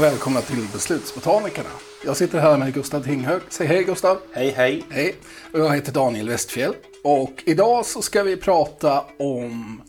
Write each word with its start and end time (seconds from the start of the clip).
Och 0.00 0.06
välkomna 0.06 0.40
till 0.40 0.68
Beslutsbotanikerna. 0.72 1.68
Jag 2.04 2.16
sitter 2.16 2.38
här 2.38 2.58
med 2.58 2.74
Gustav 2.74 3.02
Tinghög. 3.02 3.42
Säg 3.48 3.66
hej 3.66 3.84
Gustav. 3.84 4.20
Hej, 4.32 4.50
hej. 4.50 4.84
Hej. 4.90 5.16
Och 5.52 5.58
jag 5.58 5.74
heter 5.74 5.92
Daniel 5.92 6.28
Westfjell. 6.28 6.74
Och 7.04 7.42
idag 7.46 7.86
så 7.86 8.02
ska 8.02 8.22
vi 8.22 8.36
prata 8.36 9.04
om 9.18 9.82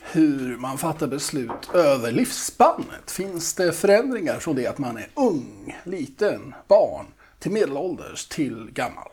hur 0.00 0.56
man 0.56 0.78
fattar 0.78 1.06
beslut 1.06 1.70
över 1.74 2.12
livsspannet. 2.12 3.10
Finns 3.10 3.54
det 3.54 3.72
förändringar 3.72 4.38
från 4.38 4.56
det 4.56 4.66
att 4.66 4.78
man 4.78 4.96
är 4.96 5.08
ung, 5.14 5.76
liten, 5.84 6.54
barn, 6.68 7.06
till 7.38 7.50
medelålders, 7.50 8.26
till 8.26 8.70
gammal? 8.72 9.08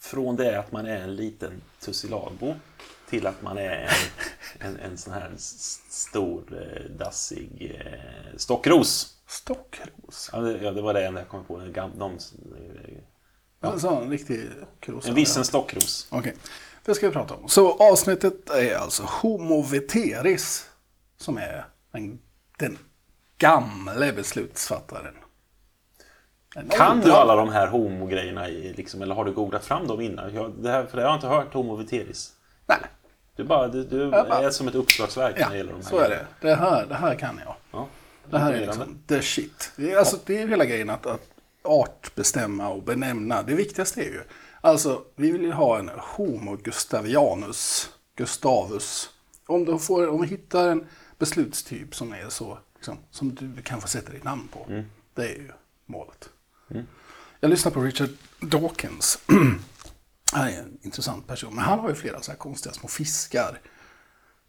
Från 0.00 0.36
det 0.36 0.58
att 0.58 0.72
man 0.72 0.86
är 0.86 1.00
en 1.00 1.16
liten 1.16 1.62
tussilago 1.80 2.54
till 3.10 3.26
att 3.26 3.42
man 3.42 3.58
är 3.58 3.90
en, 4.58 4.68
en, 4.68 4.76
en 4.76 4.98
sån 4.98 5.12
här 5.12 5.32
stor, 5.88 6.42
eh, 6.52 6.90
dassig 6.90 7.80
eh, 7.80 8.36
stockros. 8.36 9.17
Stockros. 9.28 10.30
Ja 10.32 10.38
det, 10.38 10.58
ja, 10.58 10.70
det 10.70 10.82
var 10.82 10.94
det 10.94 11.06
enda 11.06 11.20
jag 11.20 11.28
kom 11.28 11.44
på. 11.44 11.56
En, 11.56 11.72
gam, 11.72 11.90
de, 11.98 12.12
eh, 13.62 13.70
En 13.72 13.80
sån 13.80 14.10
riktig 14.10 14.48
kros. 14.80 15.08
en 15.08 15.14
vissen 15.14 15.44
stockros. 15.44 16.06
Okej, 16.10 16.34
det 16.84 16.94
ska 16.94 17.06
vi 17.06 17.12
prata 17.12 17.34
om. 17.34 17.48
Så 17.48 17.72
avsnittet 17.92 18.50
är 18.50 18.76
alltså 18.76 19.02
Homo 19.02 19.62
veteris, 19.62 20.70
som 21.16 21.38
är 21.38 21.64
den, 21.92 22.18
den 22.58 22.78
gamle 23.38 24.12
beslutsfattaren. 24.12 25.14
En 26.56 26.68
Kan 26.68 27.00
du 27.00 27.12
alla 27.12 27.36
de 27.36 27.48
här 27.48 27.66
homogrejerna, 27.66 28.48
i, 28.48 28.72
liksom, 28.72 29.02
eller 29.02 29.14
har 29.14 29.24
du 29.24 29.32
googlat 29.32 29.64
fram 29.64 29.86
dem 29.86 30.00
innan? 30.00 30.34
Jag, 30.34 30.52
det 30.58 30.70
här, 30.70 30.86
för 30.86 30.96
det 30.96 31.02
har 31.02 31.08
jag 31.10 31.16
inte 31.16 31.26
hört 31.26 31.54
homo 31.54 31.76
veteris. 31.76 32.32
Nej, 32.66 32.78
Du, 33.36 33.44
bara, 33.44 33.68
du, 33.68 33.84
du 33.84 34.10
bara- 34.10 34.38
är 34.42 34.50
som 34.50 34.68
ett 34.68 34.74
uppslagsverk 34.74 35.34
när 35.34 35.42
ja, 35.42 35.48
det 35.50 35.56
gäller 35.56 35.72
de 35.72 35.82
här 35.82 35.88
så 35.90 35.98
är 35.98 36.08
det. 36.08 36.26
Det 36.40 36.54
här, 36.54 36.86
det 36.86 36.94
här 36.94 37.14
kan 37.14 37.40
jag. 37.44 37.54
Ja, 37.72 37.88
Det 38.30 38.38
här 38.38 38.52
är 38.52 38.66
liksom 38.66 38.98
the 39.06 39.22
shit. 39.22 39.72
Det 39.76 39.92
är, 39.92 39.96
alltså, 39.96 40.18
det 40.26 40.42
är 40.42 40.48
hela 40.48 40.64
grejen 40.64 40.90
att, 40.90 41.06
att 41.06 41.28
artbestämma 41.62 42.68
och 42.68 42.82
benämna. 42.82 43.42
Det 43.42 43.54
viktigaste 43.54 44.00
är 44.00 44.04
ju, 44.04 44.22
alltså 44.60 45.04
vi 45.16 45.30
vill 45.30 45.42
ju 45.42 45.52
ha 45.52 45.78
en 45.78 45.90
Homo 45.96 46.56
gustavianus, 46.56 47.90
Gustavus. 48.16 49.10
Om 49.46 49.64
du, 49.64 49.78
får, 49.78 50.08
om 50.08 50.22
du 50.22 50.26
hittar 50.28 50.68
en 50.68 50.86
beslutstyp 51.18 51.94
som 51.94 52.12
är 52.12 52.28
så, 52.28 52.58
liksom, 52.74 52.98
som 53.10 53.34
du 53.34 53.62
kan 53.62 53.80
få 53.80 53.88
sätta 53.88 54.12
ditt 54.12 54.24
namn 54.24 54.48
på. 54.48 54.66
Det 55.14 55.22
är 55.22 55.36
ju 55.36 55.50
målet. 55.86 56.28
Jag 57.40 57.50
lyssnar 57.50 57.72
på 57.72 57.80
Richard 57.80 58.10
Dawkins. 58.40 59.18
Han 60.32 60.48
är 60.48 60.58
en 60.58 60.78
intressant 60.82 61.26
person, 61.26 61.54
men 61.54 61.64
han 61.64 61.78
har 61.78 61.88
ju 61.88 61.94
flera 61.94 62.20
så 62.20 62.30
här 62.30 62.38
konstiga 62.38 62.72
små 62.72 62.88
fiskar 62.88 63.60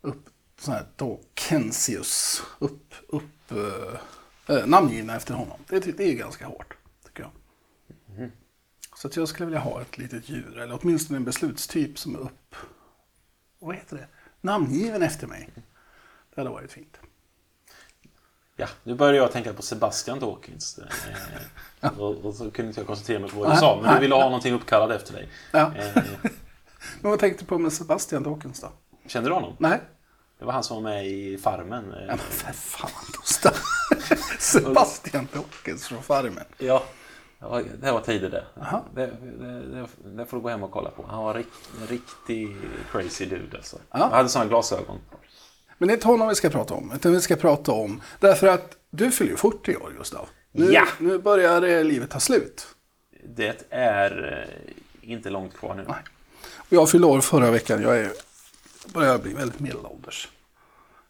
upp, 0.02 0.30
sån 0.60 0.74
här 0.74 0.86
Dawkensius, 0.96 2.44
upp, 2.60 2.94
upp, 3.08 3.52
eh, 4.48 4.66
namngivna 4.66 5.16
efter 5.16 5.34
honom. 5.34 5.58
Det, 5.68 5.80
det 5.80 6.04
är 6.04 6.08
ju 6.08 6.18
ganska 6.18 6.46
hårt, 6.46 6.78
tycker 7.06 7.24
jag. 7.24 7.32
Så 8.96 9.08
att 9.08 9.16
jag 9.16 9.28
skulle 9.28 9.46
vilja 9.46 9.60
ha 9.60 9.82
ett 9.82 9.98
litet 9.98 10.30
djur, 10.30 10.58
eller 10.58 10.80
åtminstone 10.82 11.18
en 11.18 11.26
beslutstyp 11.26 12.00
som 12.00 12.16
är 12.16 12.20
upp, 12.20 12.56
vad 13.60 13.76
heter 13.76 13.98
det, 13.98 14.08
namngiven 14.42 15.04
efter 15.04 15.28
mig. 15.28 15.50
Det 16.36 16.42
hade 16.42 16.50
varit 16.50 16.72
fint. 16.72 17.00
Ja, 18.56 18.68
nu 18.84 18.96
börjar 18.96 19.14
jag 19.14 19.32
tänka 19.32 19.54
på 19.54 19.62
Sebastian 19.62 20.20
Dawkins. 20.20 20.80
Eh, 21.82 21.92
och, 22.00 22.26
och 22.26 22.36
så 22.36 22.52
kunde 22.52 22.70
inte 22.70 22.80
jag 22.80 22.88
koncentrera 22.88 23.20
mig 23.20 23.30
på 23.30 23.40
vad 23.40 23.52
du 23.52 23.58
sa, 23.58 23.82
men 23.84 23.94
du 23.94 24.00
ville 24.00 24.16
ha 24.16 24.24
någonting 24.24 24.54
uppkallat 24.54 24.92
efter 24.92 25.14
dig. 25.14 25.30
Ja. 25.52 25.76
Eh, 25.76 26.04
Men 27.02 27.12
vad 27.12 27.20
tänkte 27.20 27.44
du 27.44 27.48
på 27.48 27.58
med 27.58 27.74
Sebastian 27.74 28.24
Dawkins 28.24 28.62
då? 28.62 28.72
kände 29.08 29.30
du 29.30 29.34
honom? 29.34 29.56
Nej? 29.60 29.82
Det 30.40 30.46
var 30.46 30.54
han 30.54 30.64
som 30.64 30.76
var 30.84 30.92
med 30.92 31.08
i 31.08 31.38
Farmen. 31.38 31.94
Ja, 32.00 32.06
men 32.08 32.18
för 32.18 32.54
fan 32.54 32.90
Gustav. 33.20 33.54
Sebastian 34.40 35.28
Dawkins 35.34 35.88
från 35.88 36.04
Farmen. 36.04 36.44
Ja, 36.58 36.84
det 37.82 37.92
var, 37.92 38.02
tider 38.02 38.30
det. 38.30 38.46
Det, 38.96 39.06
det, 39.40 39.88
det. 40.18 40.26
Får 40.26 40.38
du 40.38 40.44
gå 40.44 40.50
hem 40.50 40.64
och 40.64 40.72
kolla 40.72 40.90
på. 40.92 41.06
Han 41.10 41.24
var 41.24 41.34
rikt, 41.34 41.50
en 41.82 41.88
riktig 41.88 42.56
crazy 42.92 43.26
dude 43.26 43.58
alltså. 43.58 43.78
Han 43.90 44.12
hade 44.12 44.30
sådana 44.30 44.50
glasögon. 44.50 44.98
Men 45.78 45.88
det 45.88 45.92
är 45.94 45.96
inte 45.96 46.08
honom 46.08 46.28
vi 46.28 46.36
ska 46.36 46.50
prata 46.50 46.74
om, 46.74 46.92
utan 46.96 47.12
vi 47.12 47.22
ska 47.22 47.36
prata 47.36 47.72
om, 47.72 48.02
därför 48.20 48.48
att 48.48 48.78
du 48.90 49.12
fyller 49.12 49.32
ju 49.32 49.38
40 49.38 49.76
år 49.76 49.94
Gustav. 49.98 50.30
Nu, 50.52 50.72
Ja. 50.74 50.88
nu 51.00 51.18
börjar 51.18 51.62
eh, 51.62 51.84
livet 51.84 52.10
ta 52.10 52.20
slut. 52.20 52.68
Det 53.36 53.68
är 53.70 54.46
eh, 55.04 55.12
inte 55.12 55.30
långt 55.30 55.58
kvar 55.58 55.76
nu. 55.76 55.86
Nej. 55.88 55.98
Jag 56.70 56.90
fyllde 56.90 57.08
år 57.08 57.22
förra 57.22 57.52
veckan, 57.52 57.82
jag 57.82 57.98
är, 58.00 58.12
börjar 58.94 59.18
bli 59.20 59.34
väldigt 59.34 59.60
medelålders. 59.60 60.30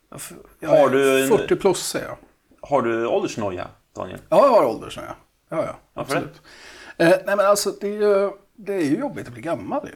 Jag, 0.09 0.21
jag 0.59 0.69
Har 0.69 0.87
är 0.87 0.89
du 0.89 1.23
en- 1.23 1.29
40 1.29 1.55
plus 1.55 1.77
säger 1.87 2.05
jag. 2.07 2.17
Har 2.61 2.81
du 2.81 3.05
åldersnoja, 3.07 3.67
Daniel? 3.95 4.19
Ja, 4.29 4.37
jag 4.45 4.49
har 4.49 4.63
ålder 4.65 4.89
så 4.89 4.99
jag. 4.99 5.15
Ja, 5.59 5.65
ja, 5.65 5.75
Varför 5.93 6.15
absolut. 6.15 6.41
Eh, 6.97 7.09
nej 7.09 7.35
men 7.35 7.39
alltså 7.39 7.71
det 7.71 7.87
är, 7.87 7.91
ju, 8.01 8.31
det 8.55 8.73
är 8.73 8.81
ju 8.81 8.97
jobbigt 8.99 9.27
att 9.27 9.33
bli 9.33 9.41
gammal 9.41 9.87
ju. 9.87 9.95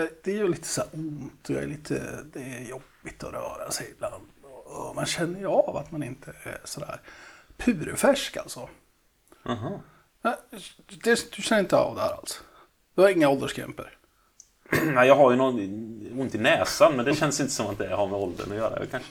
Eh, 0.00 0.06
det 0.24 0.30
är 0.30 0.34
ju 0.36 0.48
lite 0.48 0.68
så 0.68 0.80
här 0.80 0.90
ont 0.92 1.48
och 1.48 1.54
jag 1.54 1.62
är 1.62 1.66
lite, 1.66 2.24
det 2.32 2.40
är 2.40 2.60
jobbigt 2.70 3.24
att 3.24 3.32
röra 3.32 3.70
sig 3.70 3.90
ibland. 3.96 4.22
Och 4.64 4.96
man 4.96 5.06
känner 5.06 5.40
ju 5.40 5.46
av 5.46 5.76
att 5.76 5.90
man 5.92 6.02
inte 6.02 6.30
är 6.42 6.60
sådär 6.64 7.00
purfärsk 7.56 8.36
alltså. 8.36 8.68
Aha. 9.46 9.80
Nej, 10.22 10.34
det, 11.04 11.32
du 11.36 11.42
känner 11.42 11.60
inte 11.60 11.76
av 11.76 11.94
det 11.94 12.00
här 12.00 12.12
alls? 12.12 12.42
Du 12.94 13.02
har 13.02 13.08
inga 13.08 13.28
ålderskrämpor? 13.28 13.97
Jag 14.94 15.16
har 15.16 15.30
ju 15.30 15.36
någon 15.36 15.60
ont 16.20 16.34
i 16.34 16.38
näsan, 16.38 16.96
men 16.96 17.04
det 17.04 17.14
känns 17.14 17.40
inte 17.40 17.52
som 17.52 17.66
att 17.66 17.78
det 17.78 17.94
har 17.96 18.06
med 18.06 18.18
åldern 18.18 18.52
att 18.52 18.56
göra. 18.56 18.86
Kanske. 18.90 19.10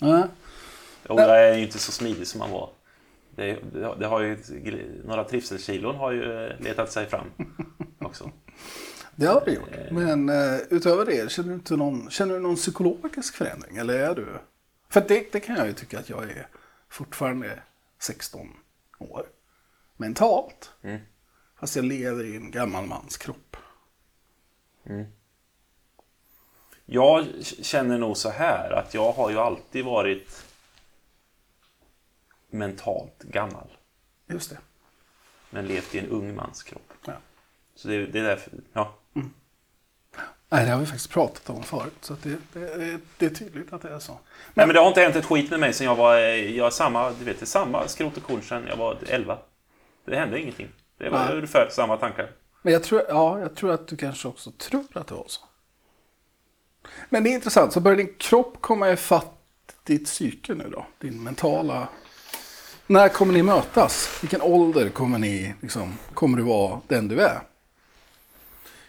Nej. 0.00 0.24
Och 1.08 1.20
jag 1.20 1.44
är 1.44 1.54
ju 1.54 1.62
inte 1.62 1.78
så 1.78 1.92
smidig 1.92 2.26
som 2.26 2.38
man 2.38 2.50
var. 2.50 2.70
Det, 3.36 3.58
det, 3.72 3.94
det 3.98 4.06
har 4.06 4.20
ju, 4.20 4.38
några 5.04 5.24
trivselkilon 5.24 5.96
har 5.96 6.12
ju 6.12 6.46
eh, 6.46 6.60
letat 6.60 6.92
sig 6.92 7.06
fram 7.06 7.26
också. 7.98 8.30
Det 9.16 9.26
har 9.26 9.42
det 9.44 9.52
gjort. 9.52 9.90
Men 9.90 10.28
eh, 10.28 10.58
utöver 10.70 11.06
det, 11.06 11.30
känner 11.30 11.48
du, 11.48 11.54
inte 11.54 11.76
någon, 11.76 12.10
känner 12.10 12.34
du 12.34 12.40
någon 12.40 12.56
psykologisk 12.56 13.34
förändring? 13.34 13.76
Eller 13.76 13.98
är 13.98 14.14
du... 14.14 14.26
För 14.88 15.04
det, 15.08 15.32
det 15.32 15.40
kan 15.40 15.56
jag 15.56 15.66
ju 15.66 15.72
tycka 15.72 15.98
att 15.98 16.08
jag 16.08 16.22
är 16.22 16.46
fortfarande 16.88 17.58
16 18.00 18.48
år. 18.98 19.26
Mentalt. 19.96 20.72
Fast 21.60 21.76
jag 21.76 21.84
lever 21.84 22.24
i 22.24 22.36
en 22.36 22.50
gammal 22.50 22.86
mans 22.86 23.16
kropp. 23.16 23.56
Jag 26.86 27.26
känner 27.62 27.98
nog 27.98 28.16
så 28.16 28.30
här 28.30 28.70
att 28.70 28.94
jag 28.94 29.12
har 29.12 29.30
ju 29.30 29.38
alltid 29.38 29.84
varit 29.84 30.44
mentalt 32.50 33.22
gammal. 33.22 33.66
Just 34.26 34.50
det. 34.50 34.58
Men 35.50 35.66
levt 35.66 35.94
i 35.94 35.98
en 35.98 36.08
ung 36.08 36.34
mans 36.34 36.62
kropp. 36.62 36.92
Ja. 37.06 37.12
Så 37.74 37.88
det, 37.88 38.06
det 38.06 38.18
är 38.18 38.22
därför, 38.24 38.52
ja. 38.72 38.94
Nej, 40.48 40.64
det 40.64 40.70
har 40.72 40.80
vi 40.80 40.86
faktiskt 40.86 41.10
pratat 41.10 41.50
om 41.50 41.62
förut. 41.62 41.92
Så 42.00 42.16
det, 42.22 42.36
det, 42.52 42.60
är- 42.72 43.00
det 43.18 43.26
är 43.26 43.30
tydligt 43.30 43.72
att 43.72 43.82
det 43.82 43.88
är 43.90 43.98
så. 43.98 44.12
Nej, 44.54 44.66
men 44.66 44.74
det 44.74 44.80
har 44.80 44.88
inte 44.88 45.00
hänt 45.00 45.16
ett 45.16 45.24
skit 45.24 45.50
med 45.50 45.60
mig 45.60 45.72
sen 45.72 45.86
jag 45.86 45.96
var, 45.96 46.18
eh, 46.18 46.56
jag 46.56 46.66
är 46.66 46.70
samma, 46.70 47.10
du 47.10 47.24
vet, 47.24 47.48
samma 47.48 47.88
skrot 47.88 48.16
och 48.16 48.22
korn 48.22 48.42
sen 48.42 48.66
jag 48.68 48.76
var 48.76 48.98
11. 49.08 49.38
Det 50.04 50.16
hände 50.16 50.40
ingenting. 50.40 50.68
Det 50.98 51.08
var 51.08 51.24
Nej. 51.24 51.34
ungefär 51.34 51.68
samma 51.70 51.96
tankar. 51.96 52.30
Men 52.64 52.72
jag 52.72 52.82
tror, 52.82 53.02
ja, 53.08 53.40
jag 53.40 53.54
tror 53.54 53.70
att 53.70 53.88
du 53.88 53.96
kanske 53.96 54.28
också 54.28 54.50
tror 54.50 54.86
att 54.92 55.06
det 55.06 55.14
var 55.14 55.24
så. 55.28 55.40
Men 57.08 57.24
det 57.24 57.30
är 57.30 57.34
intressant. 57.34 57.72
Så 57.72 57.80
börjar 57.80 57.96
din 57.96 58.14
kropp 58.18 58.56
komma 58.60 58.92
ifatt 58.92 59.38
ditt 59.82 60.04
psyke 60.04 60.54
nu 60.54 60.68
då? 60.68 60.86
Din 60.98 61.22
mentala... 61.22 61.88
När 62.86 63.08
kommer 63.08 63.32
ni 63.32 63.42
mötas? 63.42 64.18
Vilken 64.22 64.42
ålder 64.42 64.88
kommer 64.88 65.18
ni, 65.18 65.54
liksom, 65.60 65.98
kommer 66.14 66.38
du 66.38 66.44
vara 66.44 66.80
den 66.88 67.08
du 67.08 67.20
är? 67.20 67.40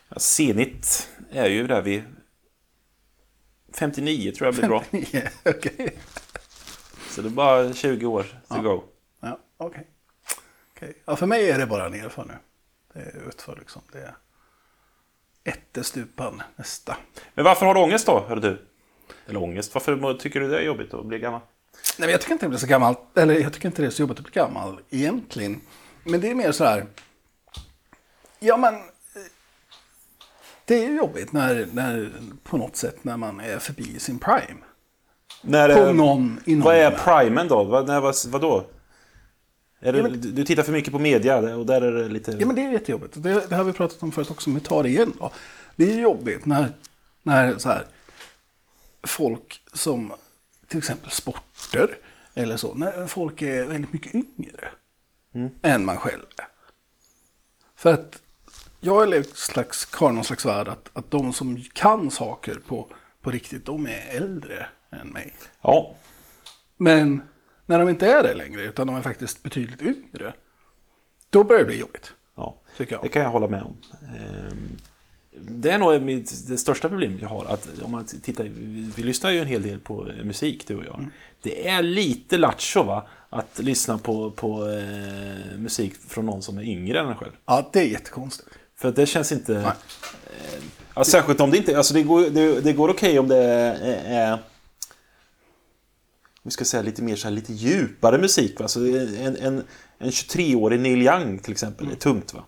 Ja, 0.09 0.19
Zenit 0.19 1.09
är 1.31 1.49
ju 1.49 1.67
där 1.67 1.81
vid 1.81 2.03
59 3.73 4.31
tror 4.31 4.47
jag 4.47 4.55
blir 4.55 4.67
bra. 4.67 4.83
Nio, 4.91 5.29
Okej. 5.45 5.97
Så 7.09 7.21
det 7.21 7.27
är 7.27 7.31
bara 7.31 7.73
20 7.73 8.05
år 8.05 8.41
to 8.47 8.61
go. 8.61 8.83
Ja, 9.19 9.39
okej. 9.57 9.87
Okej. 10.75 11.01
Ja, 11.05 11.15
för 11.15 11.25
mig 11.25 11.49
är 11.51 11.59
det 11.59 11.65
bara 11.65 11.89
nerför 11.89 12.25
nu. 12.25 12.33
Är 12.95 13.27
utför 13.27 13.55
liksom. 13.59 13.81
Det 13.91 13.99
är 13.99 14.15
ättestupan 15.43 16.43
nästa. 16.55 16.97
Men 17.33 17.45
varför 17.45 17.65
har 17.65 17.73
du 17.73 17.79
ångest 17.79 18.05
då, 18.05 18.25
hör 18.27 18.35
du? 18.35 18.65
Eller 19.27 19.43
ångest, 19.43 19.73
varför 19.73 20.13
tycker 20.13 20.39
du 20.39 20.47
det 20.47 20.57
är 20.57 20.63
jobbigt 20.63 20.93
att 20.93 21.05
bli 21.05 21.19
gammal? 21.19 21.41
Nej, 21.97 22.07
men 22.07 22.09
jag 22.09 22.21
tycker 22.21 22.33
inte 22.33 22.45
det 22.45 22.49
blir 22.49 22.59
så 22.59 22.67
gammalt, 22.67 23.17
eller 23.17 23.39
jag 23.39 23.53
tycker 23.53 23.67
inte 23.67 23.81
det 23.81 23.85
är 23.85 23.89
så 23.89 24.01
jobbigt 24.01 24.17
att 24.17 24.23
bli 24.23 24.33
gammal 24.33 24.79
egentligen. 24.89 25.61
Men 26.03 26.21
det 26.21 26.29
är 26.29 26.35
mer 26.35 26.51
så 26.51 26.63
här, 26.63 26.85
ja 28.39 28.57
men, 28.57 28.73
eh, 28.75 28.81
det 30.65 30.75
är 30.75 30.89
ju 30.89 30.97
jobbigt 30.97 31.31
när, 31.31 31.67
när, 31.71 32.11
på 32.43 32.57
något 32.57 32.75
sätt 32.75 33.03
när 33.03 33.17
man 33.17 33.39
är 33.39 33.59
förbi 33.59 33.99
sin 33.99 34.19
prime. 34.19 34.61
När, 35.41 35.75
På 35.75 35.81
eh, 35.81 35.93
någon, 35.93 36.39
i 36.45 36.55
någon 36.55 36.65
vad 36.65 36.75
är 36.75 36.91
primen 36.91 37.47
då? 37.47 37.63
Vad, 37.63 37.87
när, 37.87 38.01
vad, 38.01 38.15
vadå? 38.27 38.65
Är 39.85 39.91
det, 39.93 39.97
Ja, 39.97 40.03
men- 40.09 40.35
du- 40.35 40.43
tittar 40.45 40.63
för 40.63 40.71
mycket 40.71 40.91
på 40.93 40.99
media 40.99 41.55
och 41.55 41.65
där 41.65 41.81
är 41.81 41.91
det 41.91 42.09
lite... 42.09 42.31
Ja 42.39 42.45
men 42.47 42.55
det 42.55 42.61
är 42.61 42.71
jättejobbigt. 42.71 43.13
Det, 43.23 43.49
det 43.49 43.55
har 43.55 43.63
vi 43.63 43.73
pratat 43.73 44.03
om 44.03 44.11
förut 44.11 44.31
också, 44.31 44.49
men 44.49 44.59
vi 44.59 44.65
tar 44.65 44.83
det 44.83 44.89
igen 44.89 45.13
då. 45.19 45.31
Det 45.75 45.91
är 45.93 45.99
jobbigt 45.99 46.45
när, 46.45 46.73
när 47.23 47.57
så 47.57 47.69
här, 47.69 47.85
folk 49.03 49.61
som 49.73 50.13
till 50.67 50.77
exempel 50.77 51.11
sporter 51.11 51.97
eller 52.33 52.57
så, 52.57 52.73
när 52.73 53.07
folk 53.07 53.41
är 53.41 53.65
väldigt 53.65 53.93
mycket 53.93 54.15
yngre 54.15 54.69
än 55.61 55.85
man 55.85 55.97
själv 55.97 56.23
är. 56.37 56.47
För 57.75 57.93
att 57.93 58.21
jag 58.79 59.13
är 59.13 59.23
slags, 59.35 59.87
har 59.93 60.11
någon 60.11 60.23
slags 60.23 60.45
värld 60.45 60.67
att, 60.67 60.89
att 60.93 61.11
de 61.11 61.33
som 61.33 61.61
kan 61.73 62.11
saker 62.11 62.59
på, 62.67 62.87
på 63.21 63.31
riktigt, 63.31 63.65
de 63.65 63.87
är 63.87 64.05
äldre 64.09 64.65
än 64.89 65.07
mig. 65.07 65.33
Ja, 65.61 65.95
Men 66.77 67.21
när 67.65 67.79
de 67.79 67.89
inte 67.89 68.07
är 68.07 68.23
det 68.23 68.33
längre, 68.33 68.61
utan 68.61 68.87
de 68.87 68.95
är 68.95 69.01
faktiskt 69.01 69.43
betydligt 69.43 69.81
yngre, 69.81 70.33
då 71.29 71.43
börjar 71.43 71.59
det 71.59 71.65
bli 71.67 71.79
jobbigt. 71.79 72.13
ja. 72.35 72.61
Tycker 72.77 72.95
jag. 72.95 73.03
det 73.03 73.09
kan 73.09 73.21
jag 73.21 73.29
hålla 73.29 73.47
med 73.47 73.61
om. 73.61 73.77
Ehm, 74.01 74.77
Det 75.39 75.69
är 75.71 75.77
nog 75.77 76.01
mitt, 76.01 76.47
det 76.47 76.57
största 76.57 76.89
problemet 76.89 77.21
jag 77.21 77.29
har. 77.29 77.45
Att 77.45 77.69
om 77.83 77.91
man 77.91 78.05
tittar, 78.05 78.43
vi, 78.43 78.91
vi 78.95 79.03
lyssnar 79.03 79.31
ju 79.31 79.39
en 79.39 79.47
hel 79.47 79.61
del 79.61 79.79
på 79.79 80.09
eh, 80.09 80.23
musik, 80.23 80.67
du 80.67 80.75
och 80.75 80.85
jag. 80.85 81.07
Det 81.41 81.67
är 81.67 81.81
lite 81.83 82.37
lattjo 82.37 82.83
va? 82.83 83.07
Att 83.29 83.59
lyssna 83.59 83.97
på, 83.97 84.31
på 84.31 84.67
eh, 84.69 85.57
musik 85.57 85.93
från 86.07 86.25
någon 86.25 86.41
som 86.41 86.57
är 86.57 86.63
yngre 86.63 86.99
än 86.99 87.07
en 87.07 87.15
själv. 87.15 87.31
Ja, 87.45 87.69
det 87.73 87.79
är 87.79 87.85
jättekonstigt. 87.85 88.49
För 88.77 88.91
det 88.91 89.05
känns 89.05 89.31
inte... 89.31 89.55
Eh, 89.55 90.63
ja, 90.95 91.03
särskilt 91.03 91.41
om 91.41 91.51
det 91.51 91.57
inte... 91.57 91.77
Alltså 91.77 91.93
det 91.93 92.03
går, 92.03 92.21
det, 92.29 92.61
det 92.61 92.73
går 92.73 92.89
okej 92.89 93.19
om 93.19 93.27
det 93.27 93.37
är... 93.37 94.31
är 94.33 94.39
vi 96.45 96.51
ska 96.51 96.65
säga 96.65 96.83
lite 96.83 97.03
mer 97.03 97.15
så 97.15 97.27
här, 97.27 97.35
lite 97.35 97.53
djupare 97.53 98.17
musik. 98.17 98.59
Va? 98.59 98.63
Alltså 98.63 98.79
en, 98.79 99.35
en, 99.37 99.63
en 99.97 100.09
23-årig 100.09 100.79
Neil 100.79 101.01
Young 101.01 101.39
till 101.39 101.51
exempel 101.51 101.91
är 101.91 101.95
tungt 101.95 102.33
va? 102.33 102.43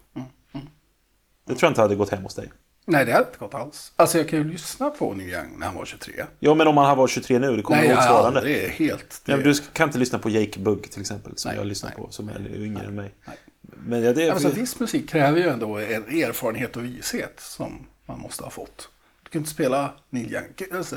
Det 1.46 1.56
tror 1.56 1.68
jag 1.68 1.72
inte 1.72 1.82
hade 1.82 1.96
gått 1.96 2.10
hem 2.10 2.24
hos 2.24 2.36
dig. 2.36 2.52
Nej, 2.86 3.06
det 3.06 3.12
hade 3.12 3.26
inte 3.26 3.40
gått 3.40 3.54
alls. 3.54 3.94
Alltså 3.96 4.18
jag 4.18 4.30
kan 4.30 4.40
ju 4.40 4.52
lyssna 4.52 4.90
på 4.90 5.14
Neil 5.14 5.30
Young 5.30 5.60
när 5.60 5.66
han 5.66 5.76
var 5.76 5.86
23. 5.86 6.26
Ja, 6.40 6.54
men 6.54 6.68
om 6.68 6.78
han 6.78 6.98
var 6.98 7.08
23 7.08 7.40
nu, 7.40 7.56
det 7.56 7.62
kommer 7.62 7.82
Nej, 7.82 7.90
jag 7.90 7.96
har 7.96 8.02
motsvarande. 8.04 8.40
aldrig 8.40 8.70
helt... 8.70 9.22
Det... 9.26 9.32
Ja, 9.32 9.38
du 9.38 9.54
kan 9.74 9.90
inte 9.90 10.00
lyssna 10.00 10.20
på 10.20 10.30
Jake 10.30 10.60
Bugg 10.60 10.92
till 10.92 11.02
exempel, 11.02 11.38
som 11.38 11.50
Nej, 11.50 11.58
jag 11.58 11.68
lyssnar 11.68 11.90
nej, 11.90 11.98
på, 11.98 12.12
som 12.12 12.30
är 12.30 12.40
nej, 12.40 12.64
yngre 12.64 12.80
nej, 12.80 12.88
än 12.88 12.96
mig. 12.96 13.12
nej. 13.26 13.38
Men 13.62 14.04
ja, 14.04 14.14
det 14.14 14.24
är... 14.28 14.32
Alltså, 14.32 14.50
viss 14.50 14.80
musik 14.80 15.10
kräver 15.10 15.40
ju 15.40 15.50
ändå 15.50 15.78
en 15.78 16.04
erfarenhet 16.04 16.78
och 16.78 16.86
vishet 16.86 17.40
som 17.40 17.88
man 18.06 18.20
måste 18.20 18.44
ha 18.44 18.50
fått. 18.50 18.90
Du 19.24 19.30
kan 19.30 19.40
inte 19.40 19.52
spela 19.52 19.94
Neil 20.10 20.34
Young. 20.34 20.78
Alltså, 20.78 20.96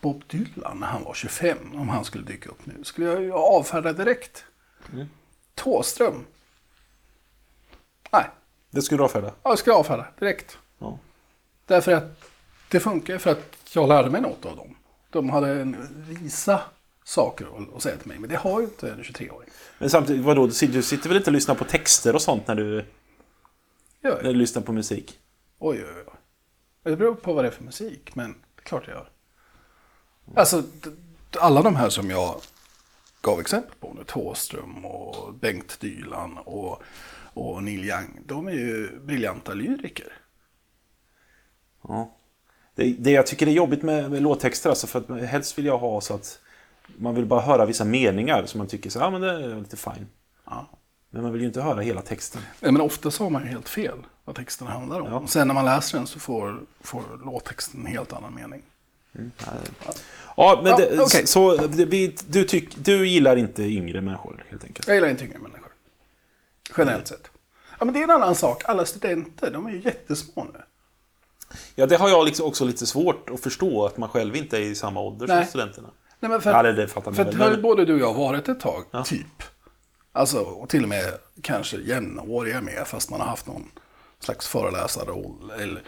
Bob 0.00 0.22
Dylan 0.28 0.78
när 0.80 0.86
han 0.86 1.04
var 1.04 1.14
25, 1.14 1.58
om 1.74 1.88
han 1.88 2.04
skulle 2.04 2.24
dyka 2.24 2.48
upp 2.50 2.66
nu, 2.66 2.84
skulle 2.84 3.06
jag 3.06 3.22
ju 3.22 3.32
avfärda 3.32 3.92
direkt. 3.92 4.44
Mm. 4.92 5.06
Thåström. 5.54 6.24
Nej, 8.12 8.24
det 8.70 8.82
skulle 8.82 8.98
du 8.98 9.04
avfärda? 9.04 9.34
jag 9.42 9.58
skulle 9.58 9.76
avfärda 9.76 10.06
direkt. 10.18 10.58
Ja. 10.78 10.98
Därför 11.66 11.92
att 11.92 12.20
det 12.70 12.80
funkar 12.80 13.18
för 13.18 13.30
att 13.30 13.56
jag 13.74 13.88
lärde 13.88 14.10
mig 14.10 14.20
något 14.20 14.44
av 14.46 14.56
dem. 14.56 14.76
De 15.10 15.30
hade 15.30 15.60
en 15.60 15.76
visa 16.08 16.60
saker 17.04 17.46
att- 17.76 17.82
säga 17.82 17.96
till 17.96 18.08
mig, 18.08 18.18
men 18.18 18.30
det 18.30 18.36
har 18.36 18.60
ju 18.60 18.66
inte 18.66 18.90
en 18.90 19.02
23-åring. 19.02 19.50
Men 19.78 19.90
samtidigt, 19.90 20.24
vadå, 20.24 20.46
du 20.46 20.52
sitter- 20.52 20.74
du 20.74 20.82
sitter 20.82 21.08
väl 21.08 21.16
inte 21.18 21.30
och 21.30 21.34
lyssnar 21.34 21.54
på 21.54 21.64
texter 21.64 22.14
och 22.14 22.22
sånt 22.22 22.46
när 22.46 22.54
du, 22.54 22.84
när 24.00 24.10
jag. 24.10 24.24
du 24.24 24.32
lyssnar 24.32 24.62
på 24.62 24.72
musik? 24.72 25.18
Oj, 25.58 25.84
oj, 25.84 26.04
oj. 26.06 26.12
Det 26.82 26.96
beror 26.96 27.14
på 27.14 27.32
vad 27.32 27.44
det 27.44 27.48
är 27.48 27.52
för 27.52 27.64
musik, 27.64 28.14
men 28.14 28.32
det 28.32 28.60
är 28.62 28.64
klart 28.64 28.82
jag 28.86 28.96
gör. 28.96 29.08
Alltså, 30.34 30.62
alla 31.38 31.62
de 31.62 31.76
här 31.76 31.88
som 31.88 32.10
jag 32.10 32.40
gav 33.20 33.40
exempel 33.40 33.74
på 33.80 33.94
nu, 33.94 34.04
Thåström 34.04 34.84
och 34.84 35.34
Bengt 35.34 35.80
Dylan 35.80 36.38
och, 36.38 36.82
och 37.34 37.62
Neil 37.62 37.84
Young, 37.84 38.20
de 38.26 38.48
är 38.48 38.52
ju 38.52 39.00
briljanta 39.00 39.54
lyriker. 39.54 40.12
Ja. 41.88 42.16
Det, 42.74 42.92
det 42.98 43.10
jag 43.10 43.26
tycker 43.26 43.46
är 43.46 43.50
jobbigt 43.50 43.82
med, 43.82 44.10
med 44.10 44.22
låttexter, 44.22 44.70
alltså 44.70 44.86
för 44.86 44.98
att 44.98 45.28
helst 45.28 45.58
vill 45.58 45.66
jag 45.66 45.78
ha 45.78 46.00
så 46.00 46.14
att 46.14 46.40
man 46.96 47.14
vill 47.14 47.26
bara 47.26 47.40
höra 47.40 47.66
vissa 47.66 47.84
meningar 47.84 48.46
som 48.46 48.58
man 48.58 48.66
tycker 48.66 48.90
så 48.90 48.98
ja 48.98 49.10
men 49.10 49.20
det 49.20 49.30
är 49.30 49.56
lite 49.56 49.76
fine. 49.76 50.06
Ja. 50.44 50.66
Men 51.10 51.22
man 51.22 51.32
vill 51.32 51.40
ju 51.40 51.46
inte 51.46 51.62
höra 51.62 51.80
hela 51.80 52.02
texten. 52.02 52.42
Nej, 52.60 52.72
Men 52.72 52.80
ofta 52.82 53.10
så 53.10 53.24
har 53.24 53.30
man 53.30 53.42
ju 53.42 53.48
helt 53.48 53.68
fel 53.68 53.98
vad 54.24 54.36
texten 54.36 54.66
handlar 54.66 55.00
om. 55.00 55.12
Ja. 55.12 55.26
Sen 55.26 55.46
när 55.46 55.54
man 55.54 55.64
läser 55.64 55.98
den 55.98 56.06
så 56.06 56.20
får, 56.20 56.60
får 56.80 57.02
låttexten 57.24 57.80
en 57.80 57.86
helt 57.86 58.12
annan 58.12 58.34
mening. 58.34 58.62
Ja, 60.36 60.60
men 60.62 60.70
Ja, 60.72 60.76
det, 60.76 61.00
okej. 61.00 61.26
så 61.26 61.56
det, 61.56 61.84
vi, 61.84 62.16
du, 62.26 62.44
tyck, 62.44 62.76
du 62.76 63.08
gillar 63.08 63.36
inte 63.36 63.62
yngre 63.62 64.00
människor 64.00 64.44
helt 64.48 64.64
enkelt? 64.64 64.86
Jag 64.88 64.94
gillar 64.94 65.08
inte 65.08 65.24
yngre 65.24 65.38
människor. 65.38 65.72
Generellt 66.76 67.08
sett. 67.08 67.30
Ja, 67.78 67.84
men 67.84 67.94
det 67.94 68.00
är 68.00 68.04
en 68.04 68.10
annan 68.10 68.34
sak. 68.34 68.62
Alla 68.64 68.84
studenter, 68.84 69.50
de 69.50 69.66
är 69.66 69.70
ju 69.70 69.80
jättesmå 69.82 70.46
nu. 70.52 70.60
Ja, 71.74 71.86
det 71.86 71.96
har 71.96 72.08
jag 72.08 72.24
liksom 72.24 72.46
också 72.46 72.64
lite 72.64 72.86
svårt 72.86 73.30
att 73.30 73.40
förstå, 73.40 73.86
att 73.86 73.96
man 73.96 74.08
själv 74.08 74.36
inte 74.36 74.56
är 74.58 74.60
i 74.60 74.74
samma 74.74 75.00
ålder 75.00 75.26
Nej. 75.26 75.36
som 75.44 75.48
studenterna. 75.48 75.88
Nej, 76.20 76.30
men 76.30 76.40
för, 76.40 76.50
Ja, 76.50 76.62
det- 76.62 76.72
det 76.72 76.88
fattar 76.88 77.12
för 77.12 77.32
har 77.32 77.56
både 77.56 77.84
du 77.84 77.94
och 77.94 78.00
jag 78.00 78.14
varit 78.14 78.48
ett 78.48 78.60
tag, 78.60 78.84
typ. 79.04 79.42
Alltså, 80.12 80.38
och 80.40 80.68
till 80.68 80.82
och 80.82 80.88
med 80.88 81.04
kanske 81.42 81.76
jämnåriga 81.76 82.60
med, 82.60 82.82
fast 82.86 83.10
man 83.10 83.20
har 83.20 83.26
haft 83.28 83.46
någon 83.46 83.70
slags 84.20 84.48
föreläsarroll. 84.48 85.50
Eller, 85.58 85.82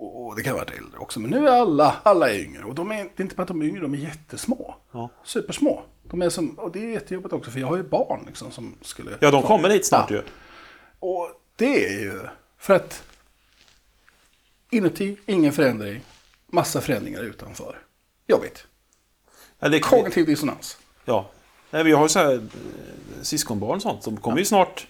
och 0.00 0.36
det 0.36 0.42
kan 0.42 0.54
varit 0.54 0.70
äldre 0.70 0.98
också. 0.98 1.20
Men 1.20 1.30
nu 1.30 1.48
är 1.48 1.52
alla, 1.52 1.96
alla 2.02 2.30
är 2.30 2.38
yngre. 2.38 2.64
Och 2.64 2.74
de 2.74 2.90
är, 2.90 2.96
det 2.96 3.02
är 3.16 3.22
inte 3.22 3.34
bara 3.34 3.42
att 3.42 3.48
de 3.48 3.62
är 3.62 3.66
yngre, 3.66 3.80
de 3.80 3.94
är 3.94 3.98
jättesmå. 3.98 4.74
Ja. 4.92 5.08
Supersmå. 5.24 5.82
De 6.02 6.22
är 6.22 6.28
som, 6.28 6.58
och 6.58 6.72
det 6.72 6.84
är 6.84 6.88
jättejobbigt 6.88 7.32
också, 7.32 7.50
för 7.50 7.60
jag 7.60 7.66
har 7.66 7.76
ju 7.76 7.82
barn 7.82 8.24
liksom, 8.26 8.50
som 8.50 8.74
skulle... 8.82 9.10
Ja, 9.20 9.30
de 9.30 9.42
kommer 9.42 9.68
hit 9.70 9.86
snart 9.86 10.10
Ja. 10.10 10.16
ju. 10.16 10.22
Och 10.98 11.30
det 11.56 11.86
är 11.86 12.00
ju 12.00 12.20
för 12.58 12.74
att 12.74 13.02
inuti, 14.70 15.16
ingen 15.26 15.52
förändring, 15.52 16.00
massa 16.46 16.80
förändringar 16.80 17.20
utanför. 17.22 17.78
Jobbigt. 18.26 18.66
Ja, 19.58 19.68
det, 19.68 19.80
Kognitiv 19.80 20.26
dissonans. 20.26 20.78
ja. 21.04 21.30
Nej, 21.70 21.84
vi 21.84 21.92
har 21.92 22.02
ju 22.02 22.08
så 22.08 22.18
här 22.18 22.34
eh, 22.34 22.40
syskonbarn 23.22 23.76
och 23.76 23.82
sånt. 23.82 24.04
De 24.04 24.16
kommer 24.16 24.38
ju 24.38 24.44
snart... 24.44 24.86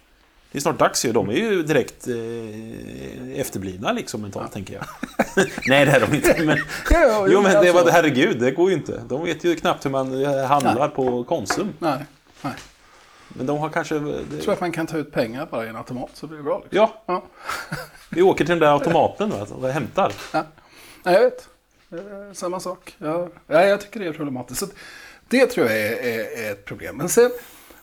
Det 0.53 0.59
är 0.59 0.63
snart 0.63 0.79
dags 0.79 1.05
ju. 1.05 1.13
De 1.13 1.29
är 1.29 1.33
ju 1.35 1.63
direkt 1.63 2.09
eh, 2.09 3.41
efterblivna 3.41 3.93
liksom 3.93 4.23
mentalt, 4.23 4.53
tänker 4.53 4.75
jag. 4.75 4.85
Nej, 5.67 5.85
det 5.87 5.93
är 5.93 6.01
de 6.01 6.15
inte. 6.15 6.43
Men, 6.45 6.59
Ja, 6.91 7.01
ja, 7.01 7.27
jo, 7.31 7.41
men 7.43 7.53
det 7.53 7.59
alltså- 7.59 7.73
var, 7.85 7.91
herregud, 7.91 8.41
det 8.41 8.51
går 8.51 8.71
ju 8.71 8.77
inte. 8.77 9.03
De 9.09 9.25
vet 9.25 9.45
ju 9.45 9.57
knappt 9.57 9.85
hur 9.85 9.91
man 9.91 10.25
eh, 10.25 10.45
handlar 10.45 10.79
Nej. 10.79 10.89
på 10.91 11.25
Konsum. 11.25 11.73
Nej, 11.79 12.05
nej. 12.43 12.53
Men 13.29 13.47
de 13.47 13.59
har 13.59 13.69
kanske... 13.69 13.99
Det, 13.99 14.23
Jag 14.33 14.43
tror 14.43 14.53
att 14.55 14.61
man 14.61 14.73
kan 14.73 14.87
ta 14.87 14.97
ut 14.97 15.13
pengar 15.13 15.49
bara 15.51 15.67
i 15.67 15.69
en 15.69 15.77
automat 15.77 16.11
så 16.15 16.27
blir 16.27 16.37
det 16.39 16.45
bra. 16.45 16.59
Liksom. 16.59 16.77
ja, 16.79 17.03
Ja. 17.07 17.25
vi 18.11 18.23
åker 18.23 18.45
till 18.45 18.53
den 18.53 18.59
där 18.59 18.73
automaten 18.73 19.31
va, 19.31 19.47
och 19.51 19.69
hämtar. 19.69 20.13
ja. 20.33 20.45
Nej, 21.03 21.15
jag 21.15 21.23
vet. 21.23 21.49
Eh, 21.93 22.33
Samma 22.33 22.61
sak. 22.61 22.95
Ja, 22.99 23.29
ja, 23.47 23.65
jag 23.65 23.81
tycker 23.81 24.01
det 24.01 24.07
är 24.07 24.13
problematiskt. 24.13 24.61
Så 24.61 24.67
det 25.29 25.47
tror 25.47 25.67
jag 25.67 25.77
är, 25.79 25.93
är, 25.93 26.45
är 26.47 26.53
ett 26.53 26.65
problem. 26.65 26.97
Men 26.97 27.09
sen, 27.09 27.31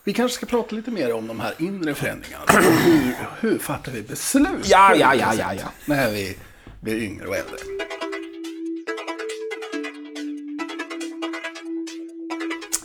vi 0.08 0.14
kanske 0.14 0.36
ska 0.36 0.46
prata 0.46 0.76
lite 0.76 0.92
mer 0.92 1.14
om 1.14 1.28
de 1.28 1.40
här 1.40 1.54
inre 1.58 1.96
förändringarna. 1.96 2.44
Hur, 2.48 3.16
hur 3.40 3.60
fattar 3.60 3.92
vi 3.92 4.02
beslut? 4.02 4.68
Ja, 4.68 4.96
ja, 4.96 5.16
ja, 5.16 5.34
ja, 5.34 5.54
ja. 5.54 5.72
När 5.86 6.12
vi 6.12 6.38
blir 6.82 7.04
yngre 7.04 7.28
och 7.28 7.36
äldre. 7.36 7.58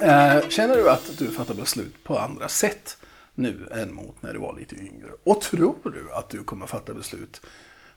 Eh, 0.00 0.48
Känner 0.48 0.76
du 0.76 0.90
att 0.90 1.18
du 1.18 1.30
fattar 1.30 1.54
beslut 1.54 2.04
på 2.04 2.18
andra 2.18 2.48
sätt 2.48 2.96
nu 3.34 3.68
än 3.70 3.94
mot 3.94 4.22
när 4.22 4.32
du 4.32 4.38
var 4.38 4.56
lite 4.58 4.76
yngre? 4.76 5.08
Och 5.24 5.40
tror 5.40 5.90
du 5.90 6.12
att 6.12 6.30
du 6.30 6.44
kommer 6.44 6.66
fatta 6.66 6.94
beslut 6.94 7.40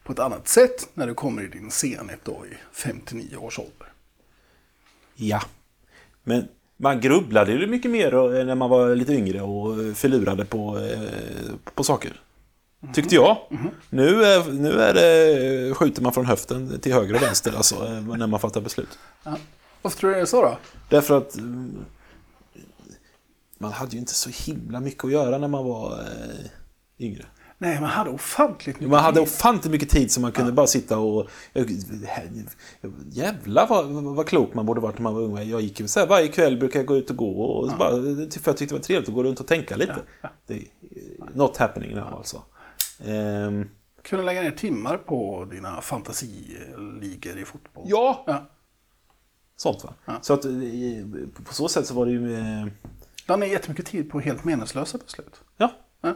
på 0.03 0.12
ett 0.13 0.20
annat 0.20 0.48
sätt 0.48 0.89
när 0.94 1.08
du 1.08 1.13
kommer 1.13 1.44
i 1.44 1.48
din 1.48 1.72
senhet 1.72 2.20
då 2.24 2.46
i 2.51 2.58
59 2.72 3.38
års 3.38 3.60
ålder? 3.60 3.88
Ja. 5.15 5.41
Men 6.24 6.48
man 6.77 7.01
grubblade 7.01 7.51
ju 7.51 7.67
mycket 7.67 7.91
mer 7.91 8.13
eh, 8.13 8.46
när 8.46 8.55
man 8.55 8.70
var 8.70 8.96
lite 8.96 9.13
yngre 9.13 9.41
och 9.41 9.84
eh, 9.84 9.94
förlurade 9.94 10.46
på, 10.46 10.79
eh, 10.79 11.10
på 11.75 11.84
saker. 11.84 12.22
Tyckte 12.94 13.15
jag. 13.15 13.38
Nu, 13.89 14.25
är, 14.25 14.51
nu 14.51 14.72
är 14.72 14.94
det, 14.94 15.74
skjuter 15.75 16.01
man 16.01 16.13
från 16.13 16.25
höften 16.25 16.79
till 16.79 16.94
höger 16.94 17.15
och 17.15 17.22
vänster 17.22 17.53
alltså, 17.58 17.89
när 18.17 18.27
man 18.27 18.39
fattar 18.39 18.62
beslut. 18.62 19.00
Ja. 19.24 19.38
Varför 19.82 19.98
tror 19.98 20.10
du 20.10 20.15
det 20.15 20.22
är 20.22 20.25
så 20.25 20.41
då? 20.41 20.58
Därför 20.89 21.17
att 21.17 21.36
mm, 21.36 21.86
man 23.58 23.72
hade 23.72 23.91
ju 23.91 24.00
inte 24.00 24.13
så 24.13 24.29
himla 24.29 24.79
mycket 24.79 25.05
att 25.05 25.12
göra 25.12 25.38
när 25.38 25.48
man 25.48 25.65
var 25.65 26.00
yngre. 27.00 27.25
Nej, 27.57 27.81
man 27.81 27.89
hade 27.89 28.09
ofantligt 28.09 28.79
mycket 28.79 28.89
Man 28.91 29.00
hade 29.03 29.15
tid. 29.19 29.24
ofantligt 29.24 29.71
mycket 29.71 29.89
tid 29.89 30.12
så 30.12 30.21
man 30.21 30.31
kunde 30.31 30.51
bara 30.51 30.67
sitta 30.67 30.97
och... 31.00 31.29
Jävlar 33.09 33.67
vad, 33.67 33.85
vad 34.15 34.27
klok 34.27 34.53
man 34.53 34.65
borde 34.65 34.81
varit 34.81 34.97
när 34.97 35.03
man 35.03 35.13
var 35.13 35.21
ung. 35.21 35.38
Jag 35.38 35.62
gick 35.62 35.79
ju 35.79 35.88
så 35.88 36.00
här, 36.00 36.07
varje 36.07 36.27
kväll 36.27 36.57
brukar 36.57 36.79
jag 36.79 36.85
gå 36.88 36.95
ut 36.97 37.09
och 37.09 37.15
gå 37.15 37.41
och 37.41 37.77
bara, 37.77 37.91
för 37.91 38.41
jag 38.45 38.57
tyckte 38.57 38.65
det 38.65 38.74
var 38.74 38.79
trevligt 38.79 39.09
att 39.09 39.15
gå 39.15 39.24
runt 39.24 39.39
och 39.39 39.47
tänka 39.47 39.75
lite. 39.75 39.95
Det 40.47 40.53
är 40.55 40.63
not 41.33 41.57
happening 41.57 41.95
now 41.95 42.13
alltså. 42.13 42.41
Ehm, 43.05 43.69
Kunde 44.01 44.25
lägga 44.25 44.41
ner 44.41 44.51
timmar 44.51 44.97
på 44.97 45.47
dina 45.51 45.81
fantasiligor 45.81 47.38
i 47.38 47.45
fotboll. 47.45 47.83
ja, 47.88 48.24
ja. 48.27 48.45
sånt 49.55 49.83
va. 49.83 49.93
Så 50.21 50.33
att 50.33 50.45
eh, 50.45 50.51
på 51.45 51.53
så 51.53 51.67
sätt 51.67 51.88
så 51.88 51.93
var 51.93 52.05
det 52.05 52.12
ju 52.12 52.19
med... 52.21 52.71
La 53.27 53.35
ner 53.35 53.47
jättemycket 53.47 53.85
tid 53.85 54.12
på 54.12 54.19
helt 54.19 54.43
meningslösa 54.43 54.97
beslut. 54.97 55.41
Ja, 55.57 55.71
Ja. 56.01 56.13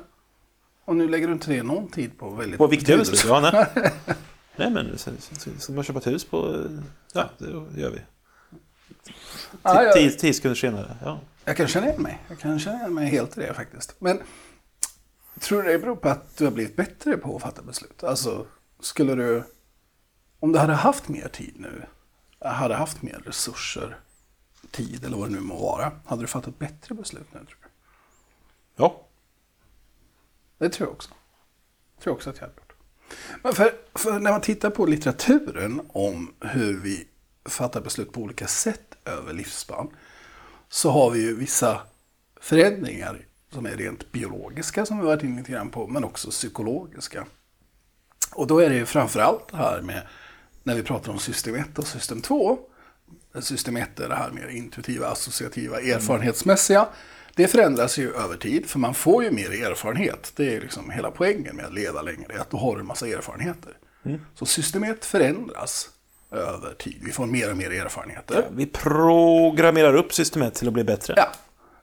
Och 0.90 0.96
nu 0.96 1.08
lägger 1.10 1.28
du 1.28 1.34
inte 1.34 1.50
ner 1.50 1.64
någon 1.64 1.88
tid 1.88 2.18
på 2.18 2.30
väldigt 2.30 2.58
på 2.58 2.68
viktiga 2.68 2.98
beslut. 2.98 3.26
Ja, 3.28 3.40
nej. 3.40 3.92
nej 4.56 4.70
men 4.72 4.98
så- 4.98 5.12
så- 5.20 5.50
ska 5.60 5.74
man 5.74 5.84
köpa 5.84 6.00
ett 6.00 6.08
hus 6.08 6.26
på... 6.26 6.68
Ja, 7.14 7.30
det 7.38 7.82
gör 7.82 7.90
vi. 7.92 8.02
Ja. 9.64 9.92
Tio, 9.94 10.12
tio 10.12 10.34
sekunder 10.34 10.56
senare. 10.56 10.98
Ja. 11.04 11.20
Jag 11.46 11.58
kan 11.58 11.68
känna 11.68 11.88
igen 11.88 12.02
mig. 12.02 12.22
Jag 12.30 12.40
kan 12.40 12.60
känna 12.60 12.78
igen 12.78 12.94
mig 12.94 13.08
helt 13.10 13.38
i 13.38 13.42
det 13.42 13.54
faktiskt. 13.54 13.96
Men 14.00 14.22
tror 15.40 15.62
du 15.64 15.72
det 15.72 15.80
beror 15.80 15.96
på 15.96 16.10
att 16.10 16.38
du 16.38 16.44
har 16.44 16.52
blivit 16.52 16.76
bättre 16.76 17.18
på 17.18 17.36
att 17.36 17.42
fatta 17.42 17.62
beslut? 17.62 18.04
Alltså, 18.04 18.46
skulle 18.80 19.16
du... 19.16 19.44
Om 20.40 20.52
du 20.52 20.60
hade 20.60 20.74
haft 20.74 21.08
mer 21.08 21.28
tid 21.28 21.54
nu, 21.58 21.84
hade 22.50 22.76
haft 22.76 23.02
mer 23.02 23.22
resurser, 23.26 23.98
tid 24.72 25.06
eller 25.06 25.18
vad 25.18 25.30
det 25.30 25.34
nu 25.36 25.40
må 25.42 25.62
vara, 25.62 25.92
hade 26.06 26.22
du 26.24 26.28
fattat 26.28 26.60
bättre 26.60 26.96
beslut 26.96 27.28
nu 27.34 27.40
tror 27.40 27.58
du? 27.62 27.68
Ja. 28.76 29.06
Det 30.60 30.70
tror 30.70 30.88
jag 30.88 30.96
också. 30.96 31.10
Det 31.10 32.04
tror 32.04 32.12
jag 32.12 32.16
också 32.16 32.30
att 32.30 32.36
jag 32.36 32.42
hade 32.42 32.56
gjort. 32.56 32.74
Men 33.44 33.54
för, 33.54 33.72
för 33.96 34.20
när 34.20 34.32
man 34.32 34.42
tittar 34.42 34.70
på 34.70 34.86
litteraturen 34.86 35.82
om 35.90 36.34
hur 36.40 36.80
vi 36.80 37.08
fattar 37.46 37.82
beslut 37.82 38.12
på 38.12 38.22
olika 38.22 38.48
sätt 38.48 38.98
över 39.06 39.34
livsspann 39.34 39.90
så 40.70 40.90
har 40.90 41.12
vi 41.12 41.20
ju 41.22 41.36
vissa 41.36 41.82
förändringar 42.42 43.26
som 43.52 43.66
är 43.66 43.78
rent 43.78 44.12
biologiska 44.12 44.86
som 44.86 45.00
vi 45.00 45.06
varit 45.06 45.24
inne 45.24 45.38
lite 45.38 45.52
grann 45.52 45.70
på, 45.70 45.88
men 45.88 46.04
också 46.04 46.30
psykologiska. 46.30 47.26
Och 48.34 48.48
då 48.48 48.60
är 48.60 48.70
det 48.70 48.76
ju 48.76 48.86
framförallt 48.86 49.48
det 49.52 49.58
här 49.58 49.82
med, 49.82 50.08
när 50.64 50.76
vi 50.76 50.84
pratar 50.84 51.12
om 51.12 51.20
system 51.20 51.56
1 51.56 51.80
och 51.80 51.88
system 51.88 52.22
2, 52.22 52.60
system 53.42 53.78
1 53.78 54.00
är 54.00 54.10
det 54.10 54.16
här 54.16 54.32
mer 54.32 54.48
intuitiva, 54.48 55.08
associativa, 55.08 55.80
erfarenhetsmässiga. 55.82 56.88
Det 57.40 57.48
förändras 57.48 57.98
ju 57.98 58.14
över 58.14 58.38
tid, 58.38 58.66
för 58.66 58.80
man 58.80 58.94
får 58.94 59.24
ju 59.24 59.32
mer 59.32 59.64
erfarenhet. 59.64 60.34
Det 60.36 60.56
är 60.56 60.62
liksom 60.62 60.90
hela 60.90 61.12
poängen 61.12 61.56
med 61.56 61.66
att 61.66 61.74
leva 61.74 62.02
längre, 62.02 62.42
att 62.42 62.50
då 62.50 62.58
har 62.58 62.76
du 62.76 62.80
en 62.80 62.88
massa 62.88 63.08
erfarenheter. 63.08 63.78
Så 64.36 64.46
system 64.46 64.84
1 64.84 65.06
förändras 65.06 65.90
över 66.32 66.74
tid. 66.74 67.02
Vi 67.04 67.12
får 67.12 67.26
mer 67.26 67.52
och 67.52 67.58
mer 67.58 67.72
erfarenheter. 67.72 68.48
Vi 68.52 68.66
programmerar 68.66 69.96
upp 69.96 70.14
systemet 70.14 70.54
till 70.54 70.68
att 70.68 70.74
bli 70.74 70.84
bättre. 70.84 71.14
Ja, 71.18 71.28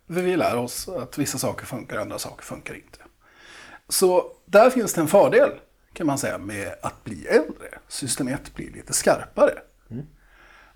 vi 0.06 0.36
lär 0.36 0.56
oss 0.56 0.88
att 0.88 1.18
vissa 1.18 1.38
saker 1.38 1.66
funkar, 1.66 1.96
andra 1.96 2.18
saker 2.18 2.44
funkar 2.44 2.74
inte. 2.74 2.98
Så 3.88 4.32
där 4.46 4.70
finns 4.70 4.94
det 4.94 5.00
en 5.00 5.08
fördel, 5.08 5.50
kan 5.92 6.06
man 6.06 6.18
säga, 6.18 6.38
med 6.38 6.74
att 6.82 7.04
bli 7.04 7.26
äldre. 7.26 7.68
System 7.88 8.28
1 8.28 8.54
blir 8.54 8.72
lite 8.72 8.92
skarpare. 8.92 9.58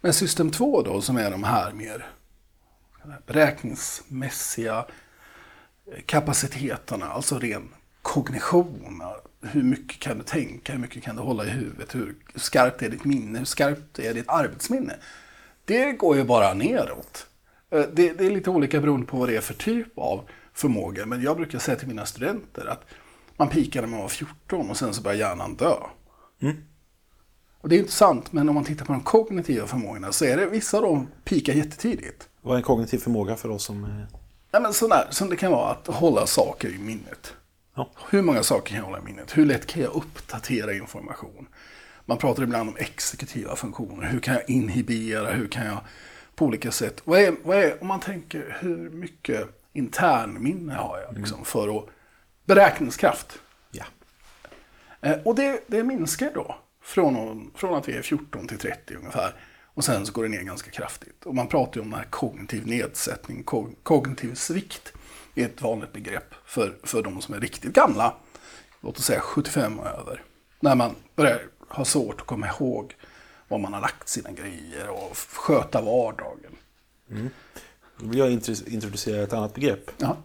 Men 0.00 0.12
system 0.12 0.50
2 0.50 0.82
då, 0.82 1.00
som 1.00 1.16
är 1.16 1.30
de 1.30 1.44
här 1.44 1.72
mer 1.72 2.06
beräkningsmässiga 3.26 4.86
kapaciteterna, 6.06 7.06
alltså 7.06 7.38
ren 7.38 7.68
kognition. 8.02 9.02
Hur 9.42 9.62
mycket 9.62 10.00
kan 10.00 10.18
du 10.18 10.24
tänka, 10.24 10.72
hur 10.72 10.80
mycket 10.80 11.02
kan 11.02 11.16
du 11.16 11.22
hålla 11.22 11.44
i 11.44 11.50
huvudet, 11.50 11.94
hur 11.94 12.14
skarpt 12.34 12.82
är 12.82 12.90
ditt 12.90 13.04
minne, 13.04 13.38
hur 13.38 13.46
skarpt 13.46 13.98
är 13.98 14.14
ditt 14.14 14.28
arbetsminne. 14.28 14.94
Det 15.64 15.92
går 15.92 16.16
ju 16.16 16.24
bara 16.24 16.54
neråt. 16.54 17.26
Eh, 17.70 17.84
Det, 17.92 18.12
det 18.12 18.26
är 18.26 18.30
lite 18.30 18.50
olika 18.50 18.80
beroende 18.80 19.06
på 19.06 19.16
vad 19.16 19.28
det 19.28 19.36
är 19.36 19.40
för 19.40 19.54
typ 19.54 19.98
av 19.98 20.28
förmåga. 20.54 21.06
Men 21.06 21.22
jag 21.22 21.36
brukar 21.36 21.58
säga 21.58 21.78
till 21.78 21.88
mina 21.88 22.06
studenter 22.06 22.66
att 22.66 22.84
man 23.36 23.48
pikar 23.48 23.80
när 23.80 23.88
man 23.88 24.00
var 24.00 24.08
14 24.08 24.70
och 24.70 24.76
sen 24.76 24.94
så 24.94 25.02
börjar 25.02 25.18
hjärnan 25.18 25.54
dö. 25.54 25.74
Och 27.60 27.68
det 27.68 27.74
är 27.76 27.78
inte 27.78 27.92
sant, 27.92 28.32
men 28.32 28.48
om 28.48 28.54
man 28.54 28.64
tittar 28.64 28.84
på 28.84 28.92
de 28.92 29.00
kognitiva 29.02 29.66
förmågorna 29.66 30.12
så 30.12 30.24
är 30.24 30.36
det 30.36 30.46
vissa 30.46 30.76
av 30.76 30.82
dem 30.82 31.08
pikar 31.24 31.52
jättetidigt. 31.52 32.28
Vad 32.42 32.52
är 32.54 32.56
en 32.56 32.62
kognitiv 32.62 32.98
förmåga 32.98 33.36
för 33.36 33.48
oss 33.50 33.64
som... 33.64 33.84
eh, 33.84 33.90
Ja, 34.52 34.60
men 34.60 34.72
sådär, 34.74 35.06
som 35.10 35.28
det 35.30 35.36
kan 35.36 35.52
vara 35.52 35.70
att 35.70 35.86
hålla 35.86 36.26
saker 36.26 36.68
i 36.68 36.78
minnet. 36.78 37.34
Ja. 37.74 37.90
Hur 38.10 38.22
många 38.22 38.42
saker 38.42 38.68
kan 38.68 38.76
jag 38.78 38.84
hålla 38.84 38.98
i 38.98 39.02
minnet? 39.02 39.38
Hur 39.38 39.46
lätt 39.46 39.66
kan 39.66 39.82
jag 39.82 39.94
uppdatera 39.94 40.72
information? 40.74 41.48
Man 42.04 42.18
pratar 42.18 42.42
ibland 42.42 42.68
om 42.68 42.76
exekutiva 42.76 43.56
funktioner. 43.56 44.06
Hur 44.06 44.20
kan 44.20 44.34
jag 44.34 44.50
inhibera? 44.50 45.30
Hur 45.30 45.48
kan 45.48 45.66
jag 45.66 45.78
på 46.34 46.44
olika 46.44 46.70
sätt... 46.72 47.00
Vad 47.04 47.20
är, 47.20 47.34
vad 47.44 47.56
är, 47.58 47.82
om 47.82 47.86
man 47.88 48.00
tänker 48.00 48.56
hur 48.60 48.90
mycket 48.90 49.48
internminne 49.72 50.74
har 50.74 50.98
jag 50.98 51.18
liksom, 51.18 51.44
för 51.44 51.78
att... 51.78 51.84
Beräkningskraft. 52.44 53.38
Ja. 53.70 53.84
Eh, 55.00 55.18
och 55.24 55.34
det, 55.34 55.60
det 55.66 55.82
minskar 55.84 56.30
då 56.34 56.56
från, 56.82 57.50
från 57.54 57.74
att 57.74 57.88
vi 57.88 57.92
är 57.96 58.02
14 58.02 58.48
till 58.48 58.58
30 58.58 58.94
ungefär. 58.94 59.34
Och 59.74 59.84
sen 59.84 60.06
så 60.06 60.12
går 60.12 60.22
det 60.22 60.28
ner 60.28 60.42
ganska 60.42 60.70
kraftigt. 60.70 61.26
Och 61.26 61.34
man 61.34 61.48
pratar 61.48 61.76
ju 61.76 61.80
om 61.80 61.90
den 61.90 61.98
här 61.98 62.06
kognitiv 62.10 62.66
nedsättning, 62.66 63.42
kog, 63.42 63.74
kognitiv 63.82 64.34
svikt 64.34 64.92
är 65.34 65.44
ett 65.44 65.62
vanligt 65.62 65.92
begrepp 65.92 66.34
för, 66.44 66.78
för 66.82 67.02
de 67.02 67.22
som 67.22 67.34
är 67.34 67.40
riktigt 67.40 67.72
gamla. 67.72 68.14
Låt 68.80 68.98
oss 68.98 69.04
säga 69.04 69.20
75 69.20 69.78
och 69.78 69.86
över. 69.86 70.22
När 70.60 70.74
man 70.74 70.94
börjar 71.16 71.42
ha 71.68 71.84
svårt 71.84 72.20
att 72.20 72.26
komma 72.26 72.46
ihåg 72.46 72.96
var 73.48 73.58
man 73.58 73.72
har 73.74 73.80
lagt 73.80 74.08
sina 74.08 74.30
grejer 74.30 74.88
och 74.88 75.16
sköta 75.16 75.80
vardagen. 75.82 76.56
Då 77.98 78.06
vill 78.06 78.18
jag 78.18 78.30
intro- 78.30 78.68
introducera 78.68 79.22
ett 79.22 79.32
annat 79.32 79.54
begrepp. 79.54 79.90
Ja. 79.98 80.16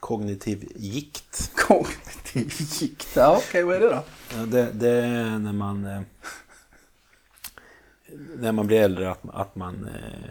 Kognitiv 0.00 0.72
gikt. 0.76 1.50
Kognitiv 1.56 2.52
gikt, 2.58 3.08
ja 3.16 3.36
okej 3.48 3.62
vad 3.62 3.76
är 3.76 3.80
det 3.80 3.88
då? 3.88 4.02
Det, 4.46 4.72
det 4.72 4.90
är 4.90 5.38
när 5.38 5.52
man... 5.52 6.04
eh, 8.12 8.18
När 8.38 8.52
man 8.52 8.66
blir 8.66 8.80
äldre 8.80 9.10
att, 9.10 9.20
att 9.32 9.56
man... 9.56 9.84
eh, 9.94 10.30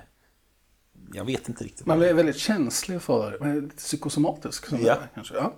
Jag 1.13 1.25
vet 1.25 1.49
inte 1.49 1.63
riktigt. 1.63 1.85
Man 1.85 1.99
blir 1.99 2.13
väldigt 2.13 2.37
känslig 2.37 3.01
för, 3.01 3.61
lite 3.61 3.75
psykosomatisk. 3.75 4.65
Som 4.65 4.77
Ja. 4.77 4.83
det 4.83 4.89
är, 4.91 5.07
kanske. 5.13 5.33
Ja. 5.35 5.53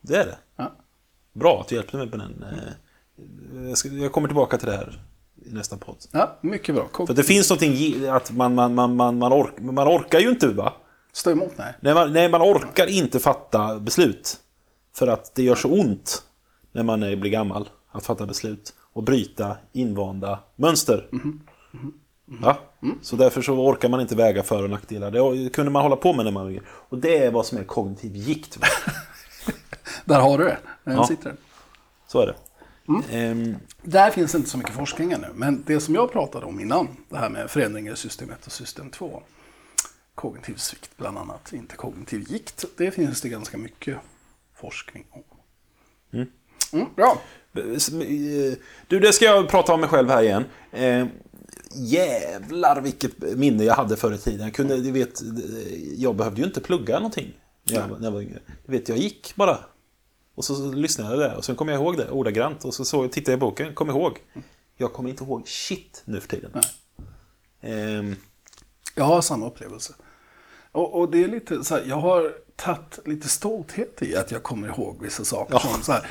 Det 0.00 0.16
är 0.16 0.26
det. 0.26 0.38
Ja. 0.56 0.72
Bra 1.32 1.60
att 1.60 1.68
du 1.68 1.74
hjälpte 1.74 1.96
mig 1.96 2.10
på 2.10 2.16
den. 2.16 2.42
eh, 2.52 3.68
Jag, 3.68 3.78
ska, 3.78 3.88
jag 3.88 4.12
kommer 4.12 4.28
tillbaka 4.28 4.58
till 4.58 4.66
det 4.68 4.76
här 4.76 5.02
i 5.44 5.50
nästa 5.52 5.76
podd. 5.76 5.96
ja, 6.12 6.38
mycket 6.40 6.74
bra. 6.74 6.84
För 6.84 6.92
Kog- 6.92 7.14
det 7.16 7.22
finns 7.22 7.50
någonting 7.50 8.06
att 8.08 8.30
man, 8.32 8.54
man, 8.54 8.74
man, 8.74 8.96
man, 8.96 9.18
man, 9.18 9.32
ork, 9.32 9.52
man 9.60 9.88
orkar 9.88 10.18
ju 10.20 10.28
inte 10.30 10.48
va? 10.48 10.72
Stå 11.12 11.30
emot, 11.30 11.52
nej. 11.56 11.74
Nej 11.80 11.94
man, 11.94 12.12
nej, 12.12 12.28
man 12.28 12.42
orkar 12.42 12.86
inte 12.86 13.18
fatta 13.18 13.78
beslut. 13.80 14.36
För 14.94 15.06
att 15.06 15.34
det 15.34 15.42
gör 15.42 15.54
så 15.54 15.68
ont 15.68 16.22
när 16.72 16.82
man 16.82 17.02
är, 17.02 17.16
blir 17.16 17.30
gammal 17.30 17.68
att 17.90 18.04
fatta 18.06 18.26
beslut. 18.26 18.74
Och 18.92 19.02
bryta 19.02 19.56
invanda 19.72 20.38
mönster. 20.56 21.08
Ja? 22.42 22.58
Så 23.02 23.16
därför 23.16 23.42
så 23.42 23.52
orkar 23.52 23.88
man 23.88 24.00
inte 24.00 24.16
väga 24.16 24.42
för 24.42 24.62
och 24.62 24.70
nackdelar. 24.70 25.10
Det 25.10 25.50
kunde 25.50 25.70
man 25.70 25.82
hålla 25.82 25.96
på 25.96 26.12
med 26.12 26.24
när 26.24 26.32
man 26.32 26.42
var 26.42 26.50
yngre. 26.50 26.62
Och 26.68 26.98
det 26.98 27.16
är 27.18 27.30
vad 27.30 27.46
som 27.46 27.58
är 27.58 27.64
kognitiv 27.64 28.16
gikt. 28.16 28.58
Där 30.04 30.20
har 30.20 30.38
du 30.38 30.44
det. 30.44 30.58
Den 30.84 30.94
Ja. 30.96 31.06
sitter. 31.06 31.36
Så 32.06 32.20
är 32.20 32.26
det. 32.26 32.34
Ehm, 33.16 33.56
Där 33.82 34.10
finns 34.10 34.34
inte 34.34 34.48
så 34.50 34.58
mycket 34.58 34.74
forskning 34.74 35.12
ännu. 35.12 35.26
Men 35.34 35.62
det 35.66 35.80
som 35.80 35.94
jag 35.94 36.12
pratade 36.12 36.46
om 36.46 36.60
innan, 36.60 36.88
det 37.08 37.16
här 37.18 37.28
med 37.30 37.50
förändringar 37.50 37.92
i 37.92 37.96
system 37.96 38.30
1 38.30 38.46
och 38.46 38.52
system 38.52 38.90
2. 38.90 39.22
Kognitiv 40.14 40.54
svikt 40.54 40.90
bland 40.96 41.18
annat, 41.18 41.52
inte 41.52 41.76
kognitiv 41.76 42.24
gikt. 42.32 42.64
Det 42.76 42.90
finns 42.90 43.20
det 43.20 43.28
ganska 43.28 43.58
mycket 43.58 43.96
forskning 44.54 45.04
om. 45.10 45.22
Mm, 46.72 46.86
bra. 46.96 47.18
Du, 48.88 49.00
det 49.00 49.12
ska 49.12 49.24
jag 49.24 49.48
prata 49.48 49.74
om 49.74 49.80
mig 49.80 49.88
själv 49.88 50.08
här 50.10 50.22
igen. 50.22 50.44
Eh, 50.72 51.06
jävlar 51.74 52.80
vilket 52.80 53.20
minne 53.20 53.64
jag 53.64 53.74
hade 53.74 53.96
förr 53.96 54.12
i 54.12 54.18
tiden. 54.18 54.40
Jag, 54.46 54.54
kunde, 54.54 54.76
du 54.76 54.90
vet, 54.90 55.22
jag 55.96 56.16
behövde 56.16 56.40
ju 56.40 56.46
inte 56.46 56.60
plugga 56.60 56.94
någonting 56.96 57.32
när 57.64 57.74
jag, 57.74 57.90
när 57.90 58.04
jag 58.06 58.10
var 58.12 58.20
yngre. 58.22 58.38
Du 58.66 58.72
vet, 58.72 58.88
jag 58.88 58.98
gick 58.98 59.32
bara. 59.36 59.58
Och 60.34 60.44
så, 60.44 60.72
lyssnade 60.72 61.10
jag 61.10 61.18
där 61.30 61.36
och 61.36 61.44
sen 61.44 61.56
kom 61.56 61.68
jag 61.68 61.80
ihåg 61.82 61.96
det 61.96 62.10
ordagrant. 62.10 62.64
Och 62.64 62.74
så, 62.74 62.84
så 62.84 63.08
tittade 63.08 63.32
jag 63.32 63.38
i 63.38 63.40
boken, 63.40 63.74
kom 63.74 63.90
ihåg. 63.90 64.18
Jag 64.76 64.92
kommer 64.92 65.10
inte 65.10 65.24
ihåg 65.24 65.48
shit 65.48 66.02
nu 66.04 66.20
för 66.20 66.28
tiden. 66.28 66.50
Ehm, 67.60 68.16
Jag 68.94 69.04
har 69.04 69.20
samma 69.20 69.46
upplevelse. 69.46 69.94
Och, 70.72 71.00
och 71.00 71.10
det 71.10 71.24
är 71.24 71.28
lite 71.28 71.64
så 71.64 71.74
här, 71.74 71.84
jag 71.86 71.96
har 71.96 72.32
tagit 72.56 72.98
lite 73.04 73.28
stolthet 73.28 74.02
i 74.02 74.16
att 74.16 74.30
jag 74.30 74.42
kommer 74.42 74.68
ihåg 74.68 75.02
vissa 75.02 75.24
saker. 75.24 75.54
Ja. 75.54 75.60
Som 75.60 75.82
så 75.82 75.92
här, 75.92 76.06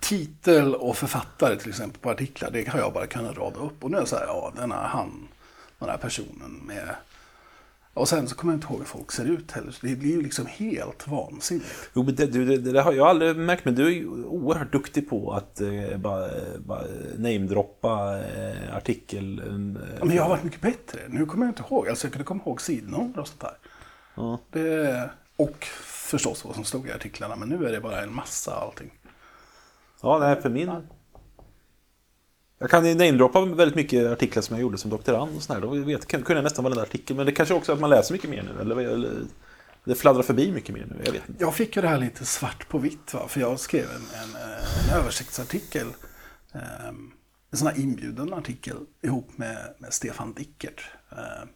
titel 0.00 0.74
och 0.74 0.96
författare 0.96 1.56
till 1.56 1.68
exempel 1.68 2.00
på 2.00 2.10
artiklar, 2.10 2.50
det 2.50 2.68
har 2.68 2.78
jag 2.78 2.92
bara 2.92 3.06
kunnat 3.06 3.36
rada 3.38 3.60
upp. 3.60 3.84
Och 3.84 3.90
nu 3.90 3.96
är 3.96 4.00
jag 4.00 4.08
så 4.08 4.16
här, 4.16 4.26
ja, 4.26 4.52
den 4.56 4.72
här 4.72 4.88
han, 4.88 5.28
den 5.78 5.88
här 5.88 5.96
personen 5.96 6.60
med... 6.66 6.94
Och 7.94 8.08
sen 8.08 8.28
så 8.28 8.34
kommer 8.34 8.52
jag 8.52 8.56
inte 8.56 8.66
ihåg 8.66 8.78
hur 8.78 8.84
folk 8.86 9.12
ser 9.12 9.24
ut 9.24 9.50
heller. 9.52 9.70
Så 9.72 9.86
det 9.86 9.96
blir 9.96 10.10
ju 10.10 10.22
liksom 10.22 10.46
helt 10.46 11.08
vansinnigt. 11.08 11.66
Jo, 11.94 12.02
men 12.02 12.14
det, 12.14 12.26
du, 12.26 12.44
det, 12.44 12.72
det 12.72 12.82
har 12.82 12.92
jag 12.92 13.06
aldrig 13.08 13.36
märkt, 13.36 13.64
men 13.64 13.74
du 13.74 13.86
är 13.86 13.90
ju 13.90 14.08
oerhört 14.24 14.72
duktig 14.72 15.08
på 15.10 15.32
att 15.32 15.60
eh, 15.60 15.96
bara, 15.96 16.28
bara 16.58 16.82
namedroppa 17.16 18.18
eh, 18.18 18.76
artikel. 18.76 19.38
Eh, 19.38 19.44
Ja, 19.98 20.04
men 20.04 20.16
jag 20.16 20.22
har 20.22 20.30
varit 20.30 20.44
mycket 20.44 20.60
bättre. 20.60 21.00
Nu 21.08 21.26
kommer 21.26 21.46
jag 21.46 21.50
inte 21.50 21.62
ihåg. 21.70 21.88
Alltså 21.88 22.06
jag 22.06 22.12
kunde 22.12 22.24
komma 22.24 22.42
ihåg 22.46 22.60
sidnummer 22.60 23.18
och 23.18 23.28
sånt 23.28 23.40
där. 23.40 23.54
ja. 24.14 24.38
Det, 24.50 25.10
och 25.36 25.64
förstås 25.84 26.44
vad 26.44 26.54
som 26.54 26.64
stod 26.64 26.88
i 26.88 26.92
artiklarna. 26.92 27.36
Men 27.36 27.48
nu 27.48 27.66
är 27.66 27.72
det 27.72 27.80
bara 27.80 28.02
en 28.02 28.14
massa 28.14 28.54
allting. 28.54 28.90
Ja, 30.02 30.18
nej, 30.18 30.42
för 30.42 30.50
min... 30.50 30.88
Jag 32.58 32.70
kan 32.70 32.86
ju 32.86 32.94
namedroppa 32.94 33.44
väldigt 33.44 33.76
mycket 33.76 34.12
artiklar 34.12 34.42
som 34.42 34.56
jag 34.56 34.62
gjorde 34.62 34.78
som 34.78 34.90
doktorand 34.90 35.36
och 35.36 35.42
sådär. 35.42 35.60
Då 35.60 35.68
vet, 35.68 36.06
kunde 36.06 36.34
jag 36.34 36.44
nästan 36.44 36.64
varenda 36.64 36.82
artikel. 36.82 37.16
Men 37.16 37.26
det 37.26 37.32
kanske 37.32 37.54
också 37.54 37.72
är 37.72 37.74
att 37.74 37.80
man 37.80 37.90
läser 37.90 38.12
mycket 38.12 38.30
mer 38.30 38.42
nu. 38.42 38.60
Eller, 38.60 38.76
eller 38.76 39.12
det 39.84 39.94
fladdrar 39.94 40.22
förbi 40.22 40.52
mycket 40.52 40.74
mer 40.74 40.86
nu. 40.90 41.02
Jag 41.04 41.12
vet 41.12 41.28
inte. 41.28 41.42
Jag 41.42 41.54
fick 41.54 41.76
ju 41.76 41.82
det 41.82 41.88
här 41.88 41.98
lite 41.98 42.24
svart 42.24 42.68
på 42.68 42.78
vitt. 42.78 43.14
Va? 43.14 43.28
För 43.28 43.40
jag 43.40 43.60
skrev 43.60 43.84
en, 43.84 44.20
en, 44.22 44.34
eh, 44.36 44.88
en 44.90 45.00
översiktsartikel. 45.00 45.86
Ehm, 46.52 47.12
en 47.50 47.58
sån 47.58 47.68
här 47.68 47.80
inbjuden 47.80 48.32
artikel 48.32 48.76
ihop 49.02 49.38
med, 49.38 49.74
med 49.78 49.92
Stefan 49.92 50.32
Dickert. 50.32 50.84
Ehm, 51.10 51.48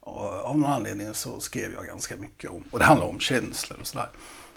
och 0.00 0.24
av 0.24 0.58
någon 0.58 0.70
anledning 0.70 1.14
så 1.14 1.40
skrev 1.40 1.72
jag 1.72 1.86
ganska 1.86 2.16
mycket 2.16 2.50
om, 2.50 2.64
och 2.70 2.78
det 2.78 2.84
handlar 2.84 3.06
om 3.06 3.20
känslor 3.20 3.80
och 3.80 3.86
sådär. 3.86 4.08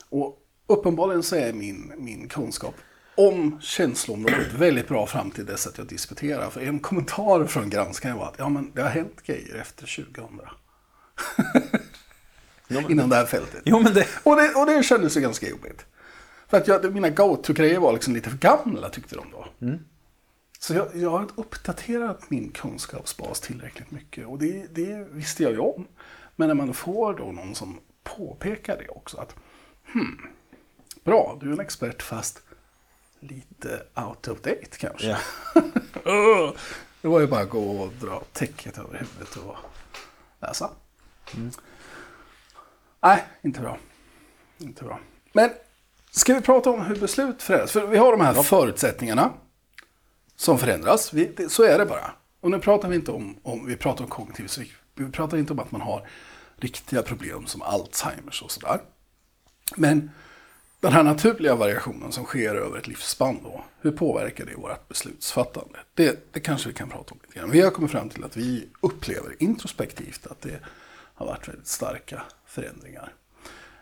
Och 0.09 0.37
uppenbarligen 0.67 1.23
så 1.23 1.35
är 1.35 1.53
min, 1.53 1.93
min 1.97 2.27
kunskap 2.27 2.75
om 3.17 3.61
känsloområdet 3.61 4.53
väldigt 4.53 4.87
bra 4.87 5.07
fram 5.07 5.31
till 5.31 5.45
dess 5.45 5.67
att 5.67 5.77
jag 5.77 5.87
disputerar. 5.87 6.49
För 6.49 6.61
en 6.61 6.79
kommentar 6.79 7.45
från 7.45 7.69
granskaren 7.69 8.17
var 8.17 8.25
att 8.25 8.35
ja, 8.37 8.49
men 8.49 8.71
det 8.75 8.81
har 8.81 8.89
hänt 8.89 9.23
grejer 9.25 9.55
efter 9.55 10.05
2000. 10.13 10.39
Jo, 12.67 12.81
men, 12.81 12.91
Inom 12.91 13.09
det 13.09 13.15
här 13.15 13.25
fältet. 13.25 13.61
jo, 13.65 13.79
men 13.79 13.93
det... 13.93 14.07
Och 14.23 14.35
det, 14.35 14.53
och 14.55 14.65
det 14.65 14.83
kändes 14.83 15.17
ju 15.17 15.21
ganska 15.21 15.49
jobbigt. 15.49 15.85
För 16.47 16.57
att 16.57 16.67
jag, 16.67 16.93
mina 16.93 17.09
go-to-grejer 17.09 17.79
var 17.79 17.93
liksom 17.93 18.13
lite 18.13 18.29
för 18.29 18.37
gamla 18.37 18.89
tyckte 18.89 19.15
de 19.15 19.31
då. 19.31 19.47
Så 20.59 20.73
jag, 20.73 20.87
jag 20.95 21.09
har 21.09 21.27
uppdaterat 21.35 22.29
min 22.29 22.49
kunskapsbas 22.49 23.39
tillräckligt 23.39 23.91
mycket. 23.91 24.27
Och 24.27 24.39
det, 24.39 24.75
det 24.75 25.07
visste 25.11 25.43
jag 25.43 25.51
ju 25.51 25.59
om. 25.59 25.87
Men 26.35 26.47
när 26.47 26.55
man 26.55 26.73
får 26.73 27.13
då 27.13 27.31
någon 27.31 27.55
som 27.55 27.79
påpekar 28.03 28.77
det 28.77 28.89
också. 28.89 29.17
att 29.17 29.35
hmm, 29.93 30.17
Bra, 31.03 31.37
du 31.41 31.49
är 31.49 31.53
en 31.53 31.59
expert 31.59 32.01
fast 32.01 32.41
lite 33.19 33.83
out 33.95 34.27
of 34.27 34.41
date 34.41 34.77
kanske. 34.77 35.07
Ja. 35.07 35.17
Ugh. 36.05 36.53
det 37.01 37.07
var 37.07 37.19
ju 37.19 37.27
bara 37.27 37.41
att 37.41 37.49
gå 37.49 37.81
och 37.81 37.91
dra 37.93 38.23
täcket 38.33 38.77
över 38.77 38.97
huvudet 38.97 39.35
och 39.35 39.55
läsa. 40.41 40.69
Nej, 43.01 43.23
inte 43.41 43.59
bra. 43.59 43.77
Inte 44.57 44.83
bra. 44.83 44.99
Men 45.33 45.49
ska 46.11 46.33
vi 46.33 46.41
prata 46.41 46.69
om 46.69 46.81
hur 46.81 46.95
beslut 46.95 47.41
förändras? 47.43 47.71
För 47.71 47.87
vi 47.87 47.97
har 47.97 48.11
de 48.11 48.21
här 48.21 48.33
förutsättningarna 48.33 49.33
som 50.35 50.59
förändras. 50.59 51.13
Vi, 51.13 51.33
det, 51.37 51.49
så 51.49 51.63
är 51.63 51.77
det 51.77 51.85
bara. 51.85 52.11
Och 52.39 52.51
nu 52.51 52.59
pratar 52.59 52.89
vi 52.89 52.95
inte 52.95 53.11
om, 53.11 53.39
om, 53.43 53.65
vi 53.65 53.75
pratar 53.75 54.03
om 54.03 54.09
kognitiv 54.09 54.47
psyk. 54.47 54.73
Vi 54.95 55.11
pratar 55.11 55.37
inte 55.37 55.53
om 55.53 55.59
att 55.59 55.71
man 55.71 55.81
har 55.81 56.07
riktiga 56.55 57.01
problem 57.01 57.45
som 57.45 57.61
Alzheimers 57.61 58.41
och 58.41 58.51
sådär. 58.51 58.81
Men 59.75 60.11
den 60.79 60.91
här 60.93 61.03
naturliga 61.03 61.55
variationen 61.55 62.11
som 62.11 62.23
sker 62.25 62.55
över 62.55 62.77
ett 62.77 62.87
livsspann 62.87 63.39
då, 63.43 63.63
hur 63.81 63.91
påverkar 63.91 64.45
det 64.45 64.55
vårt 64.55 64.87
beslutsfattande? 64.87 65.79
Det, 65.93 66.33
det 66.33 66.39
kanske 66.39 66.69
vi 66.69 66.75
kan 66.75 66.89
prata 66.89 67.11
om 67.13 67.19
lite 67.23 67.39
grann. 67.39 67.51
Vi 67.51 67.61
har 67.61 67.71
kommit 67.71 67.91
fram 67.91 68.09
till 68.09 68.23
att 68.23 68.37
vi 68.37 68.69
upplever 68.81 69.35
introspektivt 69.39 70.27
att 70.27 70.41
det 70.41 70.59
har 71.13 71.25
varit 71.25 71.47
väldigt 71.47 71.67
starka 71.67 72.21
förändringar. 72.45 73.13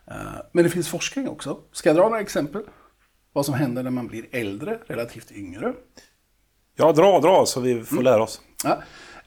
Eh, 0.07 0.15
Men 0.51 0.63
det 0.63 0.69
finns 0.69 0.87
forskning 0.89 1.27
också. 1.29 1.59
Ska 1.71 1.89
jag 1.89 1.95
dra 1.95 2.03
några 2.03 2.21
exempel? 2.21 2.63
Vad 3.33 3.45
som 3.45 3.53
händer 3.55 3.83
när 3.83 3.91
man 3.91 4.07
blir 4.07 4.25
äldre 4.31 4.79
relativt 4.87 5.31
yngre. 5.31 5.73
Ja, 6.75 6.91
dra, 6.91 7.19
dra 7.19 7.45
så 7.45 7.59
vi 7.61 7.83
får 7.83 8.01
lära 8.01 8.23
oss. 8.23 8.41
Ja. 8.63 8.81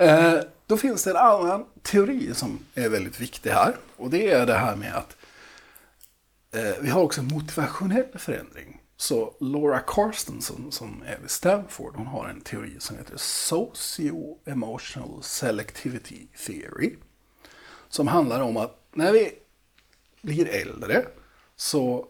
Eh, 0.04 0.34
Då 0.66 0.76
finns 0.76 1.04
det 1.04 1.10
en 1.10 1.16
annan 1.16 1.64
teori 1.82 2.34
som 2.34 2.58
är 2.74 2.88
väldigt 2.88 3.20
viktig 3.20 3.50
här. 3.50 3.76
Och 3.96 4.10
det 4.10 4.30
är 4.30 4.46
det 4.46 4.54
här 4.54 4.76
med 4.76 4.94
att 4.94 5.16
Eh, 6.52 6.74
vi 6.80 6.90
har 6.90 7.02
också 7.02 7.20
en 7.20 7.26
motivationell 7.26 8.18
förändring. 8.18 8.82
Så 8.96 9.34
Laura 9.40 9.80
Carstensen 9.80 10.72
som 10.72 11.02
är 11.06 11.18
vid 11.18 11.30
Stanford, 11.30 11.96
hon 11.96 12.06
har 12.06 12.28
en 12.28 12.40
teori 12.40 12.76
som 12.78 12.96
heter 12.96 13.16
Socio-Emotional 13.16 15.22
Selectivity 15.22 16.26
Theory. 16.46 16.96
Som 17.88 18.08
handlar 18.08 18.40
om 18.40 18.56
att 18.56 18.88
när 18.92 19.12
vi 19.12 19.32
blir 20.22 20.48
äldre 20.48 21.04
så 21.56 22.06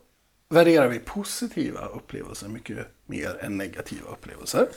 värderar 0.49 0.89
vi 0.89 0.99
positiva 0.99 1.87
upplevelser 1.87 2.49
mycket 2.49 2.87
mer 3.07 3.39
än 3.41 3.57
negativa 3.57 4.11
upplevelser. 4.11 4.69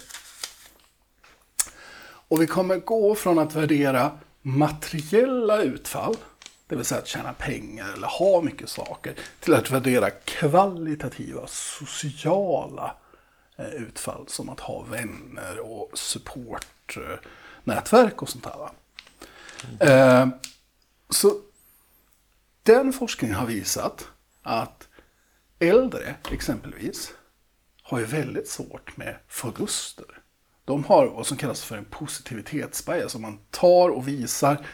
Och 2.03 2.41
vi 2.41 2.47
kommer 2.47 2.77
gå 2.77 3.15
från 3.15 3.39
att 3.39 3.55
värdera 3.55 4.19
materiella 4.41 5.61
utfall, 5.61 6.17
det 6.71 6.77
vill 6.77 6.85
säga 6.85 7.01
att 7.01 7.07
tjäna 7.07 7.33
pengar 7.33 7.93
eller 7.93 8.07
ha 8.07 8.41
mycket 8.41 8.69
saker, 8.69 9.15
till 9.39 9.53
att 9.53 9.71
värdera 9.71 10.09
kvalitativa 10.09 11.47
sociala 11.47 12.95
eh, 13.55 13.65
utfall 13.65 14.25
som 14.27 14.49
att 14.49 14.59
ha 14.59 14.81
vänner 14.81 15.59
och 15.59 15.89
supportnätverk 15.93 18.21
och 18.21 18.29
sånt 18.29 18.43
där. 18.43 18.69
Eh, 19.79 20.27
så 21.09 21.41
den 22.63 22.93
forskningen 22.93 23.35
har 23.35 23.45
visat 23.45 24.07
att 24.41 24.87
äldre 25.59 26.15
exempelvis 26.31 27.13
har 27.83 27.99
ju 27.99 28.05
väldigt 28.05 28.49
svårt 28.49 28.97
med 28.97 29.15
förluster. 29.27 30.05
De 30.65 30.83
har 30.83 31.07
vad 31.07 31.27
som 31.27 31.37
kallas 31.37 31.63
för 31.63 31.77
en 31.77 31.85
positivitetsbias. 31.85 33.15
Om 33.15 33.21
man 33.21 33.39
tar 33.49 33.89
och 33.89 34.07
visar 34.07 34.65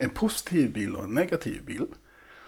en 0.00 0.10
positiv 0.10 0.72
bild 0.72 0.96
och 0.96 1.04
en 1.04 1.14
negativ 1.14 1.64
bild 1.64 1.90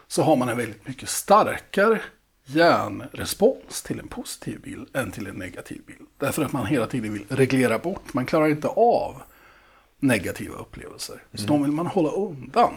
så 0.07 0.23
har 0.23 0.37
man 0.37 0.49
en 0.49 0.57
väldigt 0.57 0.89
mycket 0.89 1.09
starkare 1.09 2.01
hjärnrespons 2.45 3.83
till 3.83 3.99
en 3.99 4.09
positiv 4.09 4.61
bild 4.61 4.97
än 4.97 5.11
till 5.11 5.27
en 5.27 5.35
negativ 5.37 5.83
bild. 5.87 6.09
Därför 6.19 6.45
att 6.45 6.53
man 6.53 6.67
hela 6.67 6.87
tiden 6.87 7.13
vill 7.13 7.25
reglera 7.29 7.79
bort. 7.79 8.15
Man 8.15 8.27
klarar 8.27 8.49
inte 8.49 8.69
av 8.69 9.23
negativa 9.99 10.55
upplevelser. 10.57 11.23
Så 11.35 11.47
de 11.47 11.63
vill 11.63 11.73
man 11.73 11.87
hålla 11.87 12.11
undan. 12.11 12.75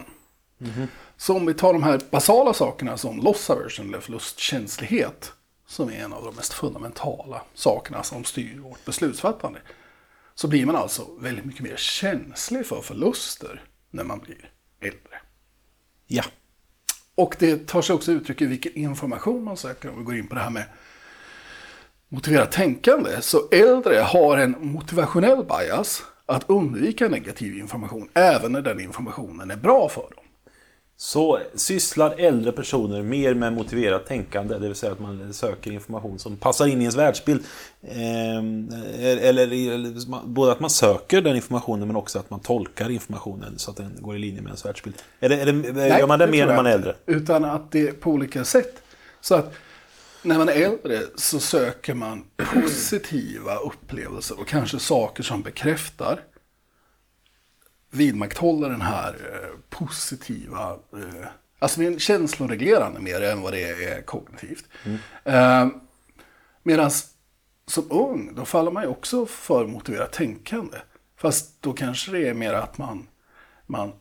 Så 1.16 1.36
om 1.36 1.46
vi 1.46 1.54
tar 1.54 1.72
de 1.72 1.82
här 1.82 2.00
basala 2.10 2.54
sakerna 2.54 2.96
som 2.96 3.20
loss 3.20 3.50
aversion 3.50 3.88
eller 3.88 4.00
förlustkänslighet 4.00 5.32
som 5.66 5.88
är 5.88 6.04
en 6.04 6.12
av 6.12 6.24
de 6.24 6.34
mest 6.34 6.52
fundamentala 6.52 7.42
sakerna 7.54 8.02
som 8.02 8.24
styr 8.24 8.58
vårt 8.58 8.84
beslutsfattande. 8.84 9.60
Så 10.34 10.48
blir 10.48 10.66
man 10.66 10.76
alltså 10.76 11.06
väldigt 11.18 11.44
mycket 11.44 11.62
mer 11.62 11.76
känslig 11.76 12.66
för 12.66 12.80
förluster 12.80 13.64
när 13.90 14.04
man 14.04 14.18
blir 14.18 14.50
äldre. 14.80 15.20
Ja. 16.06 16.24
Och 17.14 17.36
det 17.38 17.66
tar 17.66 17.82
sig 17.82 17.94
också 17.94 18.12
uttryck 18.12 18.42
i 18.42 18.46
vilken 18.46 18.74
information 18.74 19.44
man 19.44 19.56
söker. 19.56 19.90
Om 19.90 19.98
vi 19.98 20.04
går 20.04 20.16
in 20.16 20.28
på 20.28 20.34
det 20.34 20.40
här 20.40 20.50
med 20.50 20.64
motiverat 22.08 22.52
tänkande. 22.52 23.20
Så 23.20 23.48
äldre 23.50 23.96
har 23.96 24.36
en 24.36 24.56
motivationell 24.60 25.44
bias 25.44 26.02
att 26.26 26.50
undvika 26.50 27.08
negativ 27.08 27.58
information 27.58 28.08
även 28.14 28.52
när 28.52 28.62
den 28.62 28.80
informationen 28.80 29.50
är 29.50 29.56
bra 29.56 29.88
för 29.88 30.02
dem. 30.02 30.25
Så 30.98 31.38
sysslar 31.54 32.14
äldre 32.18 32.52
personer 32.52 33.02
mer 33.02 33.34
med 33.34 33.52
motiverat 33.52 34.06
tänkande, 34.06 34.58
det 34.58 34.66
vill 34.66 34.74
säga 34.74 34.92
att 34.92 35.00
man 35.00 35.34
söker 35.34 35.72
information 35.72 36.18
som 36.18 36.36
passar 36.36 36.66
in 36.66 36.78
i 36.80 36.80
ens 36.80 36.96
världsbild. 36.96 37.44
Ehm, 37.82 38.68
eller, 39.00 39.42
eller 39.42 40.26
både 40.26 40.52
att 40.52 40.60
man 40.60 40.70
söker 40.70 41.20
den 41.20 41.36
informationen 41.36 41.86
men 41.86 41.96
också 41.96 42.18
att 42.18 42.30
man 42.30 42.40
tolkar 42.40 42.90
informationen 42.90 43.58
så 43.58 43.70
att 43.70 43.76
den 43.76 43.96
går 44.00 44.16
i 44.16 44.18
linje 44.18 44.40
med 44.40 44.48
ens 44.48 44.66
världsbild. 44.66 44.96
Är 45.20 45.28
det, 45.28 45.36
är 45.36 45.46
det, 45.46 45.88
gör 45.88 46.06
man 46.06 46.18
det, 46.18 46.26
mer 46.26 46.38
tror 46.38 46.48
när 46.48 46.56
man 46.56 46.66
är 46.66 46.70
äldre? 46.70 46.94
Utan 47.06 47.44
att 47.44 47.72
det 47.72 47.88
är 47.88 47.92
på 47.92 48.10
olika 48.10 48.44
sätt. 48.44 48.82
Så 49.20 49.34
att 49.34 49.54
när 50.22 50.38
man 50.38 50.48
är 50.48 50.52
äldre 50.52 51.00
så 51.16 51.40
söker 51.40 51.94
man 51.94 52.24
positiva 52.36 53.56
upplevelser 53.56 54.40
och 54.40 54.48
kanske 54.48 54.78
saker 54.78 55.22
som 55.22 55.42
bekräftar 55.42 56.20
vidmakthåller 57.90 58.68
den 58.68 58.80
här 58.80 59.14
eh, 59.32 59.58
positiva, 59.70 60.70
eh, 60.92 61.26
alltså 61.58 61.80
det 61.80 61.86
är 61.86 61.90
en 61.92 61.98
känsloreglerande 61.98 63.00
mer 63.00 63.22
än 63.22 63.40
vad 63.42 63.52
det 63.52 63.84
är 63.84 64.02
kognitivt. 64.02 64.64
Eh, 65.24 65.68
Medan 66.62 66.90
som 67.66 67.86
ung, 67.90 68.34
då 68.34 68.44
faller 68.44 68.70
man 68.70 68.82
ju 68.82 68.88
också 68.88 69.26
för 69.26 69.66
motiverat 69.66 70.12
tänkande. 70.12 70.78
Fast 71.16 71.62
då 71.62 71.72
kanske 71.72 72.12
det 72.12 72.28
är 72.28 72.34
mer 72.34 72.52
att 72.54 72.78
man, 72.78 73.08
man 73.66 73.92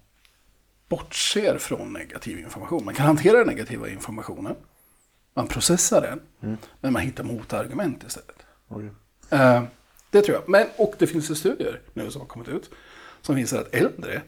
bortser 0.89 1.57
från 1.57 1.93
negativ 1.93 2.39
information. 2.39 2.85
Man 2.85 2.93
kan 2.93 3.05
hantera 3.05 3.37
den 3.37 3.47
negativa 3.47 3.89
informationen, 3.89 4.55
man 5.33 5.47
processar 5.47 6.01
den, 6.01 6.19
men 6.81 6.93
man 6.93 7.01
hittar 7.01 7.23
motargument 7.23 8.03
istället. 8.03 8.45
Eh, 9.29 9.63
det 10.11 10.21
tror 10.21 10.35
jag. 10.37 10.49
Men, 10.49 10.67
och 10.77 10.93
det 10.97 11.07
finns 11.07 11.31
ju 11.31 11.35
studier 11.35 11.81
nu 11.93 12.11
som 12.11 12.21
har 12.21 12.27
kommit 12.27 12.47
ut 12.47 12.69
som 13.25 13.35
visar 13.35 13.61
att 13.61 13.75
äldre, 13.75 14.21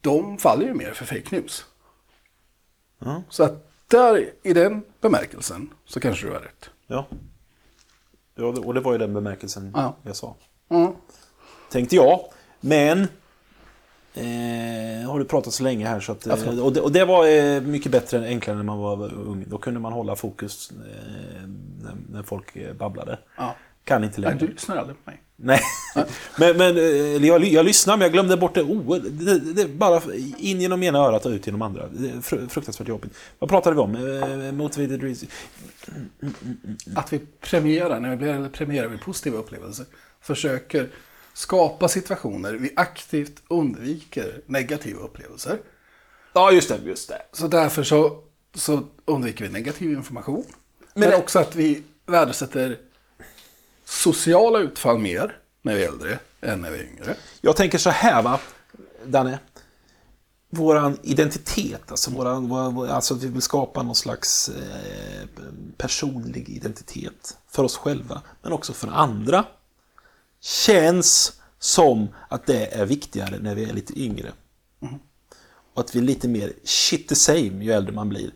de 0.00 0.38
faller 0.38 0.66
ju 0.66 0.74
mer 0.74 0.92
för 0.92 1.04
fake 1.04 1.36
news. 1.36 1.64
Ja. 2.98 3.22
Så 3.28 3.44
att 3.44 3.70
där, 3.88 4.30
i 4.42 4.52
den 4.52 4.82
bemärkelsen, 5.00 5.70
så 5.84 6.00
kanske 6.00 6.26
du 6.26 6.32
har 6.32 6.40
rätt. 6.40 6.70
Ja. 6.86 7.06
ja. 8.34 8.44
Och 8.44 8.74
det 8.74 8.80
var 8.80 8.92
ju 8.92 8.98
den 8.98 9.14
bemärkelsen 9.14 9.72
Ja. 9.74 9.96
jag 10.02 10.16
sa. 10.16 10.36
Mm. 10.68 10.92
Tänkte 11.70 11.96
jag. 11.96 12.20
Men... 12.60 13.08
Eh, 14.14 15.10
har 15.10 15.18
du 15.18 15.24
pratat 15.24 15.52
så 15.52 15.62
länge 15.62 15.86
här 15.86 16.00
så 16.00 16.12
att... 16.12 16.26
Eh, 16.26 16.64
och, 16.64 16.72
det, 16.72 16.80
och 16.80 16.92
det 16.92 17.04
var 17.04 17.26
eh, 17.26 17.60
mycket 17.60 17.92
bättre 17.92 18.26
enklare 18.26 18.56
när 18.56 18.64
man 18.64 18.78
var 18.78 19.14
ung. 19.14 19.44
Då 19.48 19.58
kunde 19.58 19.80
man 19.80 19.92
hålla 19.92 20.16
fokus 20.16 20.70
eh, 20.70 21.48
när, 21.82 21.96
när 22.10 22.22
folk 22.22 22.56
eh, 22.56 22.74
babblade. 22.74 23.18
Ja. 23.36 23.56
Kan 23.84 24.04
inte 24.04 24.20
Nej, 24.20 24.30
längre. 24.30 24.46
du 24.46 24.52
lyssnar 24.52 24.76
aldrig 24.76 25.04
på 25.04 25.10
mig. 25.10 25.22
Nej. 25.42 25.60
men 26.38 26.56
men 26.56 26.76
eh, 26.76 27.26
jag, 27.26 27.44
jag 27.44 27.66
lyssnade 27.66 27.98
men 27.98 28.04
jag 28.04 28.12
glömde 28.12 28.36
bort 28.36 28.54
det. 28.54 28.62
Oh, 28.62 28.96
det, 28.98 29.38
det 29.38 29.66
bara 29.68 30.02
in 30.38 30.60
genom 30.60 30.82
ena 30.82 30.98
örat 30.98 31.26
och 31.26 31.30
ut 31.32 31.46
genom 31.46 31.62
andra. 31.62 31.88
Det 31.88 32.08
är 32.08 32.12
fru- 32.20 32.48
fruktansvärt 32.48 32.88
jobbigt. 32.88 33.12
Vad 33.38 33.50
pratade 33.50 33.76
vi 33.76 33.80
om? 33.82 33.94
Eh, 33.94 34.52
Motivated 34.52 35.02
reason. 35.02 35.28
Att 36.96 37.12
vi 37.12 37.20
premierar, 37.40 38.00
när 38.00 38.16
vi 38.42 38.48
premierar 38.48 38.88
vi 38.88 38.98
positiva 38.98 39.38
upplevelser. 39.38 39.86
Försöker 40.20 40.88
skapa 41.34 41.88
situationer, 41.88 42.52
vi 42.52 42.72
aktivt 42.76 43.42
undviker 43.48 44.40
negativa 44.46 45.00
upplevelser. 45.00 45.58
Ja, 46.32 46.52
just 46.52 46.68
det. 46.68 46.78
Just 46.84 47.08
det. 47.08 47.22
Så 47.32 47.48
därför 47.48 47.82
så, 47.82 48.18
så 48.54 48.82
undviker 49.04 49.44
vi 49.44 49.50
negativ 49.52 49.90
information. 49.92 50.44
Men, 50.94 51.08
Men- 51.10 51.18
också 51.18 51.38
att 51.38 51.56
vi 51.56 51.82
värdesätter 52.06 52.78
sociala 53.90 54.58
utfall 54.58 54.98
mer 54.98 55.36
när 55.62 55.74
vi 55.74 55.84
är 55.84 55.88
äldre 55.88 56.18
än 56.40 56.60
när 56.60 56.70
vi 56.70 56.78
är 56.78 56.84
yngre. 56.84 57.16
Jag 57.40 57.56
tänker 57.56 57.78
så 57.78 57.90
här, 57.90 58.22
va, 58.22 58.40
Danne. 59.04 59.38
Våran 60.52 60.98
identitet, 61.02 61.90
alltså, 61.90 62.10
våran, 62.10 62.48
vår, 62.48 62.70
vår, 62.70 62.88
alltså 62.88 63.14
att 63.14 63.22
vi 63.22 63.28
vill 63.28 63.42
skapa 63.42 63.82
någon 63.82 63.94
slags 63.94 64.48
eh, 64.48 65.26
personlig 65.76 66.48
identitet 66.48 67.38
för 67.48 67.64
oss 67.64 67.76
själva, 67.76 68.22
men 68.42 68.52
också 68.52 68.72
för 68.72 68.88
andra. 68.88 69.44
Känns 70.40 71.40
som 71.58 72.08
att 72.28 72.46
det 72.46 72.66
är 72.66 72.86
viktigare 72.86 73.38
när 73.38 73.54
vi 73.54 73.64
är 73.64 73.72
lite 73.72 74.00
yngre. 74.00 74.32
Och 75.74 75.80
att 75.80 75.94
vi 75.94 75.98
är 75.98 76.02
lite 76.04 76.28
mer 76.28 76.52
shit 76.64 77.08
the 77.08 77.14
same 77.14 77.64
ju 77.64 77.72
äldre 77.72 77.92
man 77.94 78.08
blir. 78.08 78.30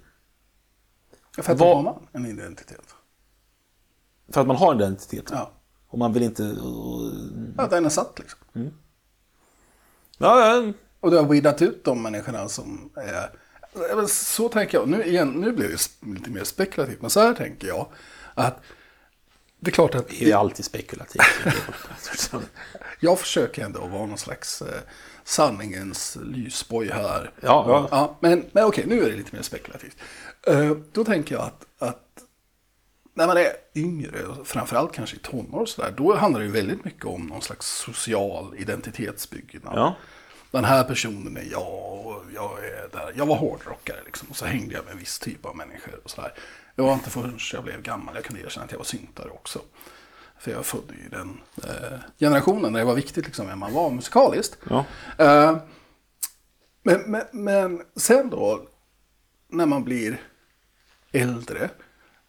För 1.35 1.53
att 1.53 1.59
Vad- 1.59 1.59
då 1.59 1.75
har 1.75 1.83
man 1.83 2.09
en 2.13 2.27
identitet. 2.27 2.84
För 4.29 4.41
att 4.41 4.47
man 4.47 4.57
har 4.57 4.73
en 4.73 4.81
identitet. 4.81 5.25
Ja. 5.31 5.51
Och 5.89 5.99
man 5.99 6.13
vill 6.13 6.23
inte... 6.23 6.43
och- 6.43 7.11
Att 7.65 7.71
den 7.71 7.85
är 7.85 7.89
satt 7.89 8.19
liksom. 8.19 8.39
Ja, 10.19 10.47
ja, 10.57 10.73
Och 11.01 11.11
du 11.11 11.17
har 11.17 11.25
weedat 11.25 11.63
ut 11.63 11.85
de 11.85 12.03
människorna 12.03 12.49
som 12.49 12.91
är... 12.97 13.31
Ja, 13.91 14.07
Så 14.09 14.49
tänker 14.49 14.79
jag. 14.79 14.89
Nu, 14.89 15.05
igen, 15.05 15.29
nu 15.31 15.53
blir 15.53 15.69
det 15.69 16.09
lite 16.15 16.31
mer 16.31 16.45
spekulativt. 16.45 17.01
Men 17.01 17.11
så 17.11 17.21
här 17.21 17.35
tänker 17.35 17.69
jag. 17.69 17.87
Att 18.35 18.61
det 19.61 19.71
är 19.71 19.73
klart 19.73 19.95
att 19.95 20.09
det 20.09 20.31
är 20.31 20.37
alltid 20.37 20.65
spekulativt. 20.65 21.23
jag 23.01 23.19
försöker 23.19 23.65
ändå 23.65 23.87
vara 23.87 24.07
någon 24.07 24.19
slags 24.19 24.63
eh, 24.63 24.81
sanningens 25.25 26.19
lysboj 26.23 26.89
här. 26.91 27.31
Ja, 27.41 27.65
ja. 27.69 27.89
ja 27.91 28.17
men, 28.21 28.45
men 28.53 28.65
okej, 28.65 28.85
nu 28.87 29.03
är 29.05 29.11
det 29.11 29.17
lite 29.17 29.37
mer 29.37 29.43
spekulativt. 29.43 29.97
Eh, 30.47 30.71
då 30.93 31.05
tänker 31.05 31.35
jag 31.35 31.45
att, 31.45 31.67
att 31.79 32.04
när 33.15 33.27
man 33.27 33.37
är 33.37 33.53
yngre, 33.75 34.19
framförallt 34.45 34.93
kanske 34.93 35.17
i 35.17 35.19
tonår 35.19 35.61
och 35.61 35.69
sådär, 35.69 35.95
då 35.97 36.15
handlar 36.15 36.41
det 36.41 36.47
ju 36.47 36.53
väldigt 36.53 36.85
mycket 36.85 37.05
om 37.05 37.27
någon 37.27 37.43
slags 37.43 37.67
social 37.67 38.55
identitetsbyggnad. 38.57 39.73
Ja. 39.77 39.95
Den 40.51 40.65
här 40.65 40.85
personen 40.85 41.37
är 41.37 41.49
jag 41.51 42.07
och 42.07 42.23
jag 42.35 42.65
är 42.65 42.89
där. 42.93 43.13
Jag 43.17 43.27
var 43.27 43.37
hårdrockare 43.37 43.97
liksom 44.05 44.29
och 44.31 44.37
så 44.37 44.47
hängde 44.47 44.75
jag 44.75 44.85
med 44.85 44.93
en 44.93 44.99
viss 44.99 45.19
typ 45.19 45.47
av 45.47 45.57
människor 45.57 46.01
och 46.05 46.11
sådär. 46.11 46.35
Det 46.75 46.83
var 46.83 46.93
inte 46.93 47.11
förrän 47.11 47.39
jag 47.53 47.65
blev 47.65 47.83
gammal 47.83 48.15
jag 48.15 48.25
kunde 48.25 48.43
erkänna 48.43 48.65
att 48.65 48.71
jag 48.71 48.79
var 48.79 48.85
syntare 48.85 49.31
också. 49.31 49.61
För 50.39 50.51
jag 50.51 50.61
är 50.61 50.65
född 50.65 50.93
i 51.07 51.09
den 51.09 51.41
eh, 51.63 51.99
generationen 52.19 52.73
där 52.73 52.81
det 52.81 52.87
var 52.87 52.95
viktigt 52.95 53.27
liksom 53.27 53.47
vem 53.47 53.59
man 53.59 53.73
var 53.73 53.91
musikaliskt. 53.91 54.59
Ja. 54.71 54.85
Eh, 55.19 55.57
men, 56.83 57.01
men, 57.07 57.25
men 57.33 57.83
sen 57.97 58.31
då, 58.31 58.67
när 59.49 59.67
man 59.67 59.85
blir 59.85 60.23
äldre, 61.13 61.71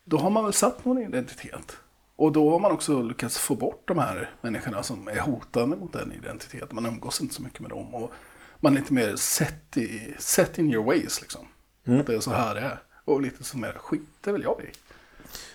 då 0.06 0.18
har 0.18 0.30
man 0.30 0.44
väl 0.44 0.54
satt 0.54 0.86
någon 0.86 0.98
identitet. 0.98 1.78
Och 2.16 2.32
då 2.32 2.50
har 2.50 2.60
man 2.60 2.72
också 2.72 3.02
lyckats 3.02 3.38
få 3.38 3.56
bort 3.56 3.88
de 3.88 3.98
här 3.98 4.30
människorna 4.42 4.84
som 4.84 5.08
är 5.08 5.20
hotande 5.20 5.76
mot 5.76 5.94
den 5.94 6.12
identiteten. 6.12 6.70
Man 6.72 6.86
umgås 6.86 7.22
inte 7.22 7.34
så 7.34 7.42
mycket 7.42 7.60
med 7.60 7.70
dem. 7.70 7.96
Och 7.96 8.12
man 8.60 8.74
är 8.74 8.80
lite 8.80 8.94
mer 8.94 9.16
set, 9.16 9.78
i, 9.78 10.16
set 10.20 10.58
in 10.58 10.74
your 10.74 10.86
ways 10.86 11.22
liksom. 11.22 11.42
Att 12.00 12.08
det 12.08 12.16
är 12.16 12.20
så 12.20 12.32
här 12.32 12.56
det 12.56 12.62
är. 12.62 12.80
Och 13.06 13.22
lite 13.22 13.44
så 13.44 13.58
mer 13.58 13.74
skit, 13.74 14.02
det 14.22 14.32
vill 14.32 14.44
jag 14.44 14.62
i. 14.62 14.68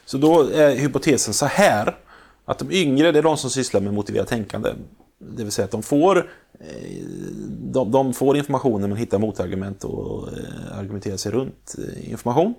Så 0.05 0.19
då 0.19 0.43
är 0.43 0.77
hypotesen 0.77 1.35
så 1.35 1.47
här. 1.47 1.97
Att 2.45 2.59
de 2.59 2.73
yngre, 2.73 3.13
det 3.13 3.19
är 3.19 3.23
de 3.23 3.37
som 3.37 3.51
sysslar 3.51 3.81
med 3.81 3.95
motiverat 3.95 4.29
tänkande. 4.29 4.71
Det 5.19 5.43
vill 5.43 5.53
säga 5.53 5.65
att 5.65 5.71
de 5.71 5.83
får, 5.83 6.31
eh, 6.61 7.05
de, 7.49 7.91
de 7.91 8.15
får 8.15 8.37
informationen 8.37 8.89
men 8.89 8.99
hittar 8.99 9.19
motargument 9.19 9.85
och 9.85 10.29
eh, 10.29 10.79
argumenterar 10.79 11.17
sig 11.17 11.33
runt 11.33 11.75
eh, 11.79 12.11
information. 12.11 12.55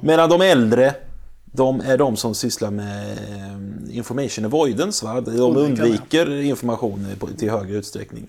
Medan 0.00 0.30
de 0.30 0.40
äldre, 0.40 0.94
de 1.52 1.80
är 1.80 1.98
de 1.98 2.16
som 2.16 2.34
sysslar 2.34 2.70
med 2.70 3.12
eh, 3.12 3.96
information 3.96 4.44
avoidance. 4.44 5.06
Va? 5.06 5.20
De 5.20 5.30
Undvikande. 5.30 5.82
undviker 5.82 6.40
information 6.40 7.06
till 7.38 7.50
högre 7.50 7.76
utsträckning. 7.76 8.28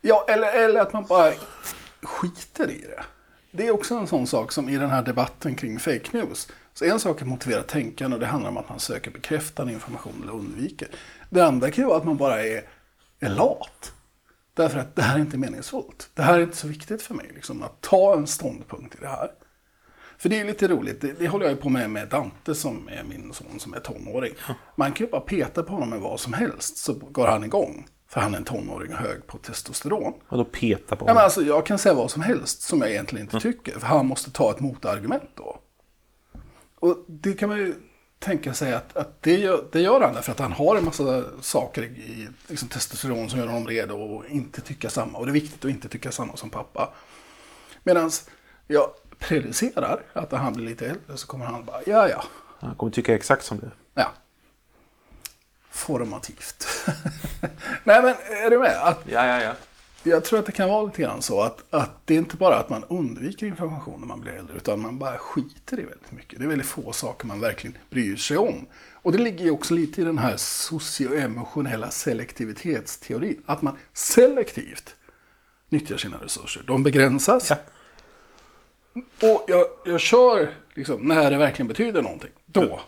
Ja, 0.00 0.24
eller, 0.28 0.64
eller 0.64 0.80
att 0.80 0.92
man 0.92 1.04
bara 1.08 1.32
skiter 2.02 2.70
i 2.70 2.80
det. 2.80 3.04
Det 3.50 3.66
är 3.66 3.70
också 3.70 3.94
en 3.94 4.06
sån 4.06 4.26
sak 4.26 4.52
som 4.52 4.68
i 4.68 4.76
den 4.76 4.90
här 4.90 5.02
debatten 5.02 5.54
kring 5.54 5.78
fake 5.78 6.08
news. 6.12 6.48
Så 6.74 6.84
en 6.84 7.00
sak 7.00 7.20
är 7.20 7.26
motiverat 7.26 7.68
tänkande 7.68 8.14
och 8.14 8.20
det 8.20 8.26
handlar 8.26 8.50
om 8.50 8.56
att 8.56 8.68
man 8.68 8.80
söker 8.80 9.10
bekräftande 9.10 9.72
information 9.72 10.20
eller 10.22 10.32
undviker. 10.32 10.88
Det 11.30 11.40
andra 11.40 11.70
kan 11.70 11.84
ju 11.84 11.88
vara 11.88 11.98
att 11.98 12.04
man 12.04 12.16
bara 12.16 12.42
är, 12.42 12.62
är 13.20 13.28
lat. 13.28 13.92
Därför 14.54 14.78
att 14.78 14.96
det 14.96 15.02
här 15.02 15.16
är 15.16 15.20
inte 15.20 15.38
meningsfullt. 15.38 16.10
Det 16.14 16.22
här 16.22 16.38
är 16.38 16.42
inte 16.42 16.56
så 16.56 16.68
viktigt 16.68 17.02
för 17.02 17.14
mig. 17.14 17.30
Liksom, 17.34 17.62
att 17.62 17.80
ta 17.80 18.14
en 18.14 18.26
ståndpunkt 18.26 18.94
i 18.94 18.98
det 19.00 19.08
här. 19.08 19.30
För 20.18 20.28
det 20.28 20.40
är 20.40 20.44
lite 20.44 20.68
roligt, 20.68 21.00
det, 21.00 21.12
det 21.18 21.28
håller 21.28 21.44
jag 21.44 21.54
ju 21.54 21.60
på 21.60 21.68
med 21.68 21.90
med 21.90 22.08
Dante 22.08 22.54
som 22.54 22.88
är 22.88 23.02
min 23.04 23.32
son 23.32 23.60
som 23.60 23.74
är 23.74 23.80
tonåring. 23.80 24.34
Man 24.76 24.92
kan 24.92 25.06
ju 25.06 25.10
bara 25.10 25.20
peta 25.20 25.62
på 25.62 25.72
honom 25.72 25.90
med 25.90 26.00
vad 26.00 26.20
som 26.20 26.32
helst 26.32 26.76
så 26.76 26.92
går 26.92 27.26
han 27.26 27.44
igång. 27.44 27.86
För 28.08 28.20
han 28.20 28.34
är 28.34 28.38
en 28.38 28.44
tonåring 28.44 28.92
och 28.92 28.98
hög 28.98 29.26
på 29.26 29.38
testosteron. 29.38 30.14
och 30.28 30.38
då 30.38 30.44
peta 30.44 30.96
på 30.96 31.08
Ja, 31.08 31.14
men 31.14 31.24
alltså, 31.24 31.42
jag 31.42 31.66
kan 31.66 31.78
säga 31.78 31.94
vad 31.94 32.10
som 32.10 32.22
helst 32.22 32.62
som 32.62 32.80
jag 32.80 32.90
egentligen 32.90 33.26
inte 33.26 33.40
tycker. 33.40 33.78
För 33.78 33.86
han 33.86 34.06
måste 34.06 34.30
ta 34.30 34.50
ett 34.50 34.60
motargument 34.60 35.30
då. 35.34 35.58
Och 36.78 37.04
det 37.06 37.32
kan 37.32 37.48
man 37.48 37.58
ju 37.58 37.74
tänka 38.18 38.54
sig 38.54 38.74
att, 38.74 38.96
att 38.96 39.22
det, 39.22 39.36
gör, 39.36 39.64
det 39.72 39.80
gör 39.80 40.00
han 40.00 40.14
därför 40.14 40.32
att 40.32 40.38
han 40.38 40.52
har 40.52 40.76
en 40.76 40.84
massa 40.84 41.24
saker 41.40 41.82
i, 41.82 41.86
i 41.86 42.28
liksom 42.48 42.68
testosteron 42.68 43.30
som 43.30 43.38
gör 43.38 43.46
honom 43.46 43.66
redo 43.66 44.18
att 44.18 44.30
inte 44.30 44.60
tycka 44.60 44.90
samma. 44.90 45.18
Och 45.18 45.26
det 45.26 45.30
är 45.30 45.34
viktigt 45.34 45.64
att 45.64 45.70
inte 45.70 45.88
tycka 45.88 46.12
samma 46.12 46.36
som 46.36 46.50
pappa. 46.50 46.94
Medan 47.82 48.10
jag 48.66 48.90
predicerar 49.28 50.00
att 50.12 50.32
han 50.32 50.52
blir 50.52 50.66
lite 50.66 50.86
äldre 50.86 51.16
så 51.16 51.26
kommer 51.26 51.44
han 51.46 51.64
bara, 51.64 51.80
ja 51.86 52.08
ja, 52.08 52.24
Han 52.60 52.74
kommer 52.74 52.92
tycka 52.92 53.14
exakt 53.14 53.44
som 53.44 53.58
du. 53.58 53.70
ja. 53.94 54.12
Formativt. 55.70 56.66
Nej 57.84 58.02
men 58.02 58.14
är 58.44 58.50
du 58.50 58.58
med? 58.58 58.76
Att 58.88 59.00
Ja, 59.06 59.26
ja, 59.26 59.42
ja. 59.42 59.52
jag 60.02 60.24
tror 60.24 60.38
att 60.38 60.46
det 60.46 60.52
kan 60.52 60.68
vara 60.68 60.82
lite 60.86 61.02
grann 61.02 61.22
så 61.22 61.40
att, 61.40 61.64
att 61.74 61.90
det 62.04 62.14
är 62.14 62.18
inte 62.18 62.36
bara 62.36 62.56
att 62.56 62.70
man 62.70 62.84
undviker 62.84 63.46
information 63.46 64.00
när 64.00 64.06
man 64.06 64.20
blir 64.20 64.32
äldre, 64.32 64.56
utan 64.56 64.80
man 64.80 64.98
bara 64.98 65.18
skiter 65.18 65.80
i 65.80 65.82
väldigt 65.82 66.12
mycket. 66.12 66.38
Det 66.38 66.44
är 66.44 66.48
väldigt 66.48 66.66
få 66.68 66.92
saker 66.92 67.26
man 67.26 67.40
verkligen 67.40 67.76
bryr 67.90 68.16
sig 68.16 68.36
om. 68.36 68.66
Och 68.92 69.12
det 69.12 69.18
ligger 69.18 69.44
ju 69.44 69.50
också 69.50 69.74
lite 69.74 70.00
i 70.00 70.04
den 70.04 70.18
här 70.18 70.36
socioemotionella 70.36 71.90
selektivitetsteorin, 71.90 73.42
att 73.46 73.62
man 73.62 73.76
selektivt 73.92 74.94
nyttjar 75.68 75.96
sina 75.96 76.16
resurser. 76.16 76.62
De 76.66 76.82
begränsas. 76.82 77.50
Ja. 77.50 77.56
Och 79.22 79.44
jag, 79.46 79.66
jag 79.84 80.00
kör 80.00 80.54
liksom, 80.74 81.08
när 81.08 81.30
det 81.30 81.36
verkligen 81.36 81.68
betyder 81.68 82.02
någonting. 82.02 82.30
Då. 82.46 82.80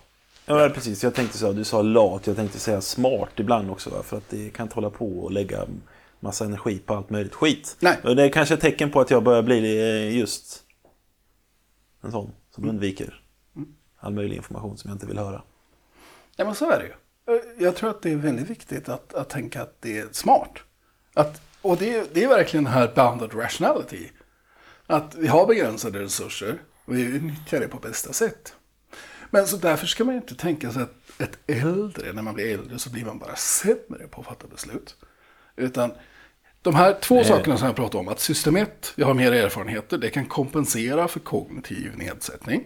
Ja, 0.46 0.70
precis. 0.74 1.04
Jag 1.04 1.14
tänkte 1.14 1.38
så, 1.38 1.52
du 1.52 1.64
sa 1.64 1.82
lat, 1.82 2.26
jag 2.26 2.36
tänkte 2.36 2.58
säga 2.58 2.80
smart 2.80 3.30
ibland 3.36 3.70
också. 3.70 3.90
Va? 3.90 4.02
För 4.02 4.16
att 4.16 4.28
det 4.28 4.50
kan 4.50 4.64
inte 4.64 4.74
hålla 4.74 4.90
på 4.90 5.18
och 5.18 5.32
lägga 5.32 5.66
massa 6.20 6.44
energi 6.44 6.78
på 6.78 6.94
allt 6.94 7.10
möjligt 7.10 7.34
skit. 7.34 7.76
Nej. 7.80 7.98
Och 8.04 8.16
det 8.16 8.22
är 8.22 8.28
kanske 8.28 8.54
ett 8.54 8.60
tecken 8.60 8.90
på 8.90 9.00
att 9.00 9.10
jag 9.10 9.22
börjar 9.22 9.42
bli 9.42 9.78
eh, 9.78 10.18
just 10.18 10.62
en 12.02 12.12
sån 12.12 12.32
som 12.50 12.68
undviker 12.68 13.22
all 14.06 14.12
möjlig 14.12 14.36
information 14.36 14.78
som 14.78 14.88
jag 14.88 14.94
inte 14.94 15.06
vill 15.06 15.18
höra. 15.18 15.42
Ja, 16.36 16.44
men 16.44 16.54
så 16.54 16.70
är 16.70 16.78
det 16.78 16.84
ju. 16.86 17.64
Jag 17.64 17.76
tror 17.76 17.90
att 17.90 18.02
det 18.02 18.12
är 18.12 18.16
väldigt 18.16 18.50
viktigt 18.50 18.88
att, 18.88 19.14
att 19.14 19.28
tänka 19.28 19.62
att 19.62 19.76
det 19.80 19.98
är 19.98 20.06
smart. 20.12 20.58
Att, 21.14 21.40
och 21.62 21.76
det, 21.76 22.14
det 22.14 22.24
är 22.24 22.28
verkligen 22.28 22.64
den 22.64 22.72
här 22.72 22.92
bounded 22.94 23.34
rationality. 23.34 24.10
Att 24.86 25.14
vi 25.14 25.26
har 25.26 25.46
begränsade 25.46 26.02
resurser 26.02 26.58
och 26.84 26.96
vi 26.96 27.20
nyttjar 27.20 27.60
det 27.60 27.68
på 27.68 27.78
bästa 27.78 28.12
sätt. 28.12 28.54
Men 29.30 29.46
så 29.46 29.56
därför 29.56 29.86
ska 29.86 30.04
man 30.04 30.14
inte 30.14 30.34
tänka 30.34 30.72
sig 30.72 30.82
att 30.82 31.20
ett 31.20 31.38
äldre, 31.46 32.12
när 32.12 32.22
man 32.22 32.34
blir 32.34 32.54
äldre 32.54 32.78
så 32.78 32.90
blir 32.90 33.04
man 33.04 33.18
bara 33.18 33.36
sämre 33.36 34.08
på 34.10 34.20
att 34.20 34.26
fatta 34.26 34.46
beslut. 34.46 34.96
Utan 35.56 35.92
de 36.62 36.74
här 36.74 36.96
två 37.00 37.24
sakerna 37.24 37.56
som 37.56 37.66
jag 37.66 37.76
pratade 37.76 37.98
om, 37.98 38.08
att 38.08 38.20
system 38.20 38.56
1, 38.56 38.92
vi 38.96 39.02
har 39.02 39.14
mer 39.14 39.32
erfarenheter, 39.32 39.98
det 39.98 40.10
kan 40.10 40.26
kompensera 40.26 41.08
för 41.08 41.20
kognitiv 41.20 41.92
nedsättning. 41.96 42.64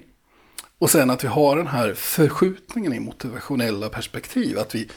Och 0.79 0.91
sen 0.91 1.11
att 1.11 1.25
vi 1.25 1.29
har 1.29 1.57
den 1.57 1.67
här 1.67 1.95
förskjutningen 1.95 2.93
i 2.93 3.01
motivationella 3.01 3.89
perspektiv. 3.89 4.59
Att 4.59 4.75
vi, 4.75 4.91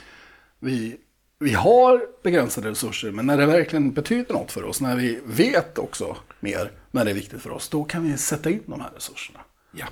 vi, 0.59 0.97
vi 1.39 1.53
har 1.53 2.05
begränsade 2.23 2.69
resurser, 2.69 3.11
men 3.11 3.25
när 3.25 3.37
det 3.37 3.45
verkligen 3.45 3.93
betyder 3.93 4.33
något 4.33 4.51
för 4.51 4.63
oss, 4.63 4.81
när 4.81 4.95
vi 4.95 5.19
vet 5.25 5.77
också 5.77 6.17
mer, 6.43 6.71
när 6.91 7.05
det 7.05 7.11
är 7.11 7.15
viktigt 7.15 7.41
för 7.41 7.51
oss, 7.51 7.69
då 7.69 7.83
kan 7.83 8.03
vi 8.03 8.17
sätta 8.17 8.49
in 8.49 8.63
de 8.65 8.81
här 8.81 8.89
resurserna. 8.95 9.39
Ja. 9.71 9.85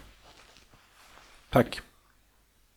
Tack. 1.49 1.81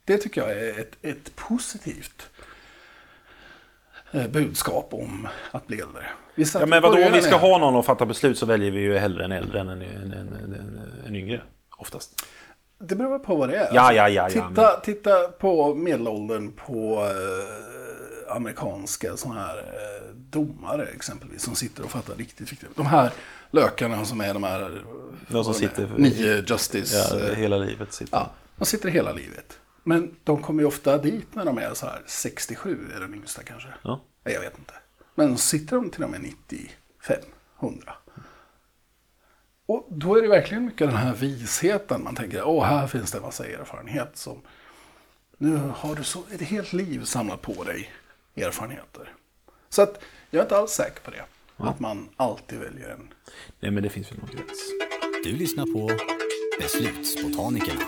Det 0.05 0.19
tycker 0.19 0.41
jag 0.41 0.51
är 0.51 0.81
ett, 0.81 0.97
ett 1.03 1.37
positivt 1.37 2.31
eh, 4.13 4.27
budskap 4.27 4.89
om 4.95 5.29
att 5.51 5.67
bli 5.67 5.81
äldre. 5.81 6.07
Ja, 6.35 6.67
men 6.67 6.83
vadå, 6.83 7.07
om 7.07 7.13
vi 7.13 7.23
ska 7.23 7.37
ha 7.37 7.59
någon 7.59 7.77
att 7.77 7.87
fatta 7.87 8.07
beslut 8.07 8.39
så 8.39 8.47
väljer 8.47 8.71
vi 8.71 8.81
ju 8.81 8.99
hellre 8.99 9.25
en 9.25 9.33
äldre 9.33 9.61
än 9.61 9.69
en, 9.69 9.83
en, 9.83 10.13
en, 10.13 10.33
en, 10.33 11.03
en 11.07 11.17
yngre. 11.17 11.43
Oftast. 11.77 12.27
Det 12.79 12.97
beror 12.97 13.19
på 13.19 13.37
vad 13.37 13.49
det 13.49 13.57
är. 13.57 13.75
Ja, 13.75 13.93
ja, 13.93 14.09
ja, 14.09 14.09
ja, 14.09 14.49
titta, 14.49 14.81
titta 14.81 15.29
på 15.29 15.75
medelåldern 15.75 16.53
på 16.53 17.09
amerikanska 18.29 19.17
sådana 19.17 19.41
här 19.41 19.59
eh, 19.59 20.15
domare 20.15 20.87
exempelvis 20.87 21.43
som 21.43 21.55
sitter 21.55 21.85
och 21.85 21.91
fattar 21.91 22.15
riktigt 22.15 22.53
viktiga. 22.53 22.71
De 22.75 22.87
här 22.87 23.13
lökarna 23.55 24.05
som 24.05 24.21
är 24.21 24.35
de 24.35 24.43
här 24.43 24.85
De 25.29 25.45
som 25.45 25.55
sitter 25.55 25.89
nio 25.99 26.45
justice. 26.47 26.97
ja, 26.97 27.35
hela 27.35 27.57
livet 27.57 27.93
sitter. 27.93 28.17
Ja, 28.17 28.31
de 28.57 28.65
sitter 28.65 28.89
hela 28.89 29.13
livet. 29.13 29.59
Men 29.83 30.17
de 30.25 30.43
kommer 30.43 30.63
ju 30.63 30.67
ofta 30.67 30.99
dit 30.99 31.35
när 31.35 31.45
de 31.45 31.59
är 31.59 31.75
så 31.75 31.87
här 31.87 32.03
67 32.07 32.91
är 32.97 33.01
den 33.01 33.15
yngsta 33.15 33.43
kanske. 33.43 33.69
Ja. 33.83 34.01
Jag 34.25 34.41
vet 34.41 34.59
inte. 34.59 34.75
Men 35.15 35.39
sitter 35.39 35.77
de 35.77 35.91
till 35.91 36.05
och 36.05 36.11
med 36.11 36.21
95, 36.21 37.17
100. 37.61 37.95
Och 39.67 39.87
då 39.91 40.17
är 40.17 40.23
det 40.23 40.29
verkligen 40.29 40.65
mycket 40.65 40.89
den 40.89 40.97
här 40.97 41.15
visheten. 41.15 42.05
Man 42.05 42.15
tänker, 42.15 42.45
åh, 42.45 42.65
här 42.65 42.87
finns 42.87 43.13
det 43.13 43.19
en 43.19 43.23
massa 43.23 43.47
erfarenhet 43.47 44.11
som... 44.17 44.41
Nu 45.39 45.57
har 45.77 45.95
du 45.95 46.05
så 46.05 46.23
ett 46.33 46.41
helt 46.41 46.73
liv 46.73 47.05
samlat 47.05 47.43
på 47.43 47.65
dig 47.65 47.93
erfarenheter. 48.37 49.13
Så 49.69 49.83
att 49.83 50.01
jag 50.31 50.39
är 50.39 50.45
inte 50.45 50.57
alls 50.57 50.71
säker 50.71 51.01
på 51.01 51.11
det. 51.11 51.25
Att 51.57 51.81
man 51.81 52.09
alltid 52.17 52.59
väljer 52.59 52.89
en... 52.89 53.09
Nej, 53.61 53.71
men 53.71 53.83
det 53.83 53.89
finns 53.89 54.13
väl 54.13 54.19
någon 54.19 54.31
gräns. 54.31 54.71
Du 55.25 55.33
lyssnar 55.33 55.67
på 55.67 55.91
Beslutsbotanikerna. 56.61 57.81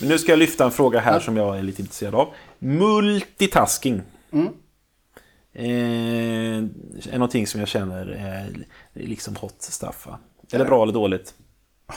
Men 0.00 0.08
nu 0.08 0.18
ska 0.18 0.32
jag 0.32 0.38
lyfta 0.38 0.64
en 0.64 0.70
fråga 0.70 1.00
här 1.00 1.20
som 1.20 1.36
jag 1.36 1.58
är 1.58 1.62
lite 1.62 1.82
intresserad 1.82 2.14
av. 2.14 2.34
Multitasking. 2.58 4.02
Eh, 5.52 5.64
är 7.10 7.12
någonting 7.12 7.46
som 7.46 7.60
jag 7.60 7.68
känner 7.68 8.06
är 8.06 8.66
liksom 8.92 9.36
hot 9.36 9.62
stuff. 9.62 10.06
Va? 10.06 10.18
Är 10.52 10.58
det 10.58 10.64
bra 10.64 10.82
eller 10.82 10.92
dåligt? 10.92 11.34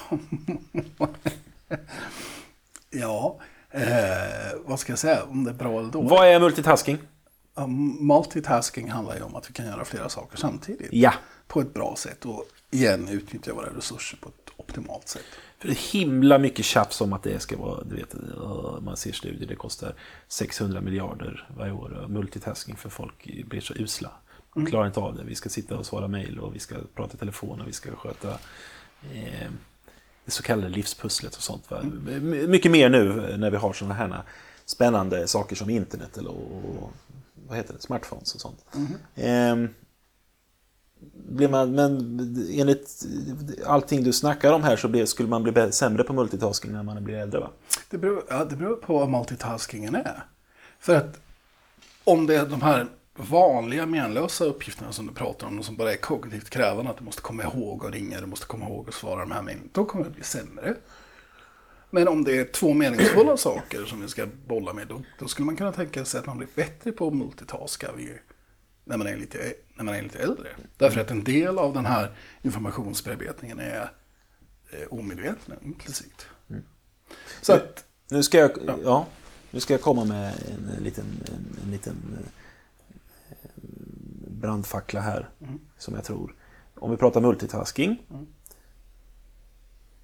Ja, 2.93 3.39
eh, 3.71 3.81
vad 4.65 4.79
ska 4.79 4.91
jag 4.91 4.99
säga? 4.99 5.23
Om 5.23 5.43
det 5.43 5.51
är 5.51 5.55
bra 5.55 5.79
eller 5.79 5.91
dåligt? 5.91 6.11
Vad 6.11 6.27
är 6.27 6.39
multitasking? 6.39 6.97
Multitasking 7.99 8.89
handlar 8.91 9.15
ju 9.15 9.21
om 9.23 9.35
att 9.35 9.49
vi 9.49 9.53
kan 9.53 9.65
göra 9.65 9.85
flera 9.85 10.09
saker 10.09 10.37
samtidigt. 10.37 10.89
Ja. 10.91 11.13
På 11.47 11.61
ett 11.61 11.73
bra 11.73 11.95
sätt 11.97 12.25
och 12.25 12.45
igen 12.71 13.07
utnyttja 13.09 13.53
våra 13.53 13.77
resurser 13.77 14.17
på 14.17 14.29
ett 14.29 14.51
optimalt 14.57 15.07
sätt. 15.07 15.23
För 15.59 15.67
det 15.67 15.73
är 15.73 15.91
himla 15.93 16.37
mycket 16.37 16.65
tjafs 16.65 17.01
om 17.01 17.13
att 17.13 17.23
det 17.23 17.39
ska 17.39 17.57
vara, 17.57 17.83
du 17.83 17.95
vet, 17.95 18.13
eh, 18.13 18.79
man 18.81 18.97
ser 18.97 19.11
studier, 19.11 19.47
det 19.47 19.55
kostar 19.55 19.95
600 20.27 20.81
miljarder 20.81 21.49
varje 21.57 21.71
år. 21.71 22.05
Multitasking 22.09 22.75
för 22.75 22.89
folk 22.89 23.29
blir 23.45 23.61
så 23.61 23.73
usla. 23.73 24.11
De 24.53 24.65
klarar 24.65 24.87
inte 24.87 24.99
av 24.99 25.15
det. 25.15 25.23
Vi 25.23 25.35
ska 25.35 25.49
sitta 25.49 25.77
och 25.77 25.85
svara 25.85 26.07
mejl 26.07 26.39
och 26.39 26.55
vi 26.55 26.59
ska 26.59 26.75
prata 26.95 27.15
i 27.15 27.17
telefon 27.19 27.61
och 27.61 27.67
vi 27.67 27.73
ska 27.73 27.95
sköta 27.95 28.29
eh, 29.13 29.49
det 30.25 30.31
så 30.31 30.43
kallade 30.43 30.69
livspusslet 30.69 31.35
och 31.35 31.41
sånt. 31.43 31.71
Va? 31.71 31.81
My- 32.21 32.47
Mycket 32.47 32.71
mer 32.71 32.89
nu 32.89 33.35
när 33.37 33.51
vi 33.51 33.57
har 33.57 33.73
sådana 33.73 33.93
här 33.93 34.23
spännande 34.65 35.27
saker 35.27 35.55
som 35.55 35.69
internet 35.69 36.17
eller 36.17 36.29
och, 36.31 36.91
vad 37.51 37.57
heter 37.57 37.73
det, 37.73 37.81
smartphones 37.81 38.35
och 38.35 38.41
sånt. 38.41 38.65
Ehm, 39.15 39.69
blir 41.13 41.49
man, 41.49 41.75
men 41.75 41.95
enligt 42.53 43.05
allting 43.65 44.03
du 44.03 44.13
snackar 44.13 44.53
om 44.53 44.63
här 44.63 44.75
så 44.75 44.87
blir, 44.87 45.05
skulle 45.05 45.29
man 45.29 45.43
bli 45.43 45.71
sämre 45.71 46.03
på 46.03 46.13
multitasking 46.13 46.71
när 46.71 46.83
man 46.83 47.03
blir 47.03 47.15
äldre 47.15 47.39
va? 47.39 47.49
Det 47.89 47.97
beror, 47.97 48.23
ja, 48.29 48.45
det 48.45 48.55
beror 48.55 48.75
på 48.75 48.99
vad 48.99 49.09
multitaskingen 49.09 49.95
är. 49.95 50.23
För 50.79 50.95
att 50.95 51.19
om 52.03 52.27
det 52.27 52.35
är 52.35 52.45
de 52.45 52.61
här 52.61 52.87
vanliga 53.15 53.85
menlösa 53.85 54.45
uppgifterna 54.45 54.91
som 54.91 55.07
du 55.07 55.13
pratar 55.13 55.47
om, 55.47 55.59
och 55.59 55.65
som 55.65 55.75
bara 55.75 55.93
är 55.93 55.97
kognitivt 55.97 56.49
krävande, 56.49 56.91
att 56.91 56.97
du 56.97 57.03
måste 57.03 57.21
komma 57.21 57.43
ihåg 57.43 57.85
att 57.85 57.93
ringa, 57.93 58.21
du 58.21 58.27
måste 58.27 58.45
komma 58.45 58.65
ihåg 58.65 58.89
att 58.89 58.95
svara 58.95 59.19
de 59.19 59.31
här 59.31 59.41
mejlen, 59.41 59.69
då 59.71 59.85
kommer 59.85 60.05
det 60.05 60.11
bli 60.11 60.23
sämre. 60.23 60.75
Men 61.91 62.07
om 62.07 62.23
det 62.23 62.37
är 62.37 62.45
två 62.45 62.73
meningsfulla 62.73 63.37
saker 63.37 63.85
som 63.85 64.01
vi 64.01 64.07
ska 64.07 64.27
bolla 64.47 64.73
med, 64.73 64.87
då, 64.87 65.01
då 65.19 65.27
skulle 65.27 65.45
man 65.45 65.55
kunna 65.55 65.71
tänka 65.71 66.05
sig 66.05 66.19
att 66.19 66.25
man 66.25 66.37
blir 66.37 66.47
bättre 66.55 66.91
på 66.91 67.07
att 67.07 67.13
multitaska 67.13 67.91
när, 68.85 68.97
man 68.97 69.07
är 69.07 69.17
lite, 69.17 69.53
när 69.75 69.83
man 69.83 69.95
är 69.95 70.01
lite 70.01 70.19
äldre. 70.19 70.47
Därför 70.77 71.01
att 71.01 71.11
en 71.11 71.23
del 71.23 71.57
av 71.57 71.73
den 71.73 71.85
här 71.85 72.11
informationsbearbetningen 72.41 73.59
är 73.59 73.91
eh, 74.71 74.87
omedveten, 74.89 75.55
implicit. 75.61 76.25
Så 77.41 77.53
att, 77.53 77.85
Nu 78.09 78.23
ska 78.23 78.37
jag, 78.37 78.51
ja. 78.83 79.07
nu 79.51 79.59
ska 79.59 79.73
jag 79.73 79.81
komma 79.81 80.05
med 80.05 80.33
en 80.77 80.83
liten, 80.83 81.05
en, 81.25 81.57
en 81.63 81.71
liten 81.71 82.17
eh, 82.17 82.25
brandfackla 84.27 85.01
här. 85.01 85.29
Som 85.77 85.95
jag 85.95 86.03
tror. 86.03 86.35
Om 86.75 86.91
vi 86.91 86.97
pratar 86.97 87.21
multitasking. 87.21 88.07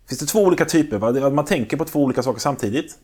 Finns 0.07 0.19
det 0.19 0.25
två 0.25 0.43
olika 0.43 0.65
typer? 0.65 0.97
Va? 0.97 1.29
Man 1.29 1.45
tänker 1.45 1.77
på 1.77 1.85
två 1.85 2.03
olika 2.03 2.23
saker 2.23 2.39
samtidigt. 2.39 2.99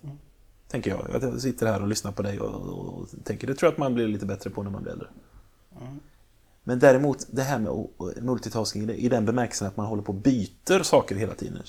Tänker 0.67 0.91
jag. 0.91 1.21
Jag 1.21 1.41
sitter 1.41 1.67
här 1.67 1.81
och 1.81 1.87
lyssnar 1.87 2.11
på 2.11 2.21
dig 2.21 2.39
och, 2.39 2.69
och, 2.69 3.01
och 3.01 3.07
tänker. 3.23 3.47
Det 3.47 3.55
tror 3.55 3.67
jag 3.67 3.71
att 3.71 3.77
man 3.77 3.93
blir 3.93 4.07
lite 4.07 4.25
bättre 4.25 4.49
på 4.49 4.63
när 4.63 4.71
man 4.71 4.83
blir 4.83 4.91
äldre. 4.91 5.07
Men 6.63 6.79
däremot 6.79 7.27
det 7.31 7.41
här 7.41 7.59
med 7.59 7.87
multitasking 8.23 8.89
i 8.89 9.09
den 9.09 9.25
bemärkelsen 9.25 9.67
att 9.67 9.77
man 9.77 9.85
håller 9.85 10.03
på 10.03 10.11
och 10.11 10.19
byter 10.19 10.83
saker 10.83 11.15
hela 11.15 11.33
tiden. 11.33 11.63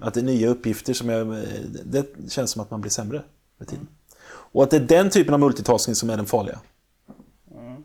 Att 0.00 0.14
det 0.14 0.20
är 0.20 0.24
nya 0.24 0.48
uppgifter 0.48 0.92
som 0.92 1.08
jag, 1.08 1.44
det 1.84 2.06
känns 2.28 2.50
som 2.50 2.62
att 2.62 2.70
man 2.70 2.80
blir 2.80 2.90
sämre 2.90 3.22
med 3.58 3.68
tiden. 3.68 3.88
Och 4.24 4.62
att 4.62 4.70
det 4.70 4.76
är 4.76 4.80
den 4.80 5.10
typen 5.10 5.34
av 5.34 5.40
multitasking 5.40 5.94
som 5.94 6.10
är 6.10 6.16
den 6.16 6.26
farliga. 6.26 6.60
Mm. 7.54 7.82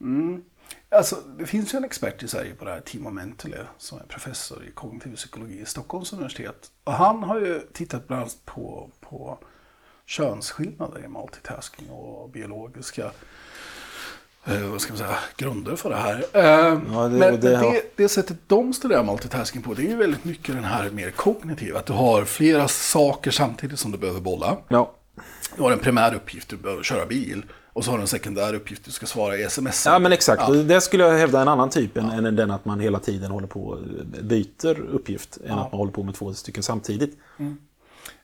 Mm. 0.00 0.44
Alltså, 0.92 1.16
det 1.38 1.46
finns 1.46 1.74
ju 1.74 1.76
en 1.76 1.84
expert 1.84 2.22
i 2.22 2.28
Sverige 2.28 2.54
på 2.54 2.64
det 2.64 2.70
här, 2.70 2.80
Timo 2.80 3.10
Mentele, 3.10 3.66
som 3.78 3.98
är 3.98 4.02
professor 4.04 4.64
i 4.64 4.70
kognitiv 4.72 5.16
psykologi 5.16 5.60
i 5.60 5.66
Stockholms 5.66 6.12
universitet. 6.12 6.70
Och 6.84 6.92
han 6.92 7.22
har 7.22 7.40
ju 7.40 7.60
tittat 7.72 8.06
bland 8.08 8.22
annat 8.22 8.36
på, 8.44 8.90
på 9.00 9.38
könsskillnader 10.06 11.04
i 11.04 11.08
multitasking 11.08 11.90
och 11.90 12.30
biologiska 12.30 13.10
eh, 14.44 14.60
vad 14.70 14.80
ska 14.80 14.92
man 14.92 14.98
säga, 14.98 15.16
grunder 15.36 15.76
för 15.76 15.90
det 15.90 15.96
här. 15.96 16.24
Eh, 16.32 16.42
Ja, 16.42 17.08
det- 17.08 17.18
men 17.18 17.20
det 17.20 17.36
det, 17.36 17.56
har- 17.56 17.72
det, 17.72 17.82
det 17.96 18.08
sättet 18.08 18.36
de 18.46 18.72
studerar 18.72 19.04
multitasking 19.04 19.62
på, 19.62 19.74
det 19.74 19.82
är 19.82 19.88
ju 19.90 19.96
väldigt 19.96 20.24
mycket 20.24 20.54
den 20.54 20.64
här 20.64 20.90
mer 20.90 21.10
kognitiva. 21.10 21.78
Att 21.78 21.86
du 21.86 21.92
har 21.92 22.24
flera 22.24 22.68
saker 22.68 23.30
samtidigt 23.30 23.78
som 23.78 23.92
du 23.92 23.98
behöver 23.98 24.20
bolla. 24.20 24.56
Ja. 24.68 24.92
Du 25.56 25.62
har 25.62 25.72
en 25.72 25.78
primär 25.78 26.14
uppgift, 26.14 26.48
du 26.48 26.56
behöver 26.56 26.82
köra 26.82 27.06
bil. 27.06 27.44
Och 27.72 27.84
så 27.84 27.90
har 27.90 27.98
du 27.98 28.02
en 28.02 28.08
sekundär 28.08 28.54
uppgift, 28.54 28.84
du 28.84 28.90
ska 28.90 29.06
svara 29.06 29.36
i 29.36 29.42
sms. 29.42 29.86
Ja, 29.86 29.98
men 29.98 30.12
exakt. 30.12 30.42
Ja. 30.48 30.54
Det 30.54 30.80
skulle 30.80 31.04
jag 31.04 31.18
hävda 31.18 31.40
en 31.40 31.48
annan 31.48 31.70
typ 31.70 31.96
än, 31.96 32.10
än 32.10 32.36
den 32.36 32.50
att 32.50 32.64
man 32.64 32.80
hela 32.80 32.98
tiden 32.98 33.30
håller 33.30 33.46
på 33.46 33.78
byter 34.22 34.80
uppgift. 34.80 35.38
Än 35.44 35.50
att 35.50 35.72
man 35.72 35.78
håller 35.78 35.92
på 35.92 36.02
med 36.02 36.14
två 36.14 36.34
stycken 36.34 36.62
samtidigt. 36.62 37.18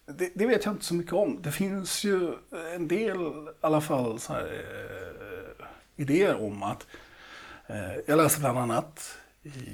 Det, 0.07 0.31
det 0.35 0.47
vet 0.47 0.65
jag 0.65 0.75
inte 0.75 0.85
så 0.85 0.95
mycket 0.95 1.13
om. 1.13 1.39
Det 1.43 1.53
finns 1.53 2.05
ju 2.05 2.33
en 2.75 2.89
del, 2.89 3.17
i 3.17 3.47
alla 3.61 3.81
fall, 3.81 4.19
så 4.21 4.33
här, 4.33 4.43
eh, 4.43 5.67
idéer 5.97 6.43
om 6.43 6.63
att... 6.63 6.87
Eh, 7.67 7.77
jag 8.07 8.17
läste 8.17 8.41
bland 8.41 8.59
annat 8.59 9.17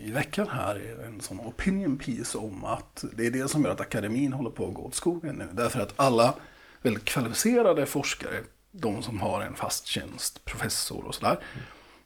i 0.04 0.10
veckan 0.10 0.48
här 0.48 0.96
en 1.06 1.20
sån 1.20 1.40
opinion 1.40 1.98
piece 1.98 2.38
om 2.38 2.64
att 2.64 3.04
det 3.16 3.26
är 3.26 3.30
det 3.30 3.48
som 3.48 3.64
gör 3.64 3.70
att 3.70 3.80
akademin 3.80 4.32
håller 4.32 4.50
på 4.50 4.66
att 4.66 4.74
gå 4.74 4.82
åt 4.82 4.94
skogen 4.94 5.34
nu. 5.34 5.48
Därför 5.52 5.80
att 5.80 5.92
alla 5.96 6.34
väldigt 6.82 7.04
kvalificerade 7.04 7.86
forskare, 7.86 8.34
de 8.72 9.02
som 9.02 9.20
har 9.20 9.40
en 9.42 9.54
fast 9.54 9.86
tjänst, 9.86 10.44
professor 10.44 11.04
och 11.06 11.14
sådär, 11.14 11.38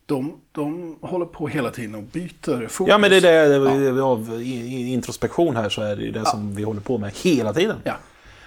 de, 0.07 0.41
de 0.53 0.97
håller 1.01 1.27
på 1.27 1.49
hela 1.49 1.71
tiden 1.71 1.95
och 1.95 2.03
byter 2.03 2.67
fokus. 2.69 2.91
Ja, 2.91 2.99
men 2.99 3.11
det 3.11 3.17
är 3.17 3.21
det, 3.49 3.87
Ja. 3.97 4.05
av 4.05 4.43
introspektion 4.43 5.57
här 5.57 5.69
så 5.69 5.83
är 5.83 5.97
det 5.97 6.03
ju 6.03 6.11
det 6.11 6.27
som 6.27 6.55
vi 6.55 6.63
håller 6.63 6.81
på 6.81 6.99
med 6.99 7.13
hela 7.13 7.53
tiden. 7.53 7.77
Ja. 7.85 7.97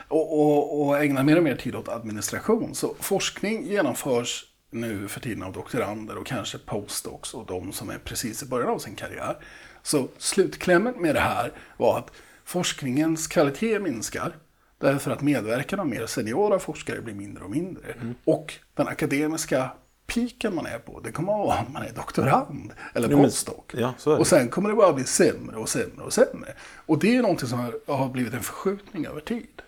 Och, 0.07 0.39
och, 0.39 0.81
och 0.87 0.99
ägna 0.99 1.23
mer 1.23 1.37
och 1.37 1.43
mer 1.43 1.55
tid 1.55 1.75
åt 1.75 1.89
administration. 1.89 2.75
Så 2.75 2.95
forskning 2.99 3.67
genomförs 3.67 4.45
nu 4.71 5.07
för 5.07 5.19
tiden 5.19 5.43
av 5.43 5.53
doktorander 5.53 6.17
och 6.17 6.25
kanske 6.25 6.57
postdocs 6.57 7.33
och 7.33 7.45
de 7.45 7.71
som 7.71 7.89
är 7.89 7.97
precis 7.97 8.43
i 8.43 8.45
början 8.45 8.69
av 8.69 8.79
sin 8.79 8.95
karriär. 8.95 9.37
Så 9.83 10.07
slutklämmen 10.17 10.93
med 10.97 11.15
det 11.15 11.21
här 11.21 11.51
var 11.77 11.97
att 11.97 12.11
forskningens 12.45 13.27
kvalitet 13.27 13.79
minskar 13.79 14.35
därför 14.79 15.11
att 15.11 15.21
medverkan 15.21 15.79
av 15.79 15.87
mer 15.87 16.05
seniora 16.05 16.59
forskare 16.59 17.01
blir 17.01 17.13
mindre 17.13 17.43
och 17.43 17.49
mindre. 17.49 17.95
Och 18.23 18.53
den 18.73 18.87
akademiska 18.87 19.71
piken 20.07 20.55
man 20.55 20.65
är 20.65 20.79
på, 20.79 20.99
det 20.99 21.11
kommer 21.11 21.33
att 21.33 21.47
vara 21.47 21.59
om 21.59 21.73
man 21.73 21.83
är 21.83 21.91
doktorand 21.93 22.73
eller 22.93 23.07
postdoc. 23.07 23.65
ja, 23.73 23.93
och 24.05 24.27
sen 24.27 24.49
kommer 24.49 24.69
det 24.69 24.75
bara 24.75 24.93
bli 24.93 25.03
sämre 25.03 25.57
och 25.57 25.69
sämre 25.69 26.05
och 26.05 26.13
sämre. 26.13 26.53
Och 26.85 26.99
det 26.99 27.15
är 27.15 27.21
någonting 27.21 27.49
som 27.49 27.59
har, 27.59 27.93
har 27.93 28.09
blivit 28.09 28.33
en 28.33 28.43
förskjutning 28.43 29.05
över 29.05 29.21
tid. 29.21 29.61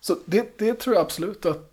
Så 0.00 0.18
det, 0.26 0.58
det 0.58 0.74
tror 0.74 0.96
jag 0.96 1.02
absolut 1.04 1.46
att 1.46 1.70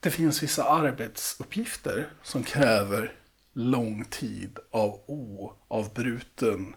det 0.00 0.10
finns 0.10 0.42
vissa 0.42 0.64
arbetsuppgifter 0.64 2.08
som 2.22 2.42
kräver 2.42 3.12
lång 3.52 4.04
tid 4.04 4.58
av 4.70 5.00
oavbruten 5.06 6.74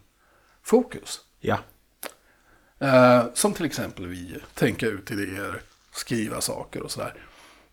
fokus. 0.64 1.22
Ja. 1.40 1.60
Eh, 2.82 3.24
som 3.34 3.54
till 3.54 3.66
exempel 3.66 4.08
vi 4.08 4.36
tänka 4.54 4.88
ut 4.88 5.12
idéer, 5.12 5.62
skriva 5.92 6.42
saker 6.42 6.82
och 6.82 6.92
sådär. 6.92 7.14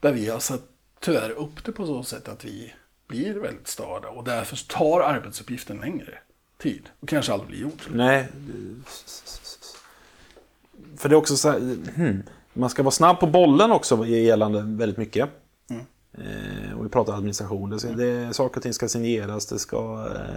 Där 0.00 0.12
vi 0.12 0.28
har 0.28 0.38
satt 0.38 0.62
tyvärr 1.00 1.30
upp 1.30 1.64
det 1.64 1.72
på 1.72 1.86
så 1.86 2.02
sätt 2.02 2.28
att 2.28 2.44
vi 2.44 2.74
blir 3.06 3.34
väldigt 3.34 3.68
störda 3.68 4.08
och 4.08 4.24
därför 4.24 4.68
tar 4.68 5.00
arbetsuppgiften 5.00 5.76
längre 5.76 6.18
tid 6.58 6.88
och 7.00 7.08
kanske 7.08 7.32
aldrig 7.32 7.48
blir 7.48 7.60
gjord. 7.60 7.80
Nej. 7.90 8.28
För 10.96 11.08
det 11.08 11.14
är 11.14 11.16
också 11.18 11.36
så 11.36 11.50
här, 11.50 11.58
hmm. 11.94 12.22
Man 12.52 12.70
ska 12.70 12.82
vara 12.82 12.90
snabb 12.90 13.20
på 13.20 13.26
bollen 13.26 13.70
också 13.70 14.06
gällande 14.06 14.62
väldigt 14.62 14.98
mycket. 14.98 15.30
Eh, 16.12 16.78
och 16.78 16.84
vi 16.84 16.88
pratar 16.88 17.12
administration. 17.12 17.70
Det, 17.70 17.78
ska, 17.78 17.88
det, 17.88 18.34
saker 18.34 18.56
och 18.56 18.62
ting 18.62 18.74
ska 18.74 18.88
signeras, 18.88 19.46
det 19.46 19.58
ska, 19.58 20.08
eh, 20.14 20.36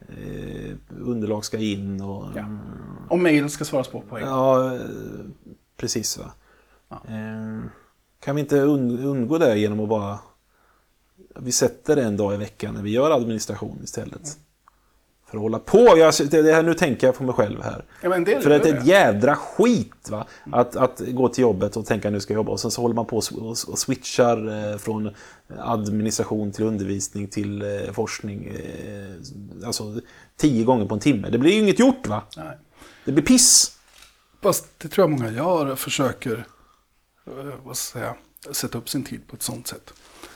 eh, 0.00 0.76
underlag 1.00 1.44
ska 1.44 1.58
in 1.58 2.00
och... 2.00 2.26
Ja. 2.36 2.58
Och 3.08 3.18
mejl 3.18 3.50
ska 3.50 3.64
svaras 3.64 3.88
på 3.88 4.00
på 4.00 4.18
en. 4.18 4.24
Ja, 4.26 4.74
eh, 4.74 4.80
precis. 5.76 6.18
Va? 6.18 6.32
Eh, 6.90 7.70
kan 8.20 8.34
vi 8.34 8.40
inte 8.40 8.58
un 8.60 8.98
undgå 8.98 9.38
det 9.38 9.58
genom 9.58 9.80
att 9.80 9.88
bara... 9.88 10.18
Vi 11.40 11.52
sätter 11.52 11.96
en 11.96 12.16
dag 12.16 12.34
i 12.34 12.36
veckan 12.36 12.74
när 12.74 12.82
vi 12.82 12.90
gör 12.90 13.10
administration 13.10 13.80
istället. 13.84 14.38
För 15.30 15.36
att 15.36 15.42
hålla 15.42 15.58
på. 15.58 15.98
Jag, 15.98 16.14
det, 16.30 16.52
här, 16.52 16.62
nu 16.62 16.74
tänker 16.74 17.06
jag 17.06 17.16
på 17.16 17.24
mig 17.24 17.34
själv 17.34 17.62
här. 17.62 17.84
Ja, 18.00 18.18
det 18.18 18.40
För 18.40 18.50
det 18.50 18.68
är 18.68 18.74
ett 18.74 18.86
jädra 18.86 19.36
skit 19.36 20.08
va? 20.10 20.26
Att, 20.52 20.76
att 20.76 21.02
gå 21.06 21.28
till 21.28 21.42
jobbet 21.42 21.76
och 21.76 21.86
tänka 21.86 22.10
nu 22.10 22.20
ska 22.20 22.32
jag 22.32 22.38
jobba 22.38 22.52
och 22.52 22.60
sen 22.60 22.70
så 22.70 22.82
håller 22.82 22.94
man 22.94 23.06
på 23.06 23.16
och, 23.16 23.24
och, 23.38 23.56
och 23.68 23.78
switchar 23.78 24.70
eh, 24.72 24.78
från 24.78 25.14
administration 25.58 26.52
till 26.52 26.64
undervisning 26.64 27.26
till 27.26 27.62
eh, 27.62 27.92
forskning. 27.92 28.44
Eh, 28.46 29.66
alltså 29.66 30.00
tio 30.36 30.64
gånger 30.64 30.86
på 30.86 30.94
en 30.94 31.00
timme. 31.00 31.28
Det 31.30 31.38
blir 31.38 31.52
ju 31.52 31.60
inget 31.60 31.78
gjort 31.78 32.06
va? 32.06 32.22
Nej. 32.36 32.58
Det 33.04 33.12
blir 33.12 33.24
piss. 33.24 33.78
Fast 34.42 34.66
det 34.78 34.88
tror 34.88 35.02
jag 35.02 35.18
många 35.18 35.32
gör, 35.32 35.76
försöker 35.76 36.46
eh, 37.26 37.32
vad 37.64 37.76
ska 37.76 37.98
jag 37.98 38.16
säga, 38.44 38.54
sätta 38.54 38.78
upp 38.78 38.88
sin 38.88 39.04
tid 39.04 39.20
på 39.28 39.36
ett 39.36 39.42
sånt 39.42 39.66
sätt. 39.66 39.92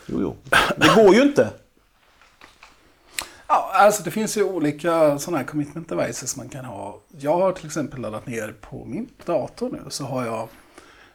Jo, 0.06 0.18
jo. 0.20 0.36
Det 0.76 1.02
går 1.02 1.14
ju 1.14 1.22
inte. 1.22 1.50
Ja, 3.52 3.70
alltså 3.74 4.02
det 4.02 4.10
finns 4.10 4.36
ju 4.36 4.42
olika 4.44 5.18
sådana 5.18 5.38
här 5.38 5.44
commitment 5.44 5.88
devices 5.88 6.36
man 6.36 6.48
kan 6.48 6.64
ha. 6.64 7.00
Jag 7.18 7.36
har 7.36 7.52
till 7.52 7.66
exempel 7.66 8.00
laddat 8.00 8.26
ner 8.26 8.54
på 8.60 8.84
min 8.84 9.08
dator 9.24 9.70
nu 9.70 9.80
så 9.88 10.04
har 10.04 10.24
jag 10.26 10.48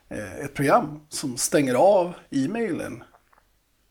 eh, 0.10 0.36
ett 0.36 0.54
program 0.54 1.00
som 1.10 1.38
stänger 1.38 1.76
av 1.76 2.14
e-mailen 2.30 3.04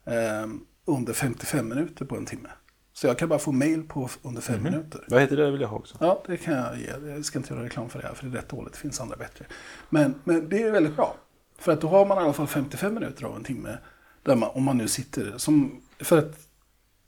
eh, 0.05 0.47
under 0.85 1.13
55 1.13 1.69
minuter 1.69 2.05
på 2.05 2.17
en 2.17 2.27
timme. 2.27 2.49
Så 2.93 3.07
jag 3.07 3.19
kan 3.19 3.29
bara 3.29 3.39
få 3.39 3.53
mail 3.53 3.83
på 3.89 4.09
under 4.23 4.43
fem 4.43 4.63
minuter. 4.63 5.05
Vad 5.09 5.21
heter 5.21 5.37
det? 5.37 5.45
Det 5.45 5.51
vill 5.51 5.61
jag 5.61 5.69
ha 5.69 5.77
också. 5.77 5.97
Ja, 6.01 6.23
det 6.27 6.37
kan 6.37 6.55
jag 6.55 6.79
ge. 6.79 7.11
Jag 7.11 7.25
ska 7.25 7.39
inte 7.39 7.55
göra 7.55 7.65
reklam 7.65 7.89
för 7.89 7.99
det 7.99 8.07
här, 8.07 8.15
för 8.15 8.27
det 8.27 8.39
är 8.39 8.41
rätt 8.41 8.49
dåligt. 8.49 8.73
Det 8.73 8.79
finns 8.79 9.01
andra 9.01 9.17
bättre. 9.17 9.45
Men, 9.91 10.15
men 10.25 10.49
det 10.49 10.63
är 10.63 10.71
väldigt 10.71 10.97
bra. 10.97 11.17
För 11.59 11.73
att 11.73 11.81
då 11.81 11.89
har 11.89 12.07
man 12.07 12.19
i 12.19 12.21
alla 12.21 12.33
fall 12.33 12.47
55 12.47 12.95
minuter 12.95 13.25
av 13.25 13.37
en 13.37 13.45
timme. 13.45 13.79
Där 14.23 14.37
man, 14.37 14.51
om 14.55 14.65
man 14.65 14.79
nu 14.79 14.89
sitter. 14.89 15.39
Som, 15.39 15.83
för 16.01 16.19
att 16.19 16.49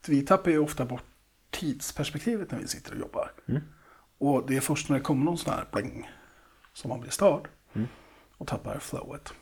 vi 0.06 0.22
tappar 0.22 0.50
ju 0.50 0.58
ofta 0.58 0.84
bort 0.84 1.02
tidsperspektivet 1.58 2.50
när 2.50 2.58
vi 2.58 2.68
sitter 2.68 2.92
och 2.92 2.98
jobbar. 2.98 3.32
Och 4.18 4.46
det 4.46 4.56
är 4.56 4.60
först 4.60 4.88
när 4.88 4.96
det 4.98 5.02
kommer 5.02 5.24
någon 5.24 5.38
sån 5.38 5.52
här 5.52 5.66
bling 5.72 6.10
som 6.72 6.88
man 6.88 7.00
blir 7.00 7.10
störd. 7.10 7.48
Och 8.38 8.46
tappar 8.46 8.78
flowet. 8.78 9.32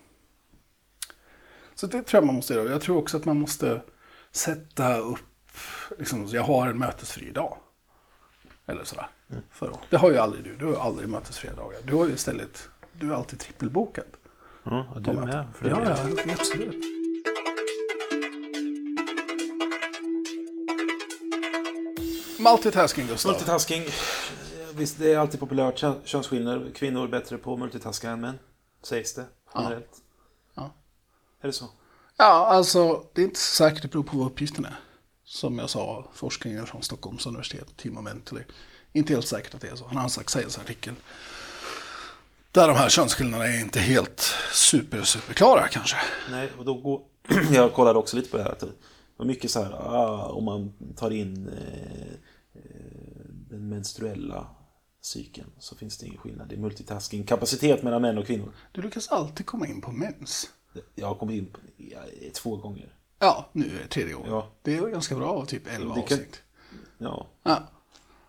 Så 1.75 1.87
det 1.87 2.03
tror 2.03 2.23
jag 2.23 2.27
man 2.27 2.35
måste 2.35 2.55
göra. 2.55 2.71
Jag 2.71 2.81
tror 2.81 2.99
också 2.99 3.17
att 3.17 3.25
man 3.25 3.41
måste 3.41 3.83
sätta 4.31 4.99
upp, 4.99 5.19
liksom, 5.99 6.27
jag 6.27 6.43
har 6.43 6.69
en 6.69 6.79
mötesfri 6.79 7.31
dag. 7.31 7.59
Eller 8.67 8.85
sådär. 8.85 9.09
För 9.51 9.71
att, 9.71 9.81
det 9.91 9.97
har 9.97 10.11
ju 10.11 10.17
aldrig 10.19 10.45
du. 10.45 10.57
Du 10.57 10.67
har 10.67 10.77
aldrig 10.87 11.09
mötesfria 11.09 11.55
dagar. 11.55 11.79
Du 11.85 11.95
har 11.95 12.07
ju 12.07 12.13
istället, 12.13 12.69
du 12.93 13.11
är 13.11 13.15
alltid 13.15 13.39
trippelbokad. 13.39 14.05
Ja, 14.63 14.87
du 14.97 15.05
på 15.05 15.27
med. 15.27 15.47
För 15.55 15.65
det 15.65 15.71
Ja, 15.71 15.97
ja, 16.27 16.33
absolut. 16.33 16.96
Multitasking, 22.39 23.07
Gustav. 23.07 23.33
Multitasking. 23.33 23.85
Visst, 24.75 24.99
det 24.99 25.13
är 25.13 25.19
alltid 25.19 25.41
populärt. 25.41 25.79
Kön- 25.79 26.01
Könsskillnader. 26.05 26.71
Kvinnor 26.75 27.05
är 27.05 27.09
bättre 27.09 27.39
på 27.39 27.57
multitaska 27.57 28.11
än 28.11 28.21
män. 28.21 28.39
Sägs 28.83 29.15
det 29.15 29.25
generellt. 29.55 29.91
Ja. 30.55 30.75
Är 31.43 31.47
det 31.47 31.53
så? 31.53 31.65
Ja, 32.17 32.47
alltså 32.47 33.05
det 33.15 33.21
är 33.21 33.25
inte 33.25 33.41
så 33.41 33.55
säkert. 33.55 33.83
Det 33.83 33.89
beror 33.89 34.03
på 34.03 34.17
vad 34.17 34.27
uppgiften 34.27 34.65
är. 34.65 34.77
Som 35.25 35.59
jag 35.59 35.71
sa, 35.71 36.11
forskningen 36.15 36.67
från 36.67 36.83
Stockholms 36.83 37.27
universitet, 37.27 37.77
Timo 37.77 38.01
Mentally. 38.01 38.43
Inte 38.93 39.13
helt 39.13 39.29
säkert 39.29 39.55
att 39.55 39.61
det 39.61 39.69
är 39.69 39.77
så. 39.77 39.87
Han 39.87 39.97
har 39.97 40.05
en 40.05 40.11
Science 40.11 40.61
artikel 40.61 40.95
Där 42.53 42.69
de 42.69 42.77
här 42.77 42.89
könsskillnaderna 42.89 43.51
är 43.53 43.61
inte 43.61 43.81
helt 43.81 44.21
super, 44.53 45.03
superklara 45.03 45.69
kanske. 45.69 45.97
Nej, 46.31 46.51
och 46.59 46.65
då 46.65 46.75
går... 46.75 47.01
jag 47.53 47.73
kollade 47.75 47.99
också 47.99 48.17
lite 48.17 48.31
på 48.31 48.37
det 48.37 48.43
här. 48.43 48.57
Var 49.17 49.27
mycket 49.27 49.51
så 49.51 49.63
här, 49.63 49.73
ah, 49.73 50.27
om 50.27 50.45
man 50.45 50.73
tar 50.97 51.11
in 51.11 51.49
eh, 51.49 52.13
eh, 52.55 52.61
den 53.51 53.69
menstruella 53.69 54.47
cykeln 55.01 55.51
så 55.59 55.77
finns 55.77 55.99
det 55.99 56.07
ingen 56.07 56.19
skillnad. 56.19 56.49
Det 56.49 56.55
är 56.55 56.59
multitasking, 56.59 57.25
kapacitet 57.25 57.83
mellan 57.83 58.03
män 58.03 58.19
och 58.19 58.27
kvinnor. 58.27 58.53
Du 58.73 58.83
lyckas 58.83 59.09
alltid 59.09 59.47
komma 59.47 59.67
in 59.67 59.81
på 59.81 59.93
mens. 59.93 60.51
Jag 60.95 61.07
har 61.07 61.15
kommit 61.15 61.37
in 61.37 61.47
på, 61.47 61.59
ja, 61.77 61.99
två 62.35 62.57
gånger. 62.57 62.93
Ja, 63.19 63.49
nu 63.53 63.65
är 63.65 63.83
det 63.83 63.89
tredje 63.89 64.15
gången. 64.15 64.31
Ja. 64.31 64.51
Det 64.63 64.77
är 64.77 64.89
ganska 64.89 65.15
bra 65.17 65.29
av 65.29 65.45
typ 65.45 65.63
11 65.67 65.95
Det 65.95 66.03
kan- 66.03 66.19
avsnitt. 66.19 66.43
Ja. 66.99 67.27
Ja. 67.43 67.63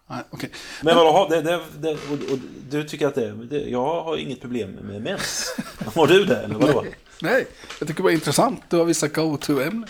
Nej, 0.10 0.23
okej. 0.30 0.52
Men 0.84 0.95
vadå, 0.95 1.28
det, 1.30 1.41
det, 1.41 1.62
det, 1.80 1.91
och, 1.93 2.12
och, 2.34 2.39
du 2.69 2.84
tycker 2.84 3.08
att 3.08 3.15
det, 3.15 3.45
det... 3.45 3.69
Jag 3.69 4.04
har 4.04 4.17
inget 4.17 4.41
problem 4.41 4.71
med 4.71 5.02
mens. 5.02 5.56
Har 5.95 6.08
du 6.13 6.26
det, 6.26 6.38
eller 6.39 6.56
vadå? 6.56 6.86
Nej, 7.21 7.47
jag 7.80 7.88
tycker 7.88 7.97
det 7.97 8.04
var 8.04 8.12
intressant. 8.12 8.62
Du 8.69 8.78
har 8.78 8.86
vissa 8.86 9.08
go-to-ämnen 9.08 9.88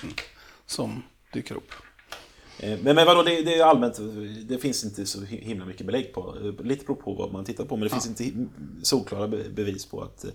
som 0.67 1.03
dyker 1.33 1.55
upp. 1.55 1.71
Eh, 2.59 2.79
Men, 2.83 2.95
men 2.95 3.05
vadå, 3.05 3.23
det, 3.23 3.41
det 3.41 3.55
är 3.55 3.63
allmänt, 3.65 3.99
det 4.47 4.57
finns 4.57 4.83
inte 4.83 5.05
så 5.05 5.21
himla 5.21 5.65
mycket 5.65 5.85
belägg 5.85 6.13
på. 6.13 6.35
Lite 6.63 6.85
beror 6.85 6.95
på 6.95 7.13
vad 7.13 7.31
man 7.31 7.45
tittar 7.45 7.65
på, 7.65 7.75
men 7.77 7.83
det 7.83 7.89
finns 7.89 8.07
inte 8.21 8.45
solklara 8.83 9.27
be- 9.27 9.49
bevis 9.49 9.85
på 9.85 10.01
att 10.01 10.25
eh, 10.25 10.31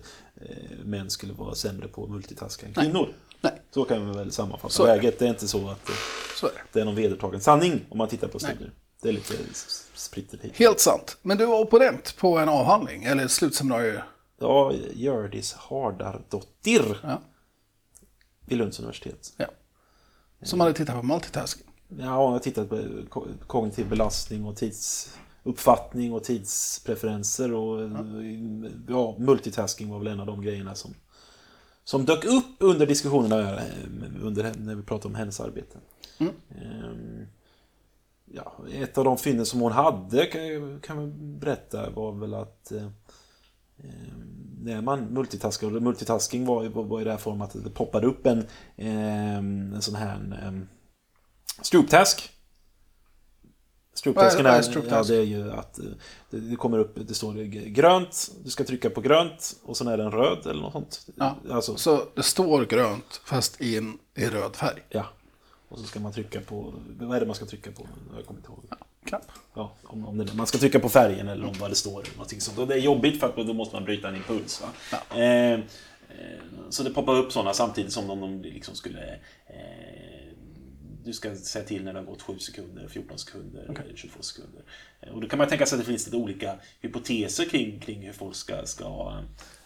män 0.83 1.09
skulle 1.09 1.33
vara 1.33 1.55
sämre 1.55 1.87
på 1.87 2.07
multitaska 2.07 2.65
än 2.67 2.73
kvinnor. 2.73 3.13
Nej. 3.41 3.61
Så 3.71 3.83
kan 3.85 4.11
vi 4.11 4.17
väl 4.17 4.31
sammanfatta 4.31 4.73
Så 4.73 4.85
läget. 4.85 5.19
Det 5.19 5.25
är 5.25 5.29
inte 5.29 5.47
så 5.47 5.69
att 5.69 5.89
eh, 5.89 5.95
Så 6.35 6.45
är 6.47 6.51
det. 6.51 6.61
det 6.73 6.79
är 6.81 6.85
någon 6.85 6.95
vedertagen 6.95 7.41
sanning 7.41 7.85
om 7.89 7.97
man 7.97 8.07
tittar 8.07 8.27
på 8.27 8.39
studier. 8.39 8.71
Det 9.01 9.09
är 9.09 9.13
lite 9.13 9.33
spritter 9.93 10.37
hit. 10.37 10.51
Helt 10.57 10.79
sant. 10.79 11.17
Men 11.21 11.37
du 11.37 11.45
var 11.45 11.59
opponent 11.59 12.15
på 12.17 12.37
en 12.37 12.49
avhandling, 12.49 13.03
eller 13.03 13.27
slutseminarium. 13.27 14.01
Ja, 14.39 14.73
Hjördis 14.93 15.53
Hardardottir 15.53 16.99
Ja. 17.03 17.21
vid 18.45 18.57
Lunds 18.57 18.79
universitet. 18.79 19.33
Ja. 19.37 19.45
Som 20.43 20.59
hade 20.59 20.73
tittat 20.73 20.95
på 20.95 21.03
multitasking. 21.03 21.67
Ja, 21.97 22.05
jag 22.05 22.11
har 22.11 22.39
tittat 22.39 22.69
på 22.69 22.77
ko- 23.09 23.27
kognitiv 23.47 23.89
belastning 23.89 24.45
och 24.45 24.55
tidsuppfattning 24.55 26.13
och 26.13 26.23
tidspreferenser 26.23 27.53
och 27.53 27.89
ja. 28.87 29.15
multitasking 29.19 29.89
var 29.89 29.99
väl 29.99 30.07
en 30.07 30.19
av 30.19 30.25
de 30.25 30.41
grejerna 30.41 30.75
som, 30.75 30.93
som 31.83 32.05
dök 32.05 32.25
upp 32.25 32.55
under 32.59 32.87
diskussionerna 32.87 33.55
eh, 33.55 33.63
under, 34.21 34.53
när 34.57 34.75
vi 34.75 34.83
pratade 34.83 35.07
om 35.07 35.15
hennes 35.15 35.39
arbete. 35.39 35.77
Ehm, 36.19 37.25
Ja, 38.35 38.53
ett 38.73 38.97
av 38.97 39.03
de 39.05 39.17
fynden 39.17 39.45
som 39.45 39.59
hon 39.59 39.71
hade 39.71 40.25
kan 40.25 40.79
kan 40.79 40.97
jag 40.99 41.09
berätta 41.15 41.89
var 41.89 42.11
väl 42.11 42.33
att 42.33 42.71
eh, 42.71 42.83
eh, 43.77 44.13
när 44.63 44.81
man 44.81 44.99
multitaskar, 45.05 45.75
och 45.75 45.81
multitasking 45.81 46.45
var, 46.45 46.65
var, 46.65 46.83
var 46.83 47.01
i 47.01 47.03
det 47.03 47.11
här 47.11 47.17
form 47.17 47.41
att 47.41 47.63
det 47.63 47.69
poppade 47.69 48.07
upp 48.07 48.25
en, 48.25 48.39
eh, 48.75 49.37
en 49.37 49.81
sån 49.81 49.95
här 49.95 50.39
eh, 50.43 50.59
Strooptask. 51.61 52.29
Strooptasken 53.93 54.45
är- 54.45 54.51
ja, 54.89 55.03
det 55.03 55.15
är 55.15 55.21
ju 55.23 55.51
att 55.51 55.79
eh, 55.79 55.85
det, 56.29 56.55
kommer 56.55 56.77
upp, 56.79 56.97
det 57.07 57.13
står 57.13 57.33
grönt, 57.69 58.31
du 58.43 58.49
ska 58.49 58.63
trycka 58.63 58.89
på 58.89 59.01
grönt 59.01 59.55
och 59.63 59.77
sen 59.77 59.87
är 59.87 59.97
den 59.97 60.11
röd 60.11 60.45
eller 60.47 60.61
något 60.61 60.71
sånt. 60.73 61.07
Ja. 61.15 61.35
Alltså, 61.51 61.75
Så 61.75 62.03
det 62.15 62.23
står 62.23 62.65
grönt 62.65 63.21
fast 63.25 63.61
i 63.61 63.77
en 63.77 63.97
i 64.15 64.25
röd 64.25 64.55
färg. 64.55 64.81
ja. 64.89 65.05
Och 65.69 65.79
så 65.79 65.85
ska 65.85 65.99
man 65.99 66.13
trycka 66.13 66.41
på, 66.41 66.73
vad 66.99 67.15
är 67.15 67.19
det 67.19 67.25
man 67.25 67.35
ska 67.35 67.45
trycka 67.45 67.71
på? 67.71 67.87
Jag 68.15 68.25
kommer 68.25 68.39
inte 68.39 68.51
ihåg. 68.51 68.63
Knapp. 69.05 69.31
Ja, 69.55 69.73
om, 69.83 70.05
om 70.07 70.17
det, 70.17 70.33
man 70.33 70.47
ska 70.47 70.57
trycka 70.57 70.79
på 70.79 70.89
färgen 70.89 71.27
eller 71.27 71.45
om 71.45 71.53
vad 71.59 71.71
det 71.71 71.75
står. 71.75 72.01
Eller 72.01 72.11
någonting 72.13 72.41
sånt. 72.41 72.57
Och 72.57 72.67
det 72.67 72.73
är 72.73 72.79
jobbigt 72.79 73.19
för 73.19 73.27
att 73.27 73.47
då 73.47 73.53
måste 73.53 73.75
man 73.75 73.83
bryta 73.85 74.07
en 74.09 74.15
impuls. 74.15 74.61
Va? 74.61 74.97
Eh, 75.19 75.53
eh, 75.53 75.59
så 76.69 76.83
det 76.83 76.89
poppar 76.89 77.15
upp 77.15 77.31
sådana 77.31 77.53
samtidigt 77.53 77.91
som 77.93 78.09
om 78.09 78.21
de 78.21 78.41
liksom 78.41 78.75
skulle... 78.75 79.13
Eh, 79.47 80.33
du 81.05 81.13
ska 81.13 81.35
säga 81.35 81.65
till 81.65 81.83
när 81.83 81.93
det 81.93 81.99
har 81.99 82.05
gått 82.05 82.21
7 82.21 82.39
sekunder, 82.39 82.87
14 82.87 83.17
sekunder, 83.17 83.61
eller 83.63 83.95
22 83.95 84.21
sekunder. 84.21 84.61
Eh, 85.01 85.13
Och 85.13 85.21
då 85.21 85.27
kan 85.27 85.39
man 85.39 85.47
tänka 85.47 85.65
sig 85.65 85.75
att 85.75 85.85
det 85.85 85.91
finns 85.91 86.05
lite 86.05 86.17
olika 86.17 86.55
hypoteser 86.81 87.45
kring, 87.45 87.79
kring 87.79 88.01
hur 88.05 88.13
folk 88.13 88.35
ska, 88.35 88.65
ska 88.65 88.83
eh, 88.85 89.23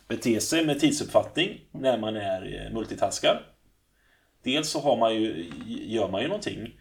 bete 0.08 0.40
sig 0.42 0.66
med 0.66 0.80
tidsuppfattning 0.80 1.60
när 1.72 1.98
man 1.98 2.16
är 2.16 2.70
multitaskar. 2.74 3.54
Dels 4.44 4.70
så 4.70 4.80
har 4.80 4.98
man 4.98 5.16
ju, 5.16 5.52
gör 5.68 6.10
man 6.10 6.22
ju 6.22 6.28
någonting. 6.28 6.80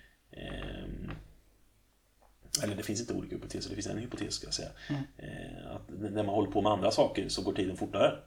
Eller 2.63 2.77
det 2.77 2.83
finns 2.83 3.01
inte 3.01 3.15
olika 3.15 3.35
hypoteser, 3.35 3.69
det 3.71 3.75
finns 3.75 3.87
en 3.87 3.99
hypotes 3.99 4.35
ska 4.35 4.47
jag 4.47 4.55
säga. 4.55 4.69
Eh, 5.19 5.71
att 5.77 5.83
när 5.89 6.23
man 6.23 6.35
håller 6.35 6.51
på 6.51 6.63
med 6.63 6.73
andra 6.73 6.91
saker 6.91 7.29
så 7.29 7.43
går 7.43 7.53
tiden 7.53 7.77
fortare. 7.77 8.19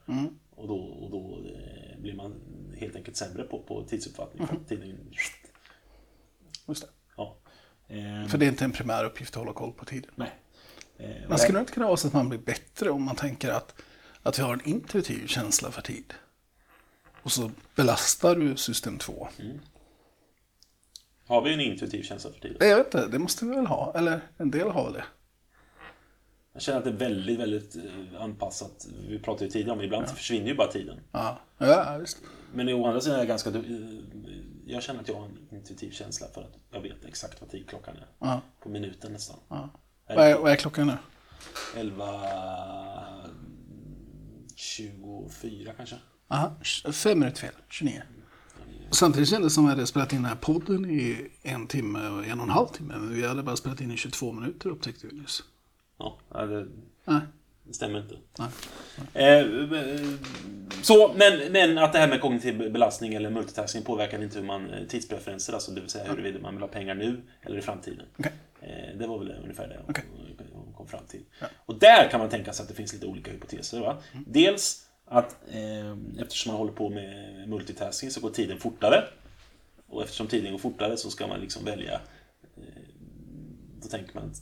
Och 0.55 0.67
då, 0.67 0.75
och 0.77 1.11
då 1.11 1.43
eh, 1.55 1.99
blir 2.01 2.13
man 2.13 2.35
helt 2.79 2.95
enkelt 2.95 3.17
sämre 3.17 3.43
på, 3.43 3.59
på 3.59 3.83
tidsuppfattning. 3.83 4.47
För 4.47 4.55
att 4.55 4.67
tiden, 4.67 5.09
Just 6.67 6.81
det. 6.81 6.87
ja. 7.17 7.37
Eh, 7.87 8.27
För 8.27 8.37
det 8.37 8.45
är 8.45 8.49
inte 8.49 8.65
en 8.65 8.71
primär 8.71 9.05
uppgift 9.05 9.33
att 9.33 9.39
hålla 9.39 9.53
koll 9.53 9.71
på 9.73 9.85
tiden. 9.85 10.11
nej. 10.15 10.31
Eh, 10.97 11.09
Men 11.29 11.37
skulle 11.37 11.57
det 11.57 11.61
inte 11.61 11.73
kunna 11.73 11.85
vara 11.87 11.97
så 11.97 12.07
att 12.07 12.13
man 12.13 12.29
blir 12.29 12.39
bättre 12.39 12.89
om 12.89 13.03
man 13.03 13.15
tänker 13.15 13.49
att, 13.51 13.81
att 14.23 14.39
vi 14.39 14.43
har 14.43 14.53
en 14.53 14.65
intuitiv 14.69 15.27
känsla 15.27 15.71
för 15.71 15.81
tid? 15.81 16.13
Och 17.23 17.31
så 17.31 17.51
belastar 17.75 18.35
du 18.35 18.57
system 18.57 18.97
2. 18.97 19.27
Har 21.29 21.41
vi 21.41 21.53
en 21.53 21.59
intuitiv 21.61 22.03
känsla 22.03 22.31
för 22.31 22.39
tiden? 22.39 22.69
Jag 22.69 22.77
vet 22.77 22.85
inte, 22.85 23.07
det 23.07 23.19
måste 23.19 23.45
vi 23.45 23.55
väl 23.55 23.65
ha. 23.67 23.93
Eller 23.95 24.21
en 24.37 24.51
del 24.51 24.69
har 24.69 24.83
väl 24.83 24.93
det. 24.93 25.03
Jag 26.53 26.61
känner 26.61 26.77
att 26.77 26.83
det 26.83 26.89
är 26.89 26.93
väldigt, 26.93 27.39
väldigt 27.39 27.75
eh, 27.75 28.21
anpassat. 28.21 28.87
Vi 29.07 29.19
pratade 29.19 29.45
ju 29.45 29.51
tidigare 29.51 29.71
om 29.77 29.81
ibland 29.81 30.09
försvinner 30.09 30.47
ju 30.47 30.55
bara 30.55 30.67
tiden. 30.71 30.99
Ja, 31.11 31.39
ja 31.57 31.97
visst. 31.99 32.17
Men 32.53 32.69
å 32.69 32.87
andra 32.87 33.01
sidan 33.01 33.15
är 33.15 33.19
jag 33.19 33.27
ganska... 33.27 33.49
eh, 33.49 33.55
Jag 34.65 34.83
känner 34.83 34.99
att 35.01 35.07
jag 35.07 35.15
har 35.15 35.25
en 35.25 35.37
intuitiv 35.51 35.91
känsla 35.91 36.27
för 36.33 36.41
att 36.41 36.57
jag 36.71 36.81
vet 36.81 37.05
exakt 37.05 37.41
vad 37.41 37.49
tidklockan 37.49 37.95
är. 37.97 38.07
Ja. 38.19 38.41
På 38.63 38.69
minuten 38.69 39.13
nästan. 39.13 39.37
Ja. 39.49 39.69
Vad, 40.07 40.17
är, 40.27 40.37
vad 40.37 40.51
är 40.51 40.55
klockan 40.55 40.87
nu? 40.87 40.97
11... 41.77 42.05
24 44.55 45.73
kanske? 45.77 45.95
Aha, 46.27 46.55
fem 46.93 47.19
minuter 47.19 47.39
fel. 47.41 47.53
29. 47.69 48.01
Samtidigt 48.91 49.29
kändes 49.29 49.51
det 49.51 49.55
som 49.55 49.65
att 49.65 49.69
vi 49.69 49.75
hade 49.75 49.87
spelat 49.87 50.13
in 50.13 50.21
den 50.21 50.25
här 50.25 50.35
podden 50.35 50.89
i 50.89 51.31
en 51.43 51.67
timme 51.67 52.09
och 52.09 52.25
en 52.25 52.39
och 52.39 52.45
en 52.45 52.49
halv 52.49 52.67
timme. 52.67 52.93
Men 52.97 53.13
vi 53.13 53.27
hade 53.27 53.43
bara 53.43 53.55
spelat 53.55 53.81
in 53.81 53.91
i 53.91 53.97
22 53.97 54.31
minuter 54.31 54.69
upptäckte 54.69 55.07
vi 55.07 55.17
nyss. 55.17 55.43
Ja, 55.97 56.17
ja, 56.33 56.45
det, 56.45 56.67
Nej. 57.05 57.21
det 57.63 57.73
stämmer 57.73 57.99
inte. 57.99 58.15
Eh, 59.13 59.37
eh, 59.37 59.45
så, 60.81 61.13
men, 61.15 61.51
men 61.51 61.77
att 61.77 61.93
det 61.93 61.99
här 61.99 62.07
med 62.07 62.21
kognitiv 62.21 62.71
belastning 62.71 63.13
eller 63.13 63.29
multitasking 63.29 63.83
påverkar 63.83 64.23
inte 64.23 64.39
hur 64.39 64.45
man 64.45 64.69
eh, 64.69 64.87
tidspreferenser, 64.87 65.53
alltså 65.53 65.71
det 65.71 65.81
vill 65.81 65.89
säga 65.89 66.11
huruvida 66.11 66.39
man 66.39 66.53
vill 66.53 66.61
ha 66.61 66.67
pengar 66.67 66.95
nu 66.95 67.21
eller 67.41 67.57
i 67.57 67.61
framtiden. 67.61 68.05
Okej. 68.17 68.31
Eh, 68.61 68.97
det 68.97 69.07
var 69.07 69.19
väl 69.19 69.35
ungefär 69.43 69.67
det 69.67 70.03
hon 70.53 70.73
kom 70.73 70.87
fram 70.87 71.05
till. 71.07 71.23
Och 71.65 71.79
där 71.79 72.09
kan 72.11 72.19
man 72.19 72.29
tänka 72.29 72.53
sig 72.53 72.63
att 72.63 72.69
det 72.69 72.75
finns 72.75 72.93
lite 72.93 73.05
olika 73.05 73.31
hypoteser. 73.31 73.79
Va? 73.79 73.97
Dels 74.27 74.85
att 75.09 75.35
eh, 75.51 76.21
eftersom 76.21 76.51
man 76.51 76.59
håller 76.59 76.73
på 76.73 76.89
med 76.89 77.49
multitasking 77.49 78.11
så 78.11 78.21
går 78.21 78.29
tiden 78.29 78.59
fortare. 78.59 79.03
Och 79.87 80.03
eftersom 80.03 80.27
tiden 80.27 80.51
går 80.51 80.59
fortare 80.59 80.97
så 80.97 81.09
ska 81.09 81.27
man 81.27 81.39
liksom 81.39 81.65
välja 81.65 81.93
eh, 82.57 82.89
då 83.81 83.87
tänker 83.87 84.15
man 84.15 84.33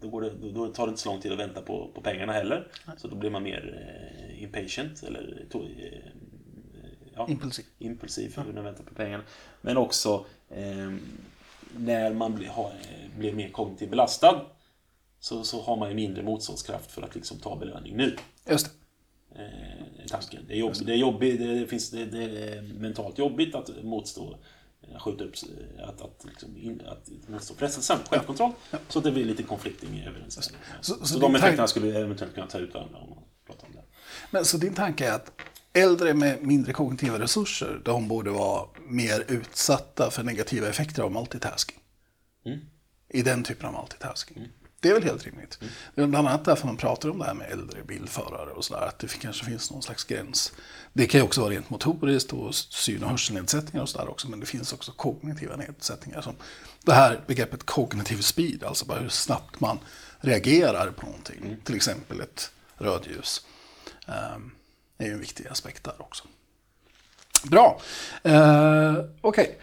då, 0.00 0.20
det, 0.20 0.30
då, 0.30 0.68
tar 0.68 0.86
det 0.86 0.90
inte 0.90 1.02
så 1.02 1.08
lång 1.08 1.20
tid 1.20 1.32
att 1.32 1.38
vänta 1.38 1.62
på, 1.62 1.90
på 1.94 2.00
pengarna 2.00 2.32
heller. 2.32 2.68
Så 2.96 3.08
då 3.08 3.16
blir 3.16 3.30
man 3.30 3.42
mer 3.42 3.88
eh, 4.28 4.42
impatient 4.42 5.02
eller 5.02 5.46
to, 5.50 5.62
eh, 5.62 6.10
ja, 7.14 7.26
Impulsiv. 7.28 7.64
impulsiv 7.78 8.28
för 8.28 8.40
att 8.40 8.64
vänta 8.64 8.82
på 8.82 8.94
pengarna. 8.94 9.24
Men 9.60 9.76
också 9.76 10.24
eh, 10.48 10.92
när 11.76 12.12
man 12.12 12.34
blir, 12.34 12.48
har, 12.48 12.66
eh, 12.66 13.18
blir 13.18 13.32
mer 13.32 13.48
kognitivt 13.48 13.90
belastad 13.90 14.46
så, 15.20 15.44
så 15.44 15.62
har 15.62 15.76
man 15.76 15.88
ju 15.88 15.94
mindre 15.94 16.22
motståndskraft 16.22 16.90
för 16.90 17.02
att 17.02 17.14
liksom 17.14 17.38
ta 17.38 17.56
belöning 17.56 17.96
nu. 17.96 18.16
Just 18.48 18.66
det. 18.66 18.72
Eh, 20.14 20.20
tanken. 20.20 20.44
Det 20.48 20.54
är, 20.54 20.58
jobb, 20.58 20.74
det 20.86 20.92
är, 20.92 20.96
jobbigt, 20.96 21.38
det, 21.40 21.66
finns, 21.66 21.90
det, 21.90 22.04
det 22.04 22.22
är 22.24 22.62
mentalt 22.62 23.18
jobbigt 23.18 23.54
att 23.54 23.70
motstå 23.84 24.38
eh, 24.82 24.98
skjuta 25.00 25.24
upp, 25.24 25.34
eh, 25.78 25.88
att, 25.88 26.00
att, 26.00 26.24
liksom 26.24 26.56
in, 26.56 26.82
att 26.86 27.08
motstå 27.28 27.54
frestelsen, 27.54 27.98
självkontroll. 28.10 28.52
Så 28.88 28.98
att 28.98 29.04
det 29.04 29.12
blir 29.12 29.24
lite 29.24 29.42
konflikting 29.42 29.94
i 29.98 30.06
överensstämmelse. 30.06 30.54
Så- 30.80 30.94
Så, 30.94 31.06
så 31.06 31.18
de 31.18 31.34
effekterna 31.34 31.66
skulle 31.68 31.98
eventuellt 32.00 32.34
kunna 32.34 32.46
ta 32.46 32.58
ut 32.58 32.74
varandra 32.74 32.98
om 32.98 33.10
man 33.10 33.18
pratar 33.46 33.66
om 33.66 33.72
det. 33.74 33.82
Men 34.30 34.44
så 34.44 34.56
din 34.56 34.74
tanke 34.74 35.08
är 35.08 35.12
att 35.12 35.32
äldre 35.72 36.14
med 36.14 36.42
mindre 36.42 36.72
kognitiva 36.72 37.18
resurser, 37.18 37.80
de 37.84 38.08
borde 38.08 38.30
vara 38.30 38.68
mer 38.88 39.24
utsatta 39.28 40.10
för 40.10 40.22
negativa 40.22 40.68
effekter 40.68 41.02
av 41.02 41.12
multitasking. 41.12 41.78
I 43.08 43.22
den 43.22 43.42
typen 43.44 43.66
av 43.66 43.72
multitasking. 43.72 44.48
Det 44.80 44.88
är 44.88 44.94
väl 44.94 45.04
helt 45.04 45.26
rimligt. 45.26 45.58
Det 45.94 46.02
är 46.02 46.06
bland 46.06 46.28
annat 46.28 46.44
därför 46.44 46.66
man 46.66 46.76
pratar 46.76 47.08
om 47.08 47.18
det 47.18 47.24
här 47.24 47.34
med 47.34 47.50
äldre 47.50 47.82
bilförare 47.82 48.50
och 48.50 48.64
sådär, 48.64 48.86
att 48.86 48.98
det 48.98 49.20
kanske 49.20 49.44
finns 49.44 49.70
någon 49.70 49.82
slags 49.82 50.04
gräns. 50.04 50.52
Det 50.92 51.06
kan 51.06 51.20
ju 51.20 51.24
också 51.24 51.40
vara 51.40 51.50
rent 51.52 51.70
motoriskt 51.70 52.32
och 52.32 52.54
syn 52.54 53.02
och 53.02 53.10
hörselnedsättningar 53.10 53.82
och 53.82 53.88
sådär 53.88 54.08
också, 54.08 54.28
men 54.28 54.40
det 54.40 54.46
finns 54.46 54.72
också 54.72 54.92
kognitiva 54.92 55.56
nedsättningar. 55.56 56.20
Som 56.20 56.34
det 56.82 56.92
här 56.92 57.20
begreppet 57.26 57.66
kognitiv 57.66 58.20
speed, 58.20 58.64
alltså 58.64 58.86
bara 58.86 58.98
hur 58.98 59.08
snabbt 59.08 59.60
man 59.60 59.78
reagerar 60.20 60.90
på 60.90 61.06
någonting. 61.06 61.56
Till 61.64 61.76
exempel 61.76 62.20
ett 62.20 62.50
rödljus. 62.76 63.46
Um, 64.06 64.52
är 64.98 65.06
ju 65.06 65.12
en 65.12 65.20
viktig 65.20 65.46
aspekt 65.46 65.84
där 65.84 66.02
också. 66.02 66.24
Bra. 67.44 67.80
Uh, 68.26 68.94
Okej. 69.20 69.58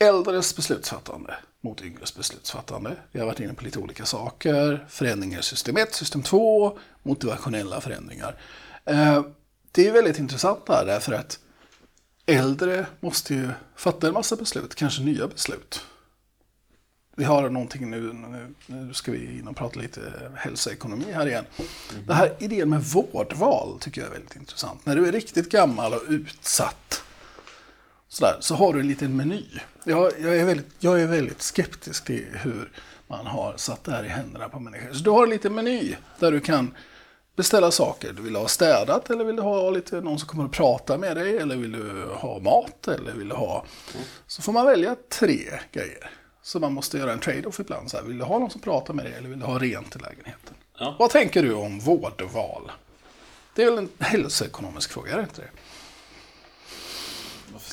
Äldres 0.00 0.56
beslutsfattande 0.56 1.36
mot 1.60 1.82
yngres 1.82 2.14
beslutsfattande. 2.14 2.96
Vi 3.12 3.18
har 3.20 3.26
varit 3.26 3.40
inne 3.40 3.54
på 3.54 3.64
lite 3.64 3.78
olika 3.78 4.04
saker. 4.04 4.86
Förändringar 4.88 5.38
i 5.40 5.42
system 5.42 5.76
1, 5.76 5.94
system 5.94 6.22
2, 6.22 6.78
motivationella 7.02 7.80
förändringar. 7.80 8.36
Eh, 8.84 9.22
Det 9.72 9.86
är 9.88 9.92
väldigt 9.92 10.18
intressant 10.18 10.66
där 10.66 10.86
därför 10.86 11.12
att 11.12 11.38
äldre 12.26 12.86
måste 13.00 13.34
ju 13.34 13.48
fatta 13.76 14.06
en 14.06 14.12
massa 14.12 14.36
beslut, 14.36 14.74
kanske 14.74 15.02
nya 15.02 15.26
beslut. 15.28 15.80
Vi 17.16 17.24
har 17.24 17.50
någonting 17.50 17.90
nu, 17.90 18.12
nu, 18.12 18.54
nu 18.66 18.94
ska 18.94 19.12
vi 19.12 19.38
in 19.38 19.48
och 19.48 19.56
prata 19.56 19.80
lite 19.80 20.00
hälsoekonomi 20.36 21.12
här 21.12 21.26
igen. 21.26 21.44
Den 22.06 22.16
här 22.16 22.36
idén 22.38 22.70
med 22.70 22.82
vårdval 22.82 23.78
tycker 23.80 24.00
jag 24.00 24.08
är 24.08 24.12
väldigt 24.12 24.36
intressant. 24.36 24.86
När 24.86 24.96
du 24.96 25.08
är 25.08 25.12
riktigt 25.12 25.50
gammal 25.50 25.92
och 25.94 26.02
utsatt 26.08 27.02
sådär, 28.10 28.36
så 28.40 28.54
har 28.54 28.72
du 28.72 28.80
en 28.80 28.88
liten 28.88 29.16
meny. 29.16 29.44
Jag, 29.84 30.12
jag, 30.20 30.36
är 30.36 30.44
väldigt, 30.44 30.68
jag 30.78 31.00
är 31.00 31.06
väldigt 31.06 31.42
skeptisk 31.42 32.04
till 32.04 32.26
hur 32.32 32.72
man 33.06 33.26
har 33.26 33.56
satt 33.56 33.84
det 33.84 33.92
här 33.92 34.04
i 34.04 34.08
händerna 34.08 34.48
på 34.48 34.60
människor. 34.60 34.92
Så 34.92 35.04
du 35.04 35.10
har 35.10 35.24
en 35.24 35.30
liten 35.30 35.54
meny 35.54 35.94
där 36.18 36.32
du 36.32 36.40
kan 36.40 36.74
beställa 37.36 37.70
saker. 37.70 38.12
Du 38.12 38.22
vill 38.22 38.36
ha 38.36 38.48
städat 38.48 39.10
eller 39.10 39.24
vill 39.24 39.36
du 39.36 39.42
ha 39.42 39.70
lite, 39.70 40.00
någon 40.00 40.18
som 40.18 40.28
kommer 40.28 40.44
och 40.44 40.52
pratar 40.52 40.98
med 40.98 41.16
dig 41.16 41.38
eller 41.38 41.56
vill 41.56 41.72
du 41.72 42.04
ha 42.14 42.38
mat 42.38 42.88
eller 42.88 43.12
vill 43.12 43.28
du 43.28 43.34
ha... 43.34 43.64
Så 44.26 44.42
får 44.42 44.52
man 44.52 44.66
välja 44.66 44.96
tre 45.08 45.38
grejer. 45.72 46.10
Så 46.42 46.58
man 46.58 46.72
måste 46.72 46.98
göra 46.98 47.12
en 47.12 47.20
trade-off 47.20 47.60
ibland. 47.60 47.90
Så 47.90 47.96
här, 47.96 48.04
vill 48.04 48.18
du 48.18 48.24
ha 48.24 48.38
någon 48.38 48.50
som 48.50 48.60
pratar 48.60 48.94
med 48.94 49.04
dig 49.04 49.14
eller 49.14 49.28
vill 49.28 49.40
du 49.40 49.46
ha 49.46 49.58
rent 49.58 49.96
i 49.96 49.98
lägenheten? 49.98 50.54
Ja. 50.78 50.96
Vad 50.98 51.10
tänker 51.10 51.42
du 51.42 51.52
om 51.52 51.80
vårdval? 51.80 52.72
Det 53.54 53.62
är 53.62 53.70
väl 53.70 53.78
en 53.78 53.88
hälsoekonomisk 53.98 54.92
fråga, 54.92 55.12
är 55.12 55.16
det 55.16 55.22
inte 55.22 55.40
det? 55.40 55.48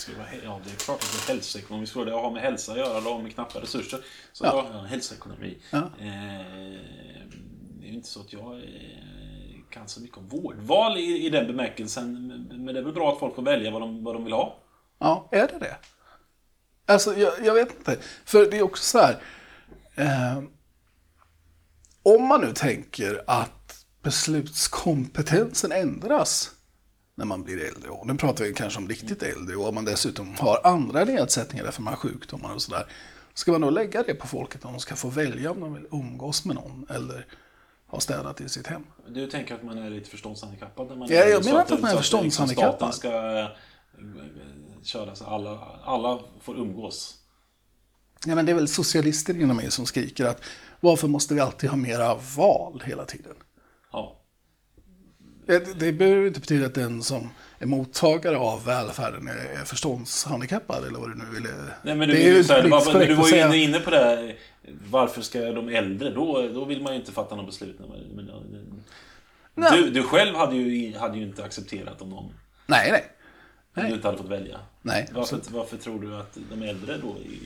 Det 0.07 0.17
vara, 0.17 0.27
ja, 0.43 0.59
det 0.65 0.71
är 0.71 0.75
klart 0.75 1.03
att 1.03 1.11
det 1.27 1.31
är 1.31 1.35
hälsoekonomisk 1.35 1.93
fråga. 1.93 2.11
Det 2.11 2.17
har 2.17 2.31
med 2.31 2.41
hälsa 2.41 2.71
att 2.71 2.77
göra, 2.77 3.01
det 3.01 3.09
har 3.09 3.21
med 3.21 3.33
knappa 3.33 3.61
resurser. 3.61 3.99
Så 4.33 4.45
Ja. 4.45 4.69
ja, 4.73 4.81
hälsoekonomi. 4.81 5.57
Ja. 5.71 5.77
Eh, 5.77 5.87
det 7.79 7.85
är 7.85 7.89
ju 7.89 7.93
inte 7.93 8.07
så 8.07 8.21
att 8.21 8.33
jag 8.33 8.55
eh, 8.55 8.63
kan 9.69 9.87
så 9.87 10.01
mycket 10.01 10.17
om 10.17 10.27
vårdval 10.27 10.97
i, 10.97 11.25
i 11.25 11.29
den 11.29 11.47
bemärkelsen. 11.47 12.27
Men 12.49 12.65
det 12.65 12.79
är 12.79 12.83
väl 12.83 12.93
bra 12.93 13.13
att 13.13 13.19
folk 13.19 13.35
får 13.35 13.41
välja 13.41 13.71
vad 13.71 13.81
de, 13.81 14.03
vad 14.03 14.15
de 14.15 14.23
vill 14.23 14.33
ha. 14.33 14.59
Ja, 14.99 15.29
är 15.31 15.47
det 15.47 15.59
det? 15.59 15.77
Alltså, 16.85 17.17
jag, 17.17 17.33
jag 17.45 17.53
vet 17.53 17.77
inte. 17.77 17.97
För 18.25 18.51
det 18.51 18.57
är 18.57 18.61
också 18.61 18.83
så 18.83 18.99
här. 18.99 19.21
Eh, 19.95 20.43
om 22.03 22.27
man 22.27 22.41
nu 22.41 22.53
tänker 22.53 23.23
att 23.27 23.85
beslutskompetensen 24.03 25.71
ändras 25.71 26.51
när 27.17 27.25
man 27.25 27.43
blir 27.43 27.65
äldre. 27.65 27.89
Och 27.89 28.07
nu 28.07 28.15
pratar 28.15 28.43
vi 28.43 28.53
kanske 28.53 28.79
om 28.79 28.89
riktigt 28.89 29.23
äldre. 29.23 29.55
Och 29.55 29.67
om 29.67 29.75
man 29.75 29.85
dessutom 29.85 30.35
har 30.35 30.61
andra 30.63 31.03
nedsättningar 31.03 31.65
därför 31.65 31.81
man 31.81 31.93
har 31.93 31.99
sjukdomar 31.99 32.53
och 32.53 32.61
sådär. 32.61 32.85
Ska 33.33 33.51
man 33.51 33.61
då 33.61 33.69
lägga 33.69 34.03
det 34.03 34.13
på 34.13 34.27
folket 34.27 34.65
om 34.65 34.71
de 34.73 34.79
ska 34.79 34.95
få 34.95 35.09
välja 35.09 35.51
om 35.51 35.59
de 35.59 35.73
vill 35.73 35.85
umgås 35.91 36.45
med 36.45 36.55
någon 36.55 36.85
eller 36.89 37.25
ha 37.87 37.99
städat 37.99 38.41
i 38.41 38.49
sitt 38.49 38.67
hem? 38.67 38.83
Du 39.07 39.27
tänker 39.27 39.55
att 39.55 39.63
man 39.63 39.77
är 39.77 39.89
lite 39.89 40.09
förståndshandikappad? 40.09 40.87
När 40.87 40.95
man 40.95 41.07
Ja, 41.11 41.15
jag 41.15 41.45
menar 41.45 41.61
inte 41.61 41.73
att 41.73 41.81
man 41.81 41.91
är 41.91 41.95
liksom 41.95 41.97
förståndshandikappad. 41.97 42.93
Staten 42.93 42.93
ska 42.93 43.39
eh, 43.39 43.47
köra 44.83 45.15
så 45.15 45.25
alla, 45.25 45.59
alla 45.83 46.19
får 46.41 46.57
umgås. 46.57 47.17
Ja, 48.25 48.35
men 48.35 48.45
det 48.45 48.51
är 48.51 48.55
väl 48.55 48.67
socialister 48.67 49.41
inom 49.41 49.57
mig 49.57 49.71
som 49.71 49.85
skriker 49.85 50.25
att 50.25 50.41
varför 50.79 51.07
måste 51.07 51.33
vi 51.33 51.39
alltid 51.39 51.69
ha 51.69 51.77
mera 51.77 52.15
val 52.37 52.83
hela 52.85 53.05
tiden? 53.05 53.35
Ja. 53.91 54.21
Det, 55.47 55.79
det 55.79 55.91
behöver 55.91 56.27
inte 56.27 56.39
betyda 56.39 56.65
att 56.65 56.73
den 56.73 57.03
som 57.03 57.29
är 57.59 57.65
mottagare 57.65 58.37
av 58.37 58.65
välfärden 58.65 59.27
är, 59.27 59.61
är 59.61 59.65
förståndshandikappad 59.65 60.87
eller 60.87 60.99
vad 60.99 61.09
du 61.09 61.15
nu 61.15 61.25
ville... 61.33 61.49
Nej, 61.81 61.95
men 61.95 62.09
du, 62.09 62.15
det 62.15 62.27
är 62.27 62.33
ju 62.33 62.43
så 62.43 62.53
här, 62.53 62.67
var, 62.67 62.93
men 62.93 63.07
du 63.07 63.13
var 63.13 63.27
ju 63.29 63.41
inne, 63.41 63.57
inne 63.57 63.79
på 63.79 63.89
det 63.89 63.97
här, 63.97 64.35
Varför 64.89 65.21
ska 65.21 65.51
de 65.51 65.69
äldre? 65.69 66.09
Då, 66.09 66.49
då 66.53 66.65
vill 66.65 66.81
man 66.81 66.93
ju 66.93 66.99
inte 66.99 67.11
fatta 67.11 67.35
något 67.35 67.45
beslut. 67.45 67.79
Men, 68.15 68.31
Nej. 69.55 69.81
du, 69.81 69.89
du 69.89 70.03
själv 70.03 70.35
hade 70.35 70.55
ju, 70.55 70.97
hade 70.97 71.17
ju 71.17 71.23
inte 71.23 71.43
accepterat 71.43 72.01
om 72.01 72.09
någon 72.09 72.33
Nej, 72.65 72.91
nej. 72.91 73.05
om 73.75 73.81
Nej. 73.81 73.89
du 73.89 73.95
inte 73.95 74.07
hade 74.07 74.17
fått 74.17 74.29
välja. 74.29 74.59
Nej, 74.81 75.09
Varför, 75.11 75.39
varför 75.49 75.77
tror 75.77 76.01
du 76.01 76.15
att 76.15 76.37
de 76.49 76.63
äldre 76.63 76.97
då 76.97 77.17
i, 77.17 77.39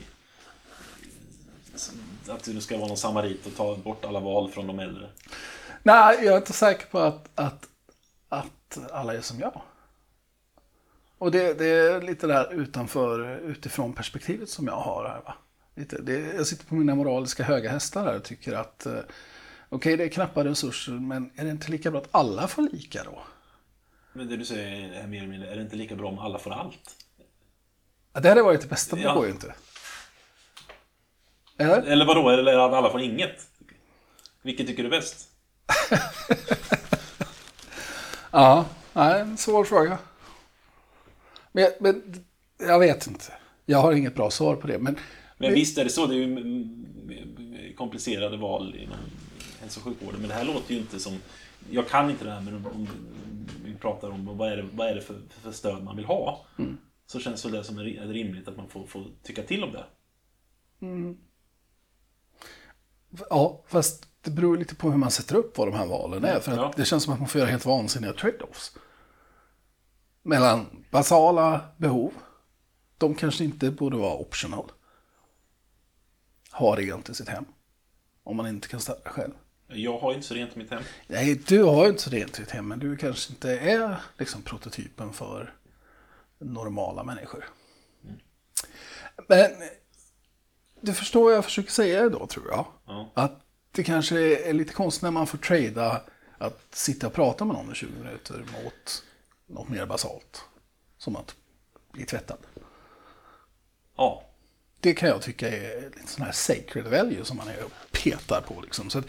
att 2.28 2.44
det 2.44 2.60
ska 2.60 2.76
vara 2.76 2.88
någon 2.88 2.96
samarit 2.96 3.46
och 3.46 3.56
ta 3.56 3.76
bort 3.76 4.04
alla 4.04 4.20
val 4.20 4.50
från 4.50 4.66
de 4.66 4.78
äldre? 4.78 5.08
Nej, 5.82 6.18
jag 6.24 6.34
är 6.34 6.36
inte 6.36 6.52
säker 6.52 6.86
på 6.86 6.98
att, 6.98 7.28
att, 7.34 7.68
att 8.32 8.78
alla 8.92 9.14
är 9.14 9.20
som 9.20 9.38
jag. 9.40 9.62
Och 11.18 11.30
det, 11.30 11.54
det 11.58 11.66
är 11.66 12.02
lite 12.02 12.26
där 12.26 12.52
utanför, 12.52 13.38
utifrån 13.38 13.92
perspektivet 13.92 14.48
som 14.48 14.66
jag 14.66 14.76
har 14.76 15.08
här. 15.08 15.20
Va? 15.24 15.34
Lite, 15.74 16.02
det, 16.02 16.18
jag 16.18 16.46
sitter 16.46 16.66
på 16.66 16.74
mina 16.74 16.94
moraliska 16.94 17.44
höga 17.44 17.70
hästar 17.70 18.04
här 18.04 18.16
och 18.16 18.24
tycker 18.24 18.52
att 18.52 18.86
eh, 18.86 18.98
okej, 19.68 19.96
det 19.96 20.04
är 20.04 20.08
knappa 20.08 20.44
resurser, 20.44 20.92
men 20.92 21.30
är 21.36 21.44
det 21.44 21.50
inte 21.50 21.70
lika 21.70 21.90
bra 21.90 22.00
att 22.00 22.08
alla 22.10 22.48
får 22.48 22.62
lika 22.62 23.04
då? 23.04 23.22
Men 24.12 24.28
det 24.28 24.36
du 24.36 24.44
säger 24.44 24.92
är 25.02 25.06
mer 25.06 25.18
eller 25.18 25.28
mindre, 25.28 25.50
är 25.50 25.56
det 25.56 25.62
inte 25.62 25.76
lika 25.76 25.94
bra 25.96 26.08
om 26.08 26.18
alla 26.18 26.38
får 26.38 26.50
allt? 26.52 26.96
Ja, 28.12 28.20
det 28.20 28.28
hade 28.28 28.42
varit 28.42 28.60
det 28.60 28.68
bästa, 28.68 28.96
men 28.96 29.02
det 29.02 29.08
Ja. 29.08 29.14
går 29.14 29.26
ju 29.26 29.32
inte. 29.32 29.54
Eller? 31.58 31.82
Eller 31.82 32.06
vadå, 32.06 32.30
eller 32.30 32.58
att 32.58 32.72
alla 32.72 32.90
får 32.90 33.00
inget? 33.00 33.46
Vilket 34.42 34.66
tycker 34.66 34.82
du 34.82 34.86
är 34.86 35.00
bäst? 35.00 35.28
Ja, 38.32 38.64
nej, 38.92 39.20
en 39.20 39.36
svår 39.36 39.64
fråga. 39.64 39.98
Men, 41.52 41.70
men 41.80 42.24
jag 42.58 42.78
vet 42.78 43.06
inte. 43.06 43.24
Jag 43.66 43.78
har 43.78 43.92
inget 43.92 44.14
bra 44.14 44.30
svar 44.30 44.56
på 44.56 44.66
det. 44.66 44.78
Men, 44.78 44.96
Men 45.38 45.54
visst 45.54 45.78
är 45.78 45.84
det 45.84 45.90
så, 45.90 46.06
det 46.06 46.14
är 46.14 46.16
ju 46.16 46.24
mm, 46.24 46.38
mm, 47.08 47.76
komplicerade 47.76 48.36
val 48.36 48.76
inom 48.76 48.96
hälso 49.60 49.80
och 49.80 49.84
sjukvården. 49.84 50.20
Men 50.20 50.28
det 50.28 50.34
här 50.34 50.44
låter 50.44 50.74
ju 50.74 50.80
inte 50.80 51.00
som... 51.00 51.18
Jag 51.70 51.88
kan 51.88 52.10
inte 52.10 52.24
det 52.24 52.30
här, 52.30 52.40
men 52.40 52.54
om, 52.66 52.88
vi 53.64 53.74
pratar 53.74 54.10
om 54.10 54.36
vad 54.38 54.52
är 54.52 54.56
det, 54.56 54.68
vad 54.72 54.88
är 54.88 54.94
det 54.94 55.00
för, 55.02 55.20
för 55.42 55.52
stöd 55.52 55.82
man 55.84 55.96
vill 55.96 56.04
ha. 56.04 56.46
Så 57.06 57.20
känns 57.20 57.44
väl 57.44 57.52
det 57.52 57.64
som 57.64 57.78
är 57.78 57.84
ri- 57.84 58.02
är 58.02 58.06
rimligt 58.06 58.48
att 58.48 58.56
man 58.56 58.68
får, 58.68 58.86
får 58.86 59.04
tycka 59.22 59.42
till 59.42 59.64
om 59.64 59.72
det. 59.72 59.84
ja, 63.30 63.62
fast 63.66 64.06
det 64.22 64.30
beror 64.30 64.56
lite 64.56 64.74
på 64.74 64.90
hur 64.90 64.98
man 64.98 65.10
sätter 65.10 65.34
upp 65.36 65.58
vad 65.58 65.68
de 65.68 65.74
här 65.74 65.86
valen 65.86 66.24
är. 66.24 66.40
För 66.40 66.52
att 66.52 66.58
Ja. 66.58 66.72
det 66.76 66.84
känns 66.84 67.04
som 67.04 67.12
att 67.12 67.18
man 67.20 67.28
får 67.28 67.38
göra 67.38 67.50
helt 67.50 67.64
vansinniga 67.66 68.12
trade-offs. 68.12 68.76
Mellan 70.22 70.84
basala 70.90 71.60
behov. 71.76 72.12
De 72.98 73.14
kanske 73.14 73.44
inte 73.44 73.70
borde 73.70 73.96
vara 73.96 74.14
optional. 74.14 74.72
Ha 76.52 76.76
rent 76.76 77.08
i 77.08 77.14
sitt 77.14 77.28
hem. 77.28 77.44
Om 78.24 78.36
man 78.36 78.46
inte 78.46 78.68
kan 78.68 78.80
städa 78.80 79.10
själv. 79.10 79.32
Jag 79.66 79.98
har 79.98 80.12
inte 80.14 80.26
så 80.26 80.34
rent 80.34 80.56
i 80.56 80.58
mitt 80.58 80.70
hem. 80.70 80.82
Nej, 81.06 81.34
du 81.34 81.62
har 81.62 81.88
inte 81.88 82.02
så 82.02 82.10
rent 82.10 82.38
i 82.38 82.42
ditt 82.42 82.50
hem, 82.50 82.68
men 82.68 82.78
du 82.78 82.96
kanske 82.96 83.32
inte 83.32 83.58
är 83.58 83.96
liksom 84.18 84.42
prototypen 84.42 85.12
för 85.12 85.54
normala 86.38 87.04
människor. 87.04 87.44
Men 89.28 89.50
du 90.80 90.92
förstår 90.94 91.24
vad 91.24 91.34
jag 91.34 91.44
försöker 91.44 91.70
säga 91.70 92.08
då, 92.08 92.26
tror 92.26 92.46
jag. 92.50 92.66
Ja. 92.86 93.10
Att 93.14 93.40
det 93.72 93.82
kanske 93.82 94.48
är 94.48 94.52
lite 94.52 94.72
konstigt 94.72 95.02
när 95.02 95.10
man 95.10 95.26
får 95.26 95.38
trada 95.38 96.02
att 96.38 96.66
sitta 96.70 97.06
och 97.06 97.12
prata 97.12 97.44
med 97.44 97.56
någon 97.56 97.72
i 97.72 97.74
20 97.74 97.98
minuter 97.98 98.44
mot 98.62 99.04
något 99.46 99.68
mer 99.68 99.86
basalt. 99.86 100.44
Som 100.98 101.16
att 101.16 101.34
bli 101.92 102.04
tvättad. 102.04 102.38
Ja. 103.96 104.24
Det 104.80 104.94
kan 104.94 105.08
jag 105.08 105.22
tycka 105.22 105.48
är 105.48 105.82
lite 105.82 106.06
sån 106.06 106.24
här 106.24 106.32
sacred 106.32 106.84
value 106.84 107.24
som 107.24 107.36
man 107.36 107.48
är 107.48 107.64
och 107.64 107.72
petar 107.90 108.40
på. 108.40 108.60
Liksom. 108.60 108.90
Så, 108.90 108.98
att, 108.98 109.06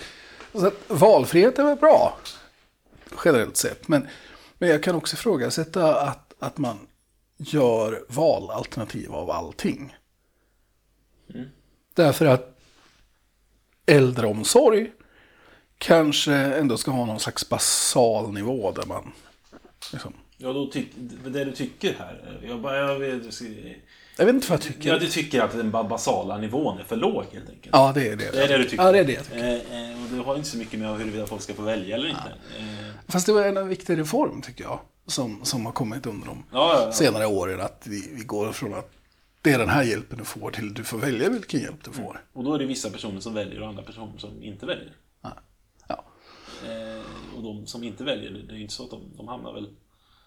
så 0.52 0.68
att 0.68 0.74
valfrihet 0.88 1.60
är 1.60 1.64
väl 1.64 1.78
bra, 1.78 2.18
generellt 3.26 3.58
sett. 3.58 3.88
Men, 3.88 4.08
men 4.58 4.70
jag 4.70 4.84
kan 4.84 4.96
också 4.96 5.16
ifrågasätta 5.16 6.02
att, 6.02 6.34
att 6.40 6.58
man 6.58 6.88
gör 7.38 8.06
valalternativ 8.10 9.14
av 9.14 9.32
allting. 9.32 9.96
Därför 11.94 12.26
att 12.26 12.53
äldreomsorg 13.86 14.92
kanske 15.78 16.34
ändå 16.34 16.78
ska 16.78 16.92
ha 16.92 17.06
någon 17.06 17.20
slags 17.20 17.50
basal 17.50 18.32
nivå 18.34 18.72
där 18.72 18.86
man 18.86 19.12
liksom, 19.94 20.14
Ja, 20.38 20.54
då 20.54 20.66
tyck, 20.68 20.88
det 21.26 21.44
du 21.46 21.52
tycker 21.52 21.96
här. 22.00 22.40
Jag, 22.48 22.62
bara, 22.62 22.78
jag, 22.78 23.00
vet- 23.00 23.42
jag 24.18 24.26
vet 24.26 24.36
inte 24.36 24.50
vad 24.52 24.60
jag 24.60 24.62
tycker. 24.62 24.90
ja, 24.90 25.00
du 25.00 25.08
tycker 25.08 25.42
att 25.42 25.52
den 25.52 25.72
ba- 25.72 25.84
basala 25.84 26.38
nivån 26.38 26.80
är 26.80 26.84
för 26.84 26.96
låg 26.96 27.24
helt 27.32 27.50
enkelt. 27.50 27.70
Ja, 27.72 27.92
det 27.96 28.08
är 28.08 28.16
det. 28.16 28.32
Det 28.32 28.44
är 28.44 28.48
det 28.48 28.58
du 28.58 28.64
tycker? 28.64 28.84
Ja, 28.84 28.92
det 28.92 29.00
är 29.00 29.04
det 29.04 29.14
jag 29.14 29.26
tycker. 29.26 29.38
Eh, 29.44 29.92
eh, 29.92 30.04
och 30.04 30.10
det 30.18 30.24
har 30.24 30.36
inte 30.36 30.48
så 30.50 30.58
mycket 30.58 30.80
med 30.80 30.98
huruvida 30.98 31.28
folk 31.28 31.42
ska 31.42 31.54
få 31.54 31.62
välja 31.62 31.96
eller 31.96 32.08
inte. 32.10 32.34
Eh, 32.60 32.66
Fast 33.08 33.26
det 33.26 33.34
var 33.34 33.42
en 33.46 33.68
viktig 33.68 33.98
reform 33.98 34.42
tycker 34.42 34.64
jag. 34.64 34.80
Som, 35.08 35.46
som 35.46 35.66
har 35.66 35.74
kommit 35.74 36.06
under 36.06 36.28
de 36.28 36.44
Ja, 36.52 36.74
ja, 36.80 36.86
ja. 36.86 36.92
senare 36.92 37.26
åren. 37.26 37.62
Att 37.62 37.84
vi, 37.88 38.10
vi 38.14 38.24
går 38.24 38.52
från 38.52 38.74
att 38.74 38.92
det 39.44 39.52
är 39.52 39.58
den 39.60 39.70
här 39.70 39.84
hjälpen 39.84 40.18
du 40.18 40.26
får 40.26 40.52
till 40.52 40.74
du 40.74 40.84
får 40.84 40.98
välja 40.98 41.30
vilken 41.30 41.60
hjälp 41.62 41.84
du 41.84 41.92
får. 41.92 42.26
och 42.34 42.44
då 42.44 42.54
är 42.54 42.60
det 42.60 42.66
vissa 42.66 42.90
personer 42.90 43.20
som 43.20 43.34
väljer 43.34 43.62
och 43.62 43.68
andra 43.68 43.84
personer 43.84 44.18
som 44.18 44.44
inte 44.44 44.66
väljer. 44.66 44.96
Ja. 45.22 45.38
Ja. 45.88 46.04
Eh, 46.68 47.36
och 47.38 47.44
de 47.44 47.68
som 47.68 47.84
inte 47.84 48.04
väljer, 48.04 48.32
det 48.32 48.54
är 48.54 48.56
ju 48.56 48.62
inte 48.62 48.74
så 48.74 48.84
att 48.84 48.90
de, 48.90 49.02
de 49.18 49.28
hamnar 49.28 49.54
väl... 49.54 49.70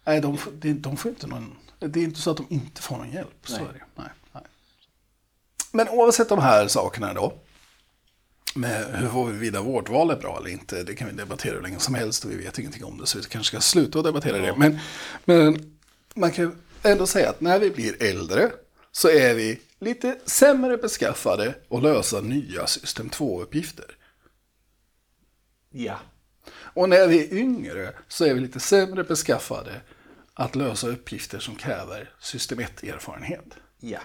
Nej, 0.04 0.20
de, 0.20 0.36
får- 0.38 0.52
de, 0.52 0.72
de 0.74 0.96
får 0.96 1.08
inte 1.10 1.26
någon, 1.26 1.56
det 1.78 2.00
är 2.00 2.04
inte 2.04 2.20
så 2.20 2.30
att 2.30 2.36
de 2.36 2.46
inte 2.50 2.82
får 2.82 2.96
någon 2.96 3.12
hjälp. 3.12 3.36
Så 3.44 3.56
Nej. 3.56 3.64
är 3.68 3.72
det. 3.72 3.84
Nej, 3.94 4.08
nej. 4.32 4.42
Men 5.72 5.88
oavsett 5.88 6.28
de 6.28 6.38
här 6.38 6.68
sakerna 6.68 7.14
då. 7.14 7.32
Med 8.54 8.84
hur 9.00 9.08
får 9.08 9.26
vi 9.26 9.38
vidare 9.38 9.62
vårdval 9.62 10.10
är 10.10 10.16
bra 10.16 10.36
eller 10.40 10.50
inte. 10.50 10.82
Det 10.82 10.94
kan 10.94 11.08
vi 11.08 11.14
debattera 11.14 11.54
hur 11.54 11.62
länge 11.62 11.78
som 11.78 11.94
helst 11.94 12.24
och 12.24 12.30
vi 12.30 12.36
vet 12.36 12.58
ingenting 12.58 12.84
om 12.84 12.98
det. 12.98 13.06
Så 13.06 13.18
vi 13.18 13.24
kanske 13.24 13.48
ska 13.56 13.60
sluta 13.60 13.98
att 13.98 14.04
debattera 14.04 14.38
det. 14.38 14.54
Men, 14.56 14.78
men 15.24 15.76
man 16.14 16.30
kan 16.30 16.62
ändå 16.82 17.06
säga 17.06 17.30
att 17.30 17.40
när 17.40 17.58
vi 17.58 17.70
blir 17.70 18.02
äldre 18.02 18.50
så 18.96 19.08
är 19.08 19.34
vi 19.34 19.60
lite 19.78 20.18
sämre 20.26 20.76
beskaffade 20.76 21.54
att 21.70 21.82
lösa 21.82 22.20
nya 22.20 22.66
system 22.66 23.10
2-uppgifter. 23.10 23.90
Ja. 25.70 25.98
Och 26.52 26.88
när 26.88 27.08
vi 27.08 27.24
är 27.24 27.34
yngre 27.34 27.94
så 28.08 28.24
är 28.24 28.34
vi 28.34 28.40
lite 28.40 28.60
sämre 28.60 29.04
beskaffade 29.04 29.80
att 30.34 30.56
lösa 30.56 30.88
uppgifter 30.88 31.38
som 31.38 31.56
kräver 31.56 32.14
system 32.20 32.60
1-erfarenhet. 32.60 33.56
Ja. 33.80 34.00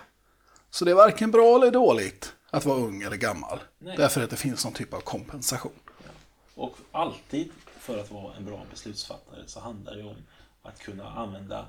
Så 0.69 0.85
det 0.85 0.91
är 0.91 0.95
varken 0.95 1.31
bra 1.31 1.55
eller 1.55 1.71
dåligt 1.71 2.35
att 2.49 2.65
vara 2.65 2.79
ung 2.79 3.01
eller 3.01 3.17
gammal. 3.17 3.59
Nej. 3.79 3.97
Därför 3.97 4.23
att 4.23 4.29
det 4.29 4.35
finns 4.35 4.65
någon 4.65 4.73
typ 4.73 4.93
av 4.93 5.01
kompensation. 5.01 5.79
Och 6.55 6.77
alltid 6.91 7.51
för 7.79 7.97
att 7.97 8.11
vara 8.11 8.35
en 8.35 8.45
bra 8.45 8.65
beslutsfattare 8.71 9.43
så 9.47 9.59
handlar 9.59 9.95
det 9.95 10.03
om 10.03 10.17
att 10.61 10.79
kunna 10.79 11.09
använda 11.09 11.67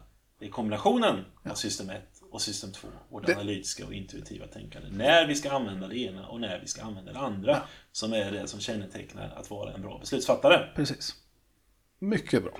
kombinationen 0.50 1.24
av 1.44 1.54
system 1.54 1.90
1 1.90 2.02
och 2.33 2.43
system 2.43 2.72
2, 2.72 2.89
vårt 3.09 3.26
Det- 3.26 3.35
analytiska 3.35 3.87
och 3.87 3.95
intuitiva 3.95 4.47
tänkande. 4.47 4.89
När 4.91 5.26
vi 5.26 5.35
ska 5.35 5.51
använda 5.53 5.89
det 5.89 5.99
ena 5.99 6.28
och 6.28 6.41
när 6.41 6.61
vi 6.61 6.66
ska 6.66 6.83
använda 6.83 7.12
det 7.12 7.18
andra, 7.18 7.62
som 7.93 8.12
är 8.12 8.33
det 8.33 8.47
som 8.49 8.61
kännetecknar 8.61 9.28
att 9.37 9.51
vara 9.51 9.72
en 9.74 9.83
bra 9.83 9.99
beslutsfattare. 9.99 10.68
Precis. 10.74 11.14
Mycket 11.99 12.43
bra. 12.43 12.53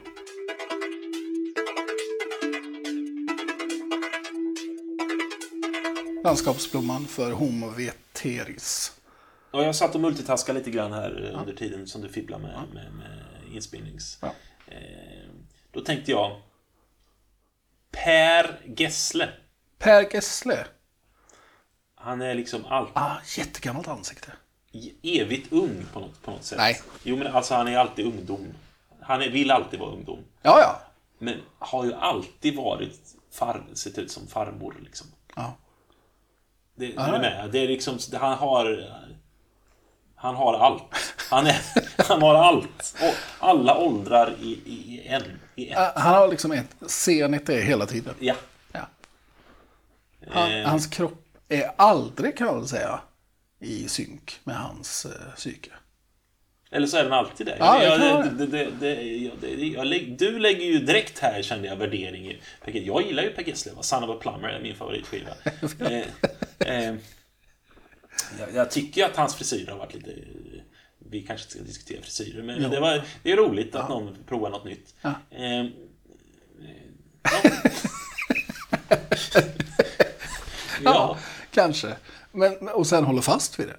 Landskapsblomman 6.25 7.07
för 7.07 7.33
Homo 7.33 7.71
veteris. 7.71 9.01
Ja, 9.53 9.63
jag 9.65 9.77
satt 9.77 9.95
och 9.95 10.01
multitaskade 10.01 10.59
lite 10.59 10.71
grann 10.71 10.93
här 10.93 11.31
eh, 11.33 11.41
under 11.41 11.55
tiden 11.55 11.87
som 11.87 12.01
du 12.01 12.09
fibblar 12.09 12.39
med, 12.39 12.51
med, 12.75 12.93
med 12.93 13.55
inspelnings... 13.55 14.19
Ja. 14.23 14.35
Eh, 14.67 15.29
då 15.73 15.81
tänkte 15.81 16.11
jag... 16.11 16.41
Per 17.91 18.61
Gessle. 18.77 19.29
Per 19.83 20.15
Gessle. 20.15 20.65
Han 21.95 22.23
är 22.23 22.35
liksom 22.35 22.65
alltid 22.67 22.93
Ah, 22.97 23.17
jättegammalt 23.37 23.89
ansikte. 23.89 24.33
evigt 25.03 25.53
ung 25.53 25.87
på 25.93 26.01
något, 26.01 26.23
på 26.23 26.31
något 26.31 26.45
sätt. 26.45 26.59
Nej. 26.59 26.81
Jo, 27.03 27.17
men 27.17 27.27
alltså 27.27 27.55
han 27.55 27.69
är 27.69 27.79
alltid 27.79 28.07
ungdom. 28.07 28.47
Han 29.01 29.23
är, 29.23 29.31
vill 29.31 29.51
alltid 29.51 29.81
vara 29.81 29.91
ungdom. 29.91 30.19
Ja, 30.43 30.61
ja. 30.61 30.81
Men 31.19 31.41
har 31.59 31.85
ju 31.85 31.95
alltid 31.95 32.57
varit 32.57 33.01
far, 33.33 33.63
sett 33.75 33.99
ut 33.99 34.11
som 34.11 34.27
farmor 34.27 34.77
liksom. 34.83 35.07
ja. 35.37 35.57
Det, 36.75 36.87
är 36.97 37.13
du 37.13 37.19
med? 37.19 37.49
Det 37.53 37.59
är 37.59 37.69
liksom, 37.69 37.99
det- 38.11 38.19
han 38.19 38.39
har... 38.39 38.93
Han 40.15 40.35
har 40.35 40.55
allt. 40.55 41.15
Han, 41.31 41.47
är, 41.47 41.61
han 42.09 42.23
har 42.23 42.35
allt. 42.35 42.95
Och 43.03 43.15
alla 43.47 43.79
åldrar 43.79 44.35
i, 44.41 44.47
i, 44.67 44.95
i 44.95 45.07
en. 45.09 45.23
I 45.57 45.69
ett. 45.71 45.93
Han 45.97 46.15
har 46.15 46.29
liksom 46.29 46.53
ett 46.53 46.77
senet 46.87 47.49
är 47.49 47.63
hela 47.63 47.87
tiden. 47.87 48.15
Ja. 48.19 48.35
Ja. 50.27 50.33
Han, 50.33 50.51
Eh. 50.53 50.69
Hans 50.69 50.87
kropp 50.87 51.25
är 51.49 51.71
aldrig, 51.77 52.37
kan 52.37 52.47
man 52.47 52.59
väl 52.59 52.69
säga, 52.69 53.01
i 53.61 53.89
synk 53.89 54.41
med 54.45 54.57
hans 54.57 55.07
eh, 55.07 55.35
psyke. 55.37 55.71
Eller 56.71 56.87
så 56.87 56.97
är 56.97 57.05
den 57.05 57.13
alltid 57.13 57.47
det. 57.47 57.57
Ja, 57.59 57.83
jag, 57.85 58.25
det, 58.39 58.47
det, 58.47 58.69
det, 58.81 59.03
jag- 59.59 60.17
du 60.19 60.39
lägger 60.39 60.65
ju 60.65 60.79
direkt 60.79 61.19
här, 61.19 61.43
kände 61.43 61.69
jag, 61.69 61.77
värdering 61.77 62.27
i. 62.31 62.41
Jag 62.65 63.07
gillar 63.07 63.23
ju 63.23 63.31
Per 63.31 63.43
Gessle. 63.43 63.73
Son 63.81 64.05
of 64.05 64.11
a 64.11 64.19
Plumber 64.23 64.49
är 64.49 64.63
min 64.63 64.77
favoritskiva. 64.77 65.31
eh, 65.81 66.05
eh, 66.59 66.95
jag, 68.39 68.55
jag 68.55 68.71
tycker 68.71 69.05
att 69.07 69.17
hans 69.17 69.35
frisyr 69.35 69.67
har 69.67 69.79
varit 69.79 69.95
lite... 69.95 70.15
Vi 71.11 71.23
kanske 71.23 71.45
inte 71.45 71.53
ska 71.53 71.63
diskutera 71.63 72.03
frisyrer, 72.03 72.43
men 72.43 72.71
det, 72.71 72.81
var, 72.81 73.03
det 73.23 73.33
är 73.33 73.37
roligt 73.37 73.75
att 73.75 73.89
någon 73.89 74.17
provar 74.29 74.51
något 74.51 74.65
nytt. 74.65 74.95
Ja. 75.03 75.15
Eh, 75.31 75.61
eh, 75.61 75.67
ja. 77.23 77.51
ja. 80.85 81.17
Kanske. 81.51 81.97
Men, 82.33 82.69
och 82.69 82.87
sen 82.87 83.05
håller 83.05 83.23
fast 83.23 83.59
vid 83.59 83.69
det. 83.69 83.77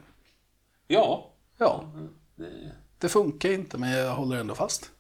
ja. 0.88 1.30
Ja. 1.58 1.84
Det 2.98 3.10
funkar 3.10 3.50
inte, 3.52 3.78
men 3.78 3.92
jag 3.92 4.16
håller 4.16 4.38
ändå 4.38 4.56
fast. 4.56 4.92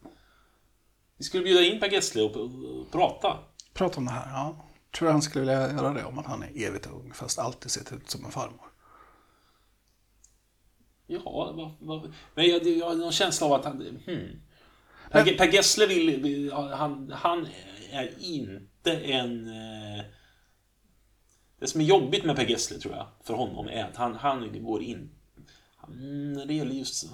Vi 1.17 1.23
skulle 1.23 1.43
bjuda 1.43 1.61
in 1.61 1.79
Per 1.79 1.89
Gessle 1.89 2.21
och, 2.21 2.91
prata. 2.91 3.37
Prata 3.73 3.97
om 3.97 4.05
det 4.05 4.11
här. 4.11 4.31
Ja. 4.33 4.55
Tror 4.97 5.11
han 5.11 5.21
skulle 5.21 5.41
vilja 5.41 5.71
göra 5.71 5.93
det 5.93 6.03
om 6.03 6.19
att 6.19 6.25
han 6.25 6.43
är 6.43 6.67
evigt 6.67 6.87
ung, 6.87 7.13
fast 7.13 7.39
alltid 7.39 7.71
sett 7.71 7.93
ut 7.93 8.09
som 8.09 8.25
en 8.25 8.31
farmor. 8.31 8.67
Ja, 11.07 11.53
vad, 11.55 11.73
vad, 11.79 12.13
men 12.35 12.45
jag, 12.45 12.67
jag 12.67 12.85
har 12.85 12.95
någon 12.95 13.11
känsla 13.11 13.47
av 13.47 13.53
att 13.53 13.65
han... 13.65 13.81
Hmm. 14.05 14.41
Per, 15.11 15.37
per 15.37 15.53
Gessle 15.53 15.85
vill, 15.85 16.21
vill 16.21 16.51
han, 16.51 17.11
han 17.15 17.47
är 17.91 18.13
inte 18.19 18.91
en... 18.91 19.47
eh, 19.47 20.05
Det 21.63 21.67
som 21.67 21.81
är 21.81 21.85
jobbigt 21.85 22.25
med 22.25 22.35
Per 22.35 22.45
Gessle 22.45 22.79
tror 22.79 22.95
jag, 22.95 23.07
för 23.23 23.33
honom, 23.33 23.67
är 23.67 23.83
att 23.83 23.95
han, 23.95 24.15
han 24.15 24.63
går 24.63 24.83
in... 24.83 25.09
När 26.35 26.45
det 26.45 26.53
gäller 26.53 26.71
just... 26.71 27.13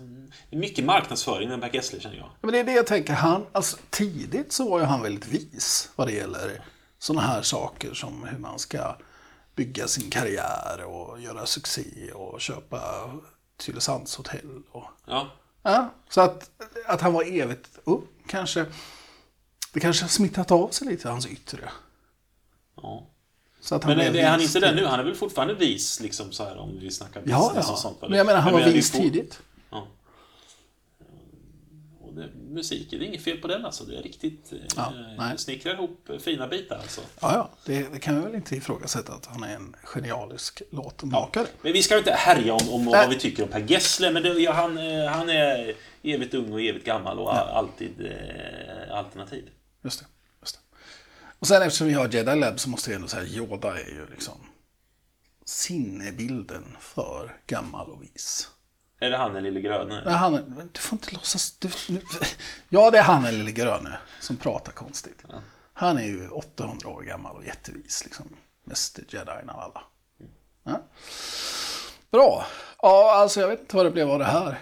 Det 0.49 0.55
är 0.55 0.59
mycket 0.59 0.85
marknadsföring 0.85 1.49
med 1.49 1.61
Per 1.61 1.69
Gessle 1.73 1.99
känner 1.99 2.15
jag. 2.17 2.29
Men 2.41 2.51
det 2.51 2.59
är 2.59 2.63
det 2.63 2.71
jag 2.71 2.87
tänker. 2.87 3.13
Han, 3.13 3.45
alltså, 3.51 3.77
tidigt 3.89 4.51
så 4.51 4.69
var 4.69 4.79
ju 4.79 4.85
han 4.85 5.01
väldigt 5.01 5.27
vis 5.27 5.89
vad 5.95 6.07
det 6.07 6.13
gäller 6.13 6.61
sådana 6.99 7.27
här 7.27 7.41
saker 7.41 7.93
som 7.93 8.23
hur 8.23 8.37
man 8.37 8.59
ska 8.59 8.95
bygga 9.55 9.87
sin 9.87 10.09
karriär 10.09 10.83
och 10.83 11.21
göra 11.21 11.45
succé 11.45 12.11
och 12.11 12.41
köpa 12.41 13.11
Tylösands 13.57 14.15
hotell. 14.15 14.61
Och, 14.71 14.85
Ja. 15.05 15.31
ja, 15.63 15.93
så 16.09 16.21
att, 16.21 16.49
att 16.85 17.01
han 17.01 17.13
var 17.13 17.23
evigt 17.23 17.79
ung 17.83 18.07
kanske. 18.27 18.65
Det 19.73 19.79
kanske 19.79 20.03
har 20.03 20.09
smittat 20.09 20.51
av 20.51 20.69
sig 20.69 20.87
lite, 20.87 21.09
hans 21.09 21.27
yttre. 21.27 21.69
ja. 22.75 23.07
Att 23.71 23.85
Men 23.87 23.99
är, 23.99 24.15
är 24.15 24.27
han 24.29 24.41
inte 24.41 24.59
det 24.59 24.75
nu? 24.75 24.85
Han 24.85 24.99
är 24.99 25.03
väl 25.03 25.15
fortfarande 25.15 25.53
vis, 25.53 25.99
liksom 25.99 26.31
så 26.31 26.43
här 26.43 26.57
om 26.57 26.79
vi 26.79 26.91
snackar 26.91 27.21
Ja, 27.25 27.39
business 27.47 27.65
ja. 27.67 27.73
och 27.73 27.79
sånt. 27.79 28.01
va? 28.01 28.07
Men 28.09 28.17
jag 28.17 28.25
menar, 28.27 28.39
han 28.41 28.53
var 28.53 28.61
vi 28.63 28.71
vis 28.71 28.91
får- 28.91 28.99
tidigt. 28.99 29.39
Ja. 29.71 29.87
Och 32.01 32.13
det, 32.13 32.29
musik, 32.35 32.87
det 32.89 32.95
är 32.95 33.01
inget 33.01 33.23
fel 33.23 33.37
på 33.37 33.47
den 33.47 33.65
alltså. 33.65 33.83
Det 33.83 33.97
är 33.97 34.01
riktigt... 34.03 34.53
Ja, 34.75 34.93
eh, 35.19 35.35
snickrar 35.35 35.73
ihop 35.73 36.09
fina 36.19 36.47
bitar 36.47 36.75
alltså. 36.75 37.01
Ja, 37.21 37.33
ja. 37.33 37.49
Det, 37.65 37.93
det 37.93 37.99
kan 37.99 38.15
vi 38.15 38.21
väl 38.21 38.35
inte 38.35 38.55
ifrågasätta 38.55 39.13
att 39.13 39.25
han 39.25 39.43
är 39.43 39.55
en 39.55 39.75
genialisk 39.83 40.61
låtmakare. 40.71 41.47
Men 41.61 41.73
vi 41.73 41.83
ska 41.83 41.97
inte 41.97 42.11
härja 42.11 42.53
om, 42.53 42.69
om 42.69 42.85
vad 42.85 43.09
vi 43.09 43.19
tycker 43.19 43.43
om 43.43 43.49
Per 43.49 43.59
Gessle, 43.67 44.11
men 44.11 44.23
det, 44.23 44.29
ja, 44.29 44.51
han, 44.51 44.77
eh, 44.77 45.05
han 45.05 45.29
är 45.29 45.73
evigt 46.03 46.33
ung 46.33 46.53
och 46.53 46.61
evigt 46.61 46.85
gammal 46.85 47.19
och 47.19 47.57
alltid 47.57 48.05
eh, 48.05 48.97
alternativ. 48.97 49.49
Just 49.83 49.99
det. 49.99 50.05
Och 51.39 51.47
sen 51.47 51.61
eftersom 51.61 51.87
vi 51.87 51.93
har 51.93 52.07
Jedi 52.09 52.35
Lab 52.35 52.59
så 52.59 52.69
måste 52.69 52.89
jag 52.91 52.95
ändå 52.95 53.07
säga 53.07 53.23
Yoda 53.23 53.79
är 53.79 53.85
ju 53.89 54.07
liksom 54.11 54.35
sinnebilden 55.45 56.77
för 56.79 57.37
gammal 57.47 57.89
och 57.89 58.03
vis. 58.03 58.49
Är 58.99 59.09
det 59.09 59.17
han 59.17 59.33
den 59.33 59.43
lille 59.43 59.61
gröne? 59.61 60.01
Men 60.05 60.13
han, 60.13 60.33
är- 60.33 60.67
du 60.73 60.79
får 60.79 60.95
inte 60.97 61.13
låtsas... 61.13 61.51
Du, 61.59 61.69
nu, 61.89 62.01
ja, 62.69 62.91
det 62.91 62.97
är 62.97 63.03
han, 63.03 63.23
den 63.23 63.37
lille 63.37 63.51
gröne, 63.51 63.97
som 64.19 64.37
pratar 64.37 64.71
konstigt. 64.71 65.23
Han 65.73 65.97
är 65.97 66.03
ju 66.03 66.29
800 66.29 66.87
år 66.89 67.01
gammal 67.01 67.35
och 67.35 67.45
jättevis. 67.45 68.03
Liksom. 68.05 68.25
Mest 68.65 68.99
jedin 69.09 69.49
av 69.49 69.59
alla. 69.59 69.81
Ja. 70.63 70.81
Bra. 72.11 72.45
Ja, 72.81 73.15
alltså 73.15 73.39
jag 73.41 73.47
vet 73.47 73.59
inte 73.59 73.75
vad 73.75 73.85
det 73.85 73.91
blev 73.91 74.09
av 74.11 74.19
det 74.19 74.25
här. 74.25 74.59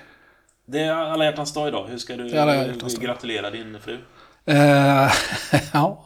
Det 0.65 0.79
är 0.83 0.91
alla 0.93 1.25
hjärtans 1.25 1.53
dag 1.53 1.67
idag. 1.67 1.87
Hur 1.87 1.97
ska 1.97 2.15
du 2.15 2.99
gratulera 2.99 3.49
din 3.51 3.79
fru? 3.81 3.99
Eh, 4.45 5.11
ja. 5.73 6.03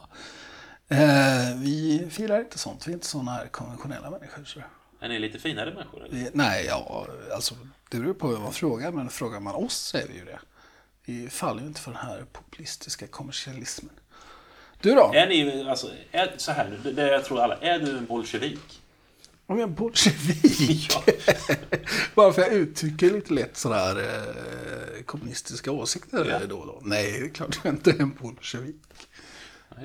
Eh, 0.92 1.56
vi 1.56 2.06
firar 2.10 2.40
inte 2.40 2.58
sånt. 2.58 2.86
Vi 2.86 2.90
är 2.92 2.94
inte 2.94 3.06
sådana 3.06 3.30
här 3.30 3.46
konventionella 3.46 4.10
människor. 4.10 4.44
Så. 4.44 4.60
Är 5.00 5.08
ni 5.08 5.18
lite 5.18 5.38
finare 5.38 5.74
människor? 5.74 6.04
Eller? 6.04 6.14
Vi, 6.14 6.30
nej, 6.32 6.64
ja, 6.66 7.06
alltså 7.34 7.54
det 7.90 7.98
beror 7.98 8.14
på 8.14 8.26
vad 8.28 8.40
man 8.40 8.52
frågar. 8.52 8.92
Men 8.92 9.08
frågar 9.10 9.40
man 9.40 9.54
oss 9.54 9.74
så 9.76 9.96
är 9.96 10.06
vi 10.08 10.18
ju 10.18 10.24
det. 10.24 10.38
Vi 11.04 11.28
faller 11.30 11.60
ju 11.60 11.66
inte 11.66 11.80
för 11.80 11.90
den 11.90 12.00
här 12.00 12.24
populistiska 12.32 13.06
kommersialismen. 13.06 13.94
Du 14.80 14.94
då? 14.94 15.12
Är 15.14 15.26
ni, 15.26 15.64
alltså, 15.68 15.90
är, 16.12 16.32
så 16.36 16.52
här 16.52 16.78
nu, 16.84 16.92
det, 16.92 17.08
jag 17.08 17.24
tror 17.24 17.40
alla, 17.40 17.56
är 17.56 17.78
du 17.78 17.98
en 17.98 18.06
bolsjevik? 18.06 18.82
Om 19.46 19.58
jag 19.58 19.68
är 19.70 19.72
bolsjevik? 19.74 20.90
Ja. 20.90 21.02
Bara 22.14 22.32
för 22.32 22.42
att 22.42 22.48
jag 22.48 22.56
uttrycker 22.56 23.10
lite 23.10 23.32
lätt 23.34 23.56
sådär 23.56 23.96
eh, 24.00 25.02
kommunistiska 25.02 25.72
åsikter 25.72 26.26
Ja. 26.40 26.46
då 26.46 26.58
och 26.58 26.66
då. 26.66 26.80
Nej, 26.82 27.12
det 27.20 27.26
är 27.26 27.28
klart 27.28 27.60
jag 27.64 27.74
inte 27.74 27.90
är 27.90 28.00
en 28.00 28.14
bolsjevik. 28.14 28.76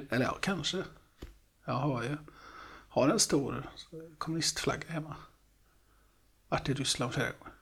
Eller 0.10 0.26
ja, 0.26 0.38
kanske. 0.42 0.84
Jag 1.68 1.74
har 1.74 2.04
ju 2.04 2.18
har 2.90 3.10
en 3.10 3.20
stor 3.20 3.70
kommunistflagga 4.18 4.90
hemma. 4.90 5.16
Varit 6.50 6.70
i 6.70 6.74
Ryssland 6.74 7.14
flera 7.14 7.28
gånger. 7.40 7.54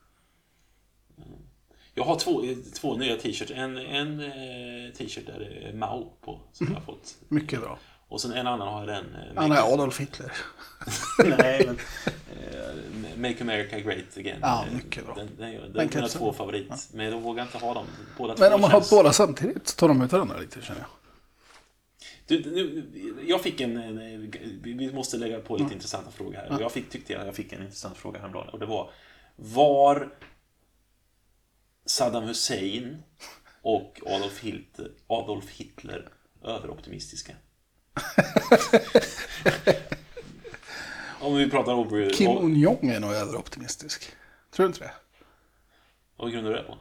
Jag 1.94 2.04
har 2.04 2.18
två, 2.18 2.42
två 2.74 2.96
nya 2.96 3.16
t-shirts. 3.16 3.52
En, 3.54 3.76
en 3.78 4.20
eh, 4.20 4.92
t-shirt 4.98 5.26
där 5.26 5.38
det 5.38 5.68
är 5.68 5.72
Mao 5.72 6.12
på, 6.20 6.40
som 6.52 6.66
jag 6.66 6.74
har 6.74 6.80
fått. 6.80 7.16
Mycket 7.28 7.60
bra. 7.60 7.78
Och 8.08 8.20
sen 8.20 8.32
en 8.32 8.46
annan 8.46 8.68
har 8.68 8.78
jag 8.80 8.88
den... 8.88 9.14
eh, 9.14 9.20
Han 9.42 9.52
är 9.52 9.72
Adolf 9.74 10.00
Hitler. 10.00 10.32
Nej, 11.38 11.66
men... 11.66 11.78
eh, 12.38 13.16
Make 13.18 13.36
America 13.40 13.78
Great 13.80 14.16
Again. 14.16 14.38
Ja, 14.42 14.64
Eh, 14.70 14.74
mycket 14.76 15.06
bra. 15.06 15.14
Den, 15.14 15.26
den, 15.38 15.52
den, 15.52 15.72
Den 15.72 15.88
mina 15.88 16.00
jag 16.00 16.10
två 16.10 16.32
favorit. 16.32 16.88
Men 16.92 17.06
jag 17.06 17.20
vågar 17.20 17.42
inte 17.42 17.58
ha 17.58 17.74
dem. 17.74 17.86
Båda 18.18 18.34
Men 18.38 18.52
om 18.52 18.60
man 18.60 18.70
har 18.70 18.80
känns- 18.80 18.90
båda 18.90 19.12
samtidigt 19.12 19.68
så 19.68 19.76
tar 19.76 19.88
de 19.88 20.02
ut 20.02 20.12
varandra 20.12 20.38
lite 20.38 20.62
känner 20.62 20.80
jag. 20.80 20.88
Du, 22.26 22.50
nu, 22.50 23.24
jag 23.28 23.42
fick 23.42 23.60
en... 23.60 23.76
en- 23.76 24.30
Vi 24.62 24.92
måste 24.92 25.16
lägga 25.16 25.40
på 25.40 25.56
lite 25.56 25.74
intressanta 25.74 26.10
frågor 26.10 26.34
här. 26.34 26.56
Jag 26.60 26.72
fick, 26.72 26.90
tyckte 26.90 27.12
jag, 27.12 27.26
jag 27.26 27.34
fick 27.34 27.52
en 27.52 27.62
intressant 27.62 27.96
fråga 27.96 28.18
häromdagen. 28.20 28.48
Och 28.48 28.58
det 28.58 28.66
var... 28.66 28.90
Var 29.36 30.08
Saddam 31.86 32.24
Hussein 32.24 33.02
och 33.62 34.00
Adolf 34.06 34.40
Hitler, 34.40 34.90
Adolf 35.06 35.50
Hitler 35.50 36.08
överoptimistiska? 36.44 37.32
Om 41.20 41.36
vi 41.36 41.50
pratar 41.50 41.72
om... 41.72 42.10
Kim 42.14 42.30
Un-Jong 42.38 42.88
är 42.90 43.00
nog 43.00 43.12
överoptimistisk. 43.12 44.12
Tror 44.50 44.64
du 44.64 44.68
inte 44.68 44.80
det? 44.80 44.90
Vad 46.16 46.32
grundar 46.32 46.50
du 46.50 46.56
det 46.56 46.62
på? 46.62 46.78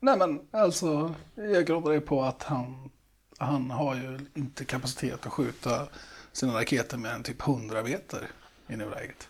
Nej 0.00 0.18
men 0.18 0.40
alltså, 0.50 1.14
jag 1.34 1.66
grundar 1.66 1.92
det 1.92 2.00
på 2.00 2.22
att 2.22 2.42
han, 2.42 2.90
han 3.40 3.70
har 3.70 3.94
ju 3.94 4.18
inte 4.34 4.64
kapacitet 4.64 5.26
att 5.26 5.32
skjuta 5.32 5.86
sina 6.32 6.54
raketer 6.54 6.96
mer 6.96 7.10
än 7.10 7.22
typ 7.22 7.48
100 7.48 7.82
meter 7.82 8.28
i 8.68 8.76
nuläget. 8.76 9.28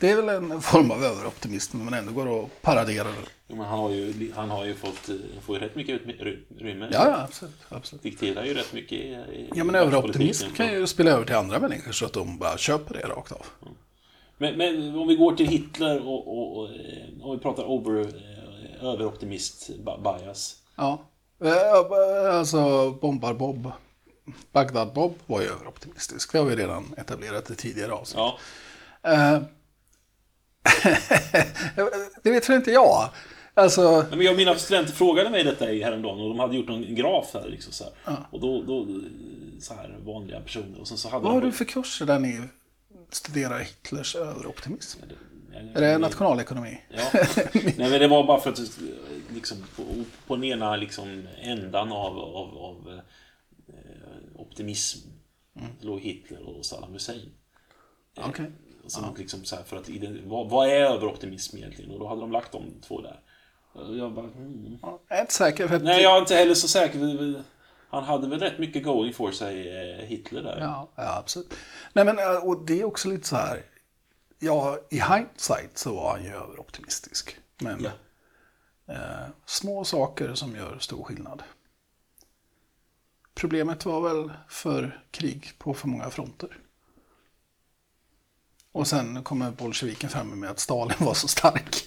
Det 0.00 0.10
är 0.10 0.16
väl 0.16 0.28
en 0.28 0.60
form 0.60 0.90
av 0.90 1.04
överoptimism 1.04 1.78
men 1.78 1.94
ändå 1.94 2.12
går 2.12 2.44
att 2.44 2.62
paradera. 2.62 3.08
Jo, 3.48 3.56
men 3.56 3.66
han 3.66 3.78
har 3.78 3.90
ju, 3.90 4.32
han 4.32 4.50
har 4.50 4.64
ju 4.64 4.74
fått, 4.74 5.08
eh, 5.08 5.14
får 5.40 5.56
ju 5.56 5.62
rätt 5.62 5.76
mycket 5.76 6.00
utrymme. 6.00 6.88
Ja, 6.92 7.08
ja, 7.08 7.22
absolut. 7.22 7.54
absolut. 7.68 8.02
Dikterar 8.02 8.44
ju 8.44 8.54
rätt 8.54 8.72
mycket 8.72 8.92
i, 8.92 9.04
i 9.04 9.50
Ja 9.54 9.64
men 9.64 9.74
överoptimism 9.74 10.50
kan 10.54 10.72
ju 10.72 10.86
spela 10.86 11.10
över 11.10 11.24
till 11.24 11.36
andra 11.36 11.58
människor 11.58 11.92
så 11.92 12.06
att 12.06 12.12
de 12.12 12.38
bara 12.38 12.58
köper 12.58 12.94
det 12.94 13.08
rakt 13.08 13.32
av. 13.32 13.46
Men, 14.38 14.56
men 14.56 14.98
om 14.98 15.08
vi 15.08 15.16
går 15.16 15.36
till 15.36 15.46
Hitler 15.46 16.06
och, 16.06 16.38
och, 16.38 16.58
och 16.58 16.70
eh, 16.70 17.22
om 17.22 17.36
vi 17.36 17.42
pratar 17.42 17.64
over, 17.64 18.00
eh, 18.00 18.84
överoptimist 18.84 19.70
bias. 19.78 20.62
Ja, 20.76 21.02
alltså 22.32 22.90
Bombar-Bob, 23.00 23.72
Bagdad-Bob 24.52 25.14
var 25.26 25.40
ju 25.40 25.46
överoptimistisk. 25.48 26.32
Det 26.32 26.38
har 26.38 26.44
vi 26.44 26.56
redan 26.56 26.94
etablerat 26.96 27.50
i 27.50 27.54
tidigare 27.54 27.92
avsnitt. 27.92 28.18
Ja, 28.18 28.38
Eh, 29.02 29.38
det 32.22 32.30
vet 32.30 32.48
väl 32.48 32.56
inte 32.56 32.70
jag. 32.70 33.08
Alltså, 33.54 34.06
men 34.10 34.20
jag, 34.20 34.36
mina 34.36 34.54
studenter 34.54 34.92
frågade 34.92 35.30
mig 35.30 35.44
detta 35.44 35.70
i 35.72 35.82
häromdagen 35.82 36.20
och 36.20 36.28
de 36.28 36.38
hade 36.38 36.56
gjort 36.56 36.68
en 36.68 36.94
graf 36.94 37.30
här. 37.34 37.48
Liksom, 37.48 37.72
så 37.72 37.84
här. 38.04 38.16
Och 38.30 38.40
då, 38.40 38.62
då, 38.62 38.80
eh, 38.80 38.86
så 39.60 39.74
här 39.74 39.96
vanliga 40.04 40.40
personer. 40.40 40.80
Och 40.80 40.88
sen 40.88 40.98
så 40.98 41.08
hade 41.08 41.24
vad 41.24 41.32
har 41.32 41.40
de, 41.40 41.46
du 41.46 41.52
för 41.52 41.64
kurser 41.64 42.06
där 42.06 42.18
ni 42.18 42.40
studerar 43.10 43.58
Hitlers 43.58 44.16
överoptimism? 44.16 44.98
Jag- 45.52 45.76
Är 45.76 45.80
det 45.80 45.98
nationalekonomi? 45.98 46.80
Ja. 46.88 47.02
Nej, 47.52 47.74
men 47.76 47.90
det 48.00 48.08
var 48.08 48.24
bara 48.26 48.40
för 48.40 48.50
att 48.50 48.58
liksom, 49.36 49.64
på, 49.76 49.82
på 50.26 50.34
den 50.36 50.44
ena 50.44 50.76
liksom, 50.76 51.26
ändan 51.40 51.92
av, 51.92 52.18
av, 52.18 52.58
av 52.58 53.00
eh, 53.68 54.40
optimism 54.40 55.08
låg 55.80 56.00
Hitler 56.00 56.42
och 56.48 56.66
Saddam 56.66 56.92
Hussein. 56.92 57.32
Okej. 58.16 58.50
Som 58.86 59.14
liksom 59.18 59.44
så 59.44 59.56
här, 59.56 59.62
för 59.62 59.76
att, 59.76 59.88
ident- 59.88 60.26
vad, 60.28 60.50
vad 60.50 60.68
är 60.68 60.80
överoptimism 60.80 61.56
egentligen? 61.56 61.90
Och 61.90 61.98
då 61.98 62.08
hade 62.08 62.20
de 62.20 62.32
lagt 62.32 62.52
de 62.52 62.80
två 62.80 63.00
där. 63.00 63.20
Jag 63.98 64.12
bara. 64.12 64.30
Ja, 64.82 65.00
Jag 65.08 65.18
är 65.18 65.20
inte 65.20 65.34
säker. 65.34 65.68
För 65.68 65.76
att, 65.76 65.82
Nej, 65.82 66.02
jag 66.02 66.16
är 66.16 66.20
inte 66.20 66.34
heller 66.34 66.54
så 66.54 66.68
säker. 66.68 67.42
Han 67.88 68.04
hade 68.04 68.28
väl 68.28 68.40
rätt 68.40 68.58
mycket 68.58 68.84
going 68.84 69.12
for 69.14 69.30
sig, 69.32 69.80
eh, 69.92 70.04
Hitler 70.06 70.42
där. 70.42 70.58
Ja, 70.60 70.88
ja, 70.96 71.18
absolut. 71.18 71.54
Nej, 71.92 72.04
men 72.04 72.18
eh, 72.18 72.44
och 72.48 72.66
det 72.66 72.80
är 72.80 72.84
också 72.84 73.08
lite 73.08 73.26
så 73.28 73.36
här. 73.36 73.62
Ja, 74.38 74.78
i 74.90 75.00
hindsight 75.00 75.78
så 75.78 75.94
var 75.94 76.10
han 76.12 76.24
ju 76.24 76.30
överoptimistisk. 76.30 77.36
Men 77.58 77.82
Ja. 77.84 77.90
Eh, 78.86 79.26
små 79.46 79.84
saker 79.84 80.34
som 80.34 80.56
gör 80.56 80.78
stor 80.78 81.04
skillnad. 81.04 81.42
Problemet 83.34 83.84
var 83.84 84.00
väl 84.00 84.32
för 84.48 85.02
krig 85.10 85.52
på 85.58 85.74
för 85.74 85.88
många 85.88 86.10
fronter. 86.10 86.58
Och 88.72 88.86
sen 88.86 89.22
kommer 89.22 89.50
bolsjeviken 89.50 90.10
fram 90.10 90.40
med 90.40 90.50
att 90.50 90.60
Stalin 90.60 90.96
var 90.98 91.14
så 91.14 91.28
stark. 91.28 91.76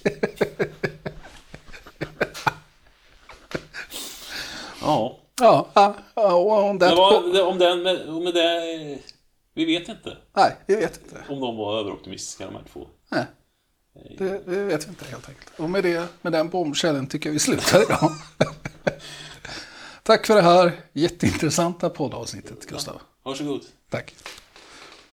ja. 4.80 5.18
ja, 5.40 5.68
ja, 5.74 5.96
Det 6.80 6.94
var, 6.94 7.42
om 7.48 7.58
den, 7.58 7.82
med, 7.82 8.08
med 8.08 8.34
det... 8.34 8.98
Vi 9.54 9.64
vet 9.64 9.88
inte 9.88 10.16
Nej, 10.32 10.56
vi 10.66 10.76
vet 10.76 11.00
inte. 11.02 11.24
om 11.28 11.40
de 11.40 11.56
var 11.56 11.78
överoptimistiska 11.78 12.46
de 12.46 12.54
här 12.54 12.64
två. 12.72 12.86
Nej. 13.08 13.26
Det, 14.18 14.42
det 14.46 14.64
vet 14.64 14.86
vi 14.86 14.88
inte 14.88 15.04
helt 15.04 15.28
enkelt. 15.28 15.50
Och 15.56 15.70
med, 15.70 15.84
det, 15.84 16.08
med 16.22 16.32
den 16.32 16.48
bombkällen 16.48 17.06
tycker 17.06 17.28
jag 17.28 17.32
vi 17.32 17.38
slutar 17.38 17.82
idag. 17.82 18.12
Tack 20.02 20.26
för 20.26 20.34
det 20.34 20.42
här 20.42 20.72
jätteintressanta 20.92 21.90
poddavsnittet, 21.90 22.66
Gustav. 22.66 23.00
Varsågod. 23.22 23.62
Tack. 23.90 24.14